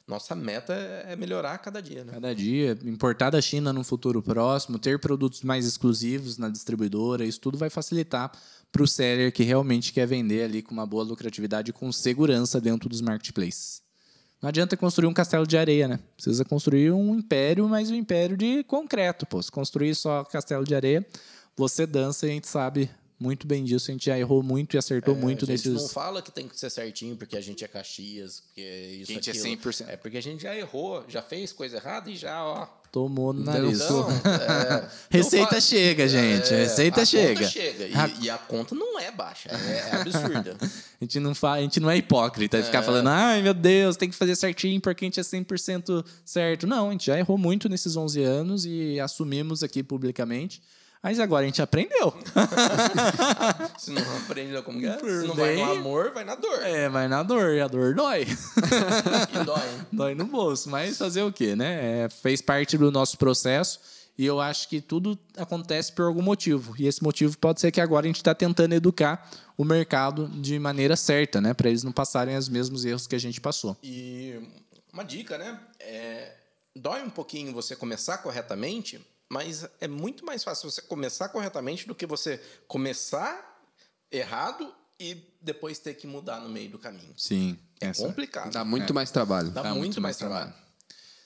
nossa 0.06 0.34
meta 0.34 0.72
é 0.74 1.14
melhorar 1.16 1.52
a 1.54 1.58
cada 1.58 1.80
dia, 1.80 2.04
né? 2.04 2.12
Cada 2.14 2.34
dia, 2.34 2.78
importar 2.84 3.28
da 3.30 3.40
China 3.40 3.70
no 3.72 3.84
futuro 3.84 4.22
próximo, 4.22 4.78
ter 4.78 4.98
produtos 4.98 5.42
mais 5.42 5.64
exclusivos 5.66 6.36
na 6.38 6.48
distribuidora, 6.48 7.24
isso 7.24 7.38
tudo 7.40 7.56
vai 7.58 7.68
facilitar 7.70 8.32
para 8.72 8.82
o 8.82 8.86
seller 8.88 9.30
que 9.32 9.42
realmente 9.42 9.92
quer 9.92 10.06
vender 10.06 10.44
ali 10.44 10.62
com 10.62 10.72
uma 10.72 10.86
boa 10.86 11.02
lucratividade 11.04 11.70
e 11.70 11.72
com 11.72 11.90
segurança 11.92 12.58
dentro 12.60 12.88
dos 12.88 13.00
marketplaces. 13.02 13.82
Não 14.40 14.48
adianta 14.48 14.76
construir 14.76 15.06
um 15.06 15.12
castelo 15.12 15.46
de 15.46 15.58
areia, 15.58 15.86
né? 15.86 16.00
Precisa 16.16 16.44
construir 16.44 16.90
um 16.92 17.14
império, 17.14 17.68
mas 17.68 17.90
um 17.90 17.94
império 17.94 18.36
de 18.36 18.64
concreto, 18.64 19.26
pô. 19.26 19.42
Se 19.42 19.52
construir 19.52 19.94
só 19.94 20.24
castelo 20.24 20.64
de 20.64 20.74
areia, 20.74 21.06
você 21.56 21.86
dança 21.86 22.26
e 22.26 22.30
a 22.30 22.32
gente 22.32 22.48
sabe 22.48 22.90
muito 23.18 23.46
bem 23.46 23.62
disso. 23.64 23.90
A 23.90 23.92
gente 23.92 24.06
já 24.06 24.18
errou 24.18 24.42
muito 24.42 24.74
e 24.74 24.78
acertou 24.78 25.14
muito 25.14 25.44
É, 25.44 25.52
a 25.52 25.56
gente 25.56 25.68
nesses. 25.68 25.82
não 25.82 25.88
fala 25.90 26.22
que 26.22 26.32
tem 26.32 26.48
que 26.48 26.58
ser 26.58 26.70
certinho 26.70 27.16
porque 27.16 27.36
a 27.36 27.40
gente 27.42 27.62
é 27.62 27.68
Caxias, 27.68 28.40
porque 28.40 28.62
isso 29.02 29.12
A 29.12 29.14
gente 29.14 29.28
é 29.28 29.32
aquilo. 29.32 29.46
100%. 29.46 29.88
É 29.88 29.96
porque 29.98 30.16
a 30.16 30.22
gente 30.22 30.42
já 30.42 30.56
errou, 30.56 31.04
já 31.06 31.20
fez 31.20 31.52
coisa 31.52 31.76
errada 31.76 32.10
e 32.10 32.16
já, 32.16 32.42
ó. 32.42 32.66
Tomou 32.92 33.32
no 33.32 33.44
nariz. 33.44 33.80
Então, 33.82 34.08
é, 34.10 34.84
Receita 35.08 35.46
então 35.46 35.60
chega, 35.60 36.08
gente. 36.08 36.52
É, 36.52 36.56
Receita 36.56 37.02
a 37.02 37.04
chega. 37.04 37.34
Conta 37.40 37.48
chega. 37.50 37.86
E, 37.86 37.94
A- 37.94 38.10
e 38.22 38.30
a 38.30 38.36
conta 38.38 38.74
não 38.74 38.98
é 38.98 39.12
baixa, 39.12 39.48
é, 39.48 39.90
é 39.92 39.96
absurda. 40.00 40.56
A 41.00 41.04
gente 41.04 41.18
não, 41.18 41.34
fa... 41.34 41.52
a 41.52 41.60
gente 41.62 41.80
não 41.80 41.90
é 41.90 41.96
hipócrita 41.96 42.58
e 42.58 42.62
ficar 42.62 42.82
falando, 42.82 43.08
ai 43.08 43.40
meu 43.40 43.54
Deus, 43.54 43.96
tem 43.96 44.10
que 44.10 44.14
fazer 44.14 44.36
certinho 44.36 44.78
porque 44.82 45.02
a 45.02 45.06
gente 45.06 45.18
é 45.18 45.22
100% 45.22 46.04
certo. 46.26 46.66
Não, 46.66 46.88
a 46.88 46.92
gente 46.92 47.06
já 47.06 47.18
errou 47.18 47.38
muito 47.38 47.70
nesses 47.70 47.96
11 47.96 48.22
anos 48.22 48.66
e 48.66 49.00
assumimos 49.00 49.62
aqui 49.62 49.82
publicamente. 49.82 50.60
Mas 51.02 51.18
agora 51.18 51.44
a 51.44 51.46
gente 51.46 51.62
aprendeu. 51.62 52.14
Se 53.78 53.90
não 53.90 54.02
aprende 54.18 54.60
como 54.62 54.84
é? 54.84 54.98
Se 54.98 55.26
não 55.26 55.34
vai 55.34 55.56
no 55.56 55.72
amor, 55.72 56.12
vai 56.12 56.24
na 56.24 56.34
dor. 56.34 56.62
É, 56.62 56.88
vai 56.90 57.08
na 57.08 57.22
dor, 57.22 57.54
e 57.54 57.60
a 57.60 57.66
dor 57.66 57.94
dói. 57.94 58.26
E 59.32 59.44
dói, 59.44 59.86
dói 59.90 60.14
no 60.14 60.26
bolso, 60.26 60.68
mas 60.68 60.98
fazer 60.98 61.22
o 61.22 61.32
quê, 61.32 61.56
né? 61.56 62.04
É, 62.04 62.08
fez 62.08 62.42
parte 62.42 62.76
do 62.76 62.90
nosso 62.90 63.16
processo 63.16 63.80
e 64.20 64.26
eu 64.26 64.38
acho 64.38 64.68
que 64.68 64.82
tudo 64.82 65.18
acontece 65.38 65.90
por 65.92 66.04
algum 66.04 66.20
motivo. 66.20 66.74
E 66.78 66.86
esse 66.86 67.02
motivo 67.02 67.38
pode 67.38 67.58
ser 67.58 67.70
que 67.70 67.80
agora 67.80 68.04
a 68.04 68.08
gente 68.08 68.16
está 68.16 68.34
tentando 68.34 68.74
educar 68.74 69.30
o 69.56 69.64
mercado 69.64 70.28
de 70.28 70.58
maneira 70.58 70.94
certa, 70.94 71.40
né? 71.40 71.54
Para 71.54 71.70
eles 71.70 71.82
não 71.82 71.92
passarem 71.92 72.36
os 72.36 72.46
mesmos 72.46 72.84
erros 72.84 73.06
que 73.06 73.16
a 73.16 73.18
gente 73.18 73.40
passou. 73.40 73.78
E 73.82 74.38
uma 74.92 75.04
dica, 75.04 75.38
né? 75.38 75.58
É, 75.80 76.34
dói 76.76 77.02
um 77.02 77.08
pouquinho 77.08 77.54
você 77.54 77.74
começar 77.74 78.18
corretamente, 78.18 79.00
mas 79.30 79.66
é 79.80 79.86
muito 79.86 80.26
mais 80.26 80.42
fácil 80.42 80.68
você 80.68 80.82
começar 80.82 81.28
corretamente 81.28 81.86
do 81.86 81.94
que 81.94 82.04
você 82.04 82.42
começar 82.66 83.62
errado 84.10 84.74
e 84.98 85.24
depois 85.40 85.78
ter 85.78 85.94
que 85.94 86.06
mudar 86.06 86.40
no 86.40 86.48
meio 86.48 86.68
do 86.68 86.78
caminho. 86.78 87.14
Sim. 87.16 87.56
É 87.80 87.92
complicado. 87.94 88.52
Dá 88.52 88.64
muito 88.64 88.92
mais 88.92 89.10
trabalho. 89.10 89.50
Dá 89.50 89.72
muito, 89.72 90.00
mais 90.00 90.16
trabalho. 90.16 90.52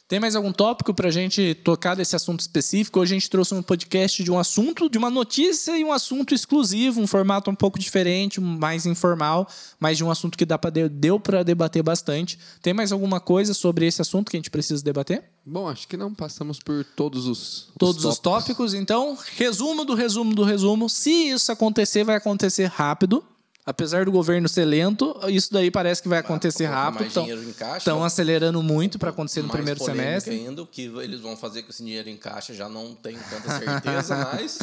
Tem 0.07 0.21
mais 0.21 0.37
algum 0.37 0.53
tópico 0.53 0.93
para 0.93 1.09
a 1.09 1.11
gente 1.11 1.55
tocar 1.65 1.95
desse 1.95 2.15
assunto 2.15 2.41
específico? 2.41 3.01
Hoje 3.01 3.15
a 3.15 3.19
gente 3.19 3.31
trouxe 3.31 3.55
um 3.55 3.63
podcast 3.63 4.23
de 4.23 4.31
um 4.31 4.39
assunto, 4.39 4.91
de 4.91 4.99
uma 4.99 5.09
notícia 5.09 5.79
e 5.79 5.83
um 5.83 5.91
assunto 5.91 6.35
exclusivo, 6.35 7.01
um 7.01 7.07
formato 7.07 7.51
um 7.51 7.55
pouco 7.55 7.79
diferente, 7.79 8.39
mais 8.39 8.85
informal, 8.85 9.49
mas 9.81 9.97
de 9.97 10.05
um 10.05 10.11
assunto 10.11 10.37
que 10.37 10.45
dá 10.45 10.59
pra 10.59 10.69
de- 10.69 10.91
deu 10.91 11.19
para 11.19 11.43
debater 11.43 11.83
bastante. 11.83 12.39
Tem 12.61 12.75
mais 12.75 12.93
alguma 12.93 13.19
coisa 13.19 13.55
sobre 13.55 13.87
esse 13.87 14.03
assunto 14.03 14.31
que 14.31 14.37
a 14.37 14.39
gente 14.41 14.51
precisa 14.51 14.85
debater? 14.85 15.25
Bom, 15.45 15.69
acho 15.69 15.89
que 15.89 15.97
não 15.97 16.13
passamos 16.13 16.59
por 16.59 16.85
todos 16.85 17.27
os, 17.27 17.69
Todos 17.79 18.05
os 18.05 18.19
tópicos. 18.19 18.75
Então, 18.75 19.17
resumo 19.37 19.87
do 19.87 19.95
resumo 19.95 20.35
do 20.35 20.45
resumo. 20.45 20.87
Se 20.87 21.11
isso 21.31 21.51
acontecer, 21.51 22.05
vai 22.05 22.17
acontecer 22.17 22.67
rápido. 22.67 23.25
Apesar 23.67 24.05
do 24.05 24.13
governo 24.13 24.47
ser 24.47 24.67
lento, 24.67 25.19
isso 25.29 25.51
daí 25.51 25.71
parece 25.71 26.03
que 26.03 26.09
vai 26.09 26.19
acontecer 26.19 26.65
colocar 26.65 26.85
rápido. 26.85 27.01
mais 27.01 27.49
Estão 27.49 27.77
estão 27.79 28.05
acelerando 28.05 28.63
muito 28.63 28.99
para 28.99 29.09
acontecer 29.09 29.43
no 29.43 29.49
primeiro 29.49 29.83
semestre. 29.83 30.35
ainda, 30.35 30.63
o 30.63 30.67
que 30.67 30.83
eles 30.83 31.21
vão 31.21 31.35
fazer 31.35 31.63
com 31.63 31.71
esse 31.71 31.83
dinheiro 31.83 32.11
em 32.11 32.17
caixa 32.17 32.53
já 32.53 32.69
não 32.69 32.95
tenho 32.95 33.19
tanta 33.31 33.59
certeza, 33.59 34.17
mas 34.33 34.59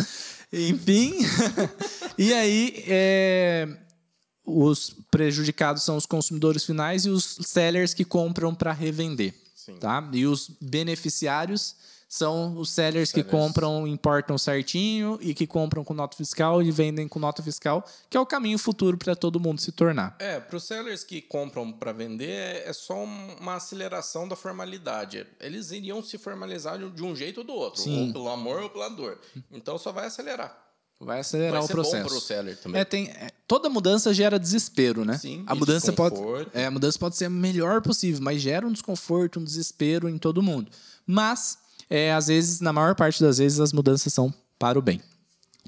Enfim. 0.53 1.15
e 2.15 2.31
aí, 2.31 2.83
é, 2.87 3.67
os 4.45 4.95
prejudicados 5.09 5.81
são 5.81 5.97
os 5.97 6.05
consumidores 6.05 6.63
finais 6.63 7.05
e 7.05 7.09
os 7.09 7.39
sellers 7.41 7.95
que 7.95 8.05
compram 8.05 8.53
para 8.53 8.71
revender. 8.71 9.33
Sim. 9.55 9.77
Tá? 9.77 10.07
E 10.13 10.27
os 10.27 10.51
beneficiários 10.61 11.75
são 12.13 12.57
os 12.57 12.69
sellers, 12.69 13.09
que 13.09 13.23
compram, 13.23 13.87
importam 13.87 14.37
certinho 14.37 15.17
e 15.21 15.33
que 15.33 15.47
compram 15.47 15.81
com 15.81 15.93
nota 15.93 16.17
fiscal 16.17 16.61
e 16.61 16.69
vendem 16.69 17.07
com 17.07 17.17
nota 17.19 17.41
fiscal, 17.41 17.85
que 18.09 18.17
é 18.17 18.19
o 18.19 18.25
caminho 18.25 18.57
futuro 18.57 18.97
para 18.97 19.15
todo 19.15 19.39
mundo 19.39 19.61
se 19.61 19.71
tornar. 19.71 20.17
É, 20.19 20.37
para 20.37 20.57
os 20.57 20.65
sellers 20.65 21.05
que 21.05 21.21
compram 21.21 21.71
para 21.71 21.93
vender, 21.93 22.63
é 22.67 22.73
só 22.73 22.95
um- 23.01 23.35
uma 23.39 23.55
aceleração 23.55 24.27
da 24.27 24.35
formalidade. 24.35 25.25
Eles 25.39 25.71
iriam 25.71 26.03
se 26.03 26.17
formalizar 26.17 26.77
de 26.77 27.01
um- 27.01 27.15
jeito 27.15 27.37
ou 27.39 27.43
do 27.45 27.53
outro, 27.53 27.81
Sim. 27.81 28.07
ou 28.07 28.11
pelo 28.13 28.27
amor 28.29 28.63
ou 28.63 28.69
pela 28.69 28.89
dor. 28.89 29.17
Então 29.49 29.77
só 29.77 29.93
vai 29.93 30.07
acelerar. 30.07 30.57
Vai 30.99 31.21
acelerar 31.21 31.53
Vai 31.53 31.61
o 31.61 31.67
bom 31.67 31.73
processo. 31.73 32.07
para 32.09 32.17
o 32.17 32.19
seller 32.19 32.57
também. 32.61 32.81
É, 32.81 32.83
tem, 32.83 33.07
é, 33.07 33.29
toda 33.47 33.69
mudança 33.69 34.13
gera 34.13 34.37
desespero, 34.37 35.05
né? 35.05 35.17
Sim, 35.17 35.43
a 35.47 35.55
mudança 35.55 35.93
pode, 35.93 36.15
é, 36.53 36.65
a 36.65 36.71
mudança 36.71 36.99
pode 36.99 37.15
ser 37.15 37.25
a 37.25 37.29
melhor 37.29 37.81
possível, 37.81 38.21
mas 38.21 38.41
gera 38.41 38.67
um 38.67 38.71
desconforto, 38.73 39.39
um 39.39 39.43
desespero 39.45 40.09
em 40.09 40.17
todo 40.17 40.43
mundo. 40.43 40.69
Mas, 41.07 41.57
é, 41.91 42.13
às 42.13 42.27
vezes, 42.27 42.61
na 42.61 42.71
maior 42.71 42.95
parte 42.95 43.21
das 43.21 43.37
vezes, 43.37 43.59
as 43.59 43.73
mudanças 43.73 44.13
são 44.13 44.33
para 44.57 44.79
o 44.79 44.81
bem. 44.81 45.01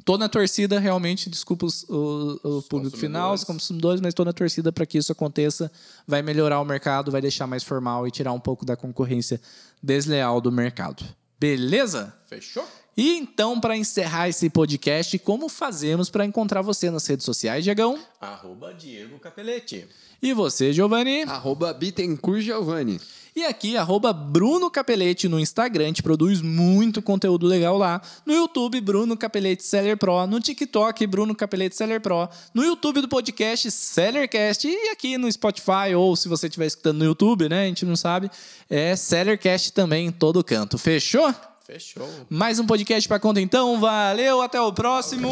Tô 0.05 0.17
na 0.17 0.27
torcida, 0.27 0.79
realmente, 0.79 1.29
desculpa 1.29 1.65
os- 1.65 1.83
o, 1.89 2.39
o 2.43 2.61
público 2.63 2.97
final, 2.97 3.33
os 3.33 3.43
consumidores, 3.43 4.01
mas 4.01 4.13
tô 4.13 4.25
na 4.25 4.33
torcida 4.33 4.71
para 4.71 4.85
que 4.85 4.97
isso 4.97 5.11
aconteça. 5.11 5.71
Vai 6.07 6.21
melhorar 6.21 6.59
o 6.59 6.65
mercado, 6.65 7.11
vai 7.11 7.21
deixar 7.21 7.45
mais 7.47 7.63
formal 7.63 8.07
e 8.07 8.11
tirar 8.11 8.33
um 8.33 8.39
pouco 8.39 8.65
da 8.65 8.75
concorrência 8.75 9.39
desleal 9.81 10.41
do 10.41 10.51
mercado. 10.51 11.05
Beleza? 11.39 12.13
Fechou? 12.27 12.65
E 12.95 13.17
então, 13.17 13.59
para 13.59 13.75
encerrar 13.75 14.29
esse 14.29 14.49
podcast, 14.49 15.17
como 15.19 15.49
fazemos 15.49 16.09
para 16.09 16.25
encontrar 16.25 16.61
você 16.61 16.91
nas 16.91 17.05
redes 17.07 17.25
sociais, 17.25 17.63
Diegão? 17.63 17.97
Arroba 18.21 18.73
Diego 18.73 19.17
Capelete. 19.17 19.87
E 20.21 20.31
você, 20.31 20.71
Giovanni? 20.71 21.23
Arroba 21.23 21.73
Bittencourt 21.73 22.41
Giovanni. 22.41 23.01
E 23.35 23.43
aqui, 23.43 23.75
arroba 23.75 24.13
Bruno 24.13 24.69
Capelete 24.69 25.27
no 25.27 25.39
Instagram, 25.39 25.85
a 25.85 25.87
gente 25.87 26.03
produz 26.03 26.39
muito 26.39 27.01
conteúdo 27.01 27.47
legal 27.47 27.79
lá. 27.79 27.99
No 28.25 28.31
YouTube, 28.31 28.79
Bruno 28.79 29.17
Capelete 29.17 29.63
Seller 29.63 29.97
Pro. 29.97 30.27
No 30.27 30.39
TikTok, 30.39 31.07
Bruno 31.07 31.33
Capelete 31.33 31.75
Seller 31.75 31.99
Pro. 31.99 32.29
No 32.53 32.63
YouTube 32.63 33.01
do 33.01 33.07
podcast, 33.07 33.71
Sellercast. 33.71 34.67
E 34.67 34.89
aqui 34.89 35.17
no 35.17 35.31
Spotify, 35.31 35.95
ou 35.97 36.15
se 36.15 36.29
você 36.29 36.45
estiver 36.45 36.67
escutando 36.67 36.99
no 36.99 37.05
YouTube, 37.05 37.49
né? 37.49 37.63
A 37.63 37.67
gente 37.67 37.85
não 37.85 37.95
sabe. 37.95 38.29
É 38.69 38.95
Sellercast 38.95 39.73
também 39.73 40.07
em 40.07 40.11
todo 40.11 40.43
canto. 40.43 40.77
Fechou? 40.77 41.33
Fechou. 41.65 42.07
Mais 42.29 42.59
um 42.59 42.65
podcast 42.65 43.07
para 43.07 43.19
conta 43.19 43.39
então. 43.39 43.79
Valeu, 43.79 44.41
até 44.41 44.59
o 44.59 44.73
próximo! 44.73 45.29